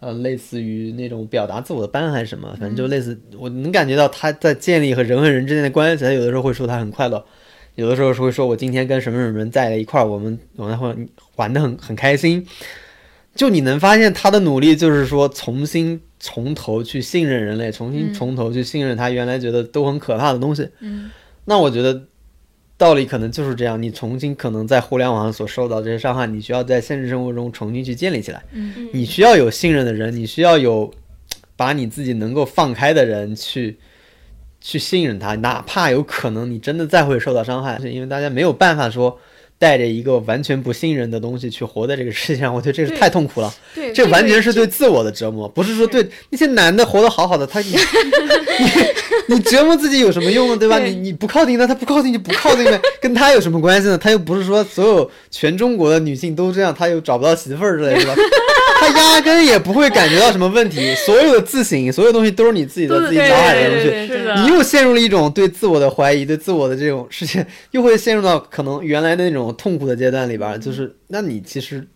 [0.00, 6.02] 呃，类似于那种表达自我的班还是什么，反正就类似，我能感觉到他在建立和人和人之间的关系。
[6.02, 7.22] 他有的时候会说他很快乐，
[7.74, 10.96] 有的时候是会说我今天跟什么什么人在了一块儿，我们我们会
[11.36, 12.46] 玩的很很开心。
[13.36, 16.00] 就你能发现他的努力，就是说重新。
[16.18, 20.66] 从头去信任人类，重新从头去信任他原来觉得都很可怕的东西。
[20.80, 21.10] 嗯，
[21.44, 22.04] 那我觉得
[22.78, 23.80] 道理可能就是这样。
[23.80, 28.42] 你重新可能在互联网上所受到这些伤害，你需要在现实生活中重新去建立起来。
[28.52, 30.90] 嗯，你需要有信任的人，你需要有
[31.54, 33.76] 把你自己能够放开的人去
[34.58, 39.20] 去信任他，哪怕有可能你真的再会受到伤害，是因为大家没有办法说。
[39.58, 43.52] 带着一个完全不信任的东西去活在这个世界上，我觉得这是太痛苦了。
[43.74, 47.70] 对，这完全是对自我的折磨，不是说对那些男的活得好好的，他你
[49.28, 50.56] 你 你折磨自己有什么用呢？
[50.56, 50.78] 对吧？
[50.78, 53.96] 你你不靠近他，他不靠近就不靠近呗， 跟他有什么关系呢？
[53.96, 58.14] 他又不是说所有全中国的女性都这样，他又找不到媳妇儿之类的，
[58.80, 60.94] 他压根也不会感觉到什么问题。
[60.94, 64.42] 所有的自省，所有东西都是你自己的自己脑海的东西。
[64.42, 70.60] 你又陷入了一种对自我的怀疑，对自我的这种事情，又会陷入到可能原来的那种痛苦的阶段里边。
[70.60, 71.86] 就是，那你其实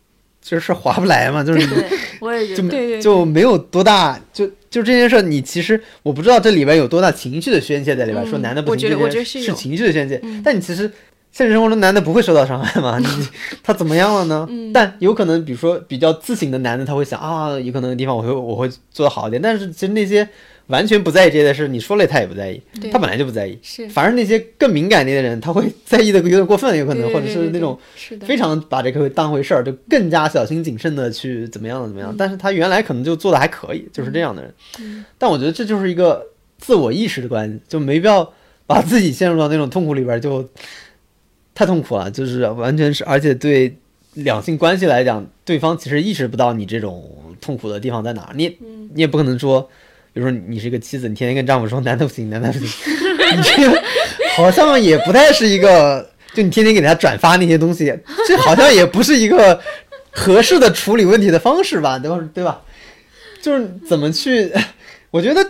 [0.43, 1.85] 其实是划不来嘛，就是你对，
[2.21, 8.25] 我也觉就就没有多大，就就这件事儿，你其实我不知道这里边有多大情绪的宣泄在里边。
[8.25, 10.91] 嗯说男的不我觉得行这件是情绪的宣泄，嗯但你其实
[11.33, 12.99] 现实生活中男的不会受到伤害吗？
[13.01, 13.07] 你
[13.63, 14.47] 他怎么样了呢？
[14.51, 19.41] 嗯但有可能，比如说比较自省的男的，他会想啊，有可能的地方我会我会做得好一点。
[19.41, 20.29] 但是其实那些
[20.67, 22.61] 完全不在意这些事，你说了他也不在意，
[22.93, 23.59] 他本来就不在意。
[23.63, 27.79] 是反而那些更敏感一点的人，他会在意的有点过分，有可能，或者是那种，
[28.27, 32.15] 非常把这个当回事儿，就更加小心谨慎的去怎么样怎么样。
[32.17, 34.55] 但是他原来可能就做的还可以，就是这样的人。
[34.81, 36.25] 嗯但我觉得这就是一个
[36.59, 38.33] 自我意识的关系，就没必要
[38.67, 40.49] 把自己陷入到那种痛苦里边儿，就
[41.61, 42.11] 太痛苦了。
[42.11, 43.77] 就是完全是，而且对
[44.15, 47.05] 两性关系来讲，对方其实意识不到你这种
[47.39, 48.57] 痛苦的地方在哪儿，你
[48.95, 49.61] 你也不可能说，
[50.15, 52.67] 比如说你是一个妻子，你天天跟丈夫说男的不行，男的不行，
[53.37, 53.83] 你这个
[54.37, 57.95] 好像也不太是一个，就你天天给他转发那些东西，
[58.27, 59.61] 这好像也不是一个
[60.11, 62.19] 合适的处理问题的方式吧，对吧？
[62.33, 62.63] 对吧？
[63.43, 64.51] 就是怎么去，
[65.13, 65.47] 我觉得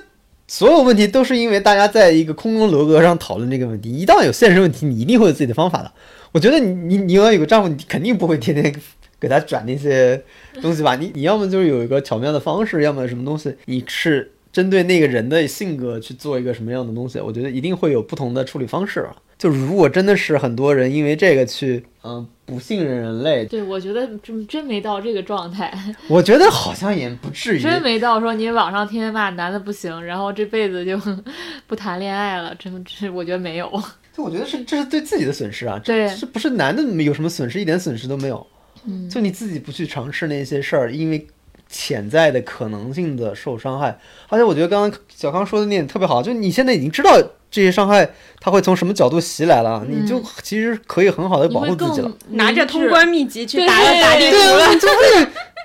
[0.51, 5.93] 所有问题都是因为大家在一个空中楼阁上讨论这个问题，一旦有现实问题，你一定会有自己的方法的。
[6.33, 8.75] 我觉得你你你要有个丈夫，你肯定不会天天
[9.21, 10.21] 给他转那些
[10.61, 10.97] 东西吧？
[10.97, 19.15] 你 你要么就是有一个巧妙的方式，要么什么东西，你是针对那个人的性格去做一个什么样的东西，我觉得一定会有不同的处理方式啊。
[19.41, 25.73] 就如果真的是很多人因为这个去嗯、不信任人类，对，我觉得真真没到这个状态，
[26.09, 27.59] 我觉得好像也不至于。
[27.59, 31.01] 真没到说你网上天天骂男的不行，然后这辈子就
[31.67, 33.67] 不谈恋爱了，真是我觉得没有。
[34.15, 38.47] 就我觉得是这是对自己的损失啊，对这这不是男的有什么损失，一点损失都没有。
[38.85, 41.27] 嗯，就你自己不去尝试那些事儿，因为
[41.71, 43.99] 潜在的可能性的受伤害。
[44.29, 47.17] 而且我觉得刚刚小康说的那点特别好，就你现在已经知道
[47.51, 48.09] 这些伤害
[48.41, 52.11] 它会从什么角度袭来了，你就其实可以很好的保护自己了。
[52.31, 54.73] 拿着通关秘籍去打了打地图对了。
[54.73, 54.95] 你就会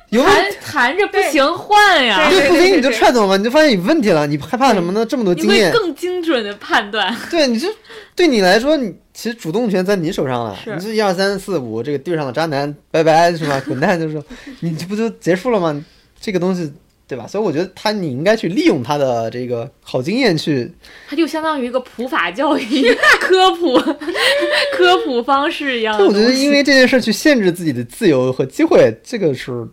[0.09, 5.05] 有问谈谈着不行换呀，对对不行你就踹走嘛，你就发现有问题了，你害怕什么呢？
[5.05, 7.15] 这么多你会经验，更精准的判断。
[7.29, 7.67] 对，你就
[8.15, 10.55] 对你来说，你其实主动权在你手上了。
[10.63, 13.59] 是你这一二三四五这个地上的渣男，拜拜是吧？
[13.67, 14.21] 滚蛋就是，
[14.61, 15.83] 你这不就结束了吗？
[16.19, 16.71] 这个东西
[17.07, 17.27] 对吧？
[17.27, 20.71] 所以我觉得他你应该去利用他的这个好经验去，
[21.07, 23.77] 他就相当于一个普法教育、科普、
[24.73, 26.11] 科普方式一样我。
[26.11, 29.67] 觉得因为这件事去限制自己的自由和机会，这个是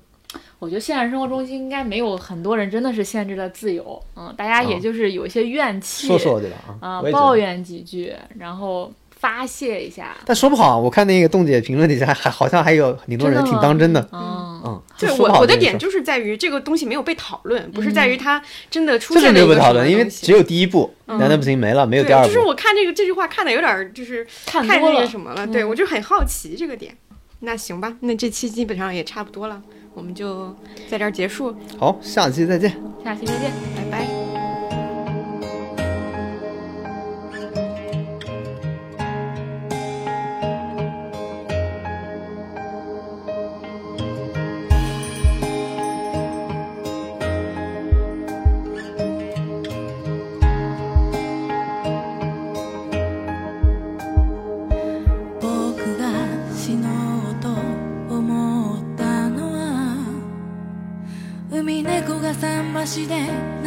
[0.58, 6.76] 我觉得现实生活中应该没有很多人真的是限制了自由，嗯，大家也啊就是有一些怨气，说说对吧？
[6.80, 7.34] 啊，抱。
[7.34, 8.92] 怨几句，然后
[9.22, 10.16] 发泄一下。
[10.26, 22.26] 但说不好，我看那个冻姐评论底下还还好像还有挺多人挺当真的，嗯，嗯，对我我的点就是在于这个东西没有被讨论，不是在于它真的出就是现没有被讨论，因为只有第一部，嗯男的不行没了，没有第，二部。
[22.26, 26.92] 就是我看这个这句话看的有点儿就是看太那多了个什么了，对嗯我就很好奇这个点。
[27.44, 29.62] 那行吧，那这期基本上也差不多了，
[29.94, 30.54] 我们就
[30.88, 32.70] 在这儿结束，好，下期再见。
[33.04, 33.50] 下期再见。
[33.76, 34.21] 拜拜。
[62.81, 63.60] 思ったのは海猫が桟橋で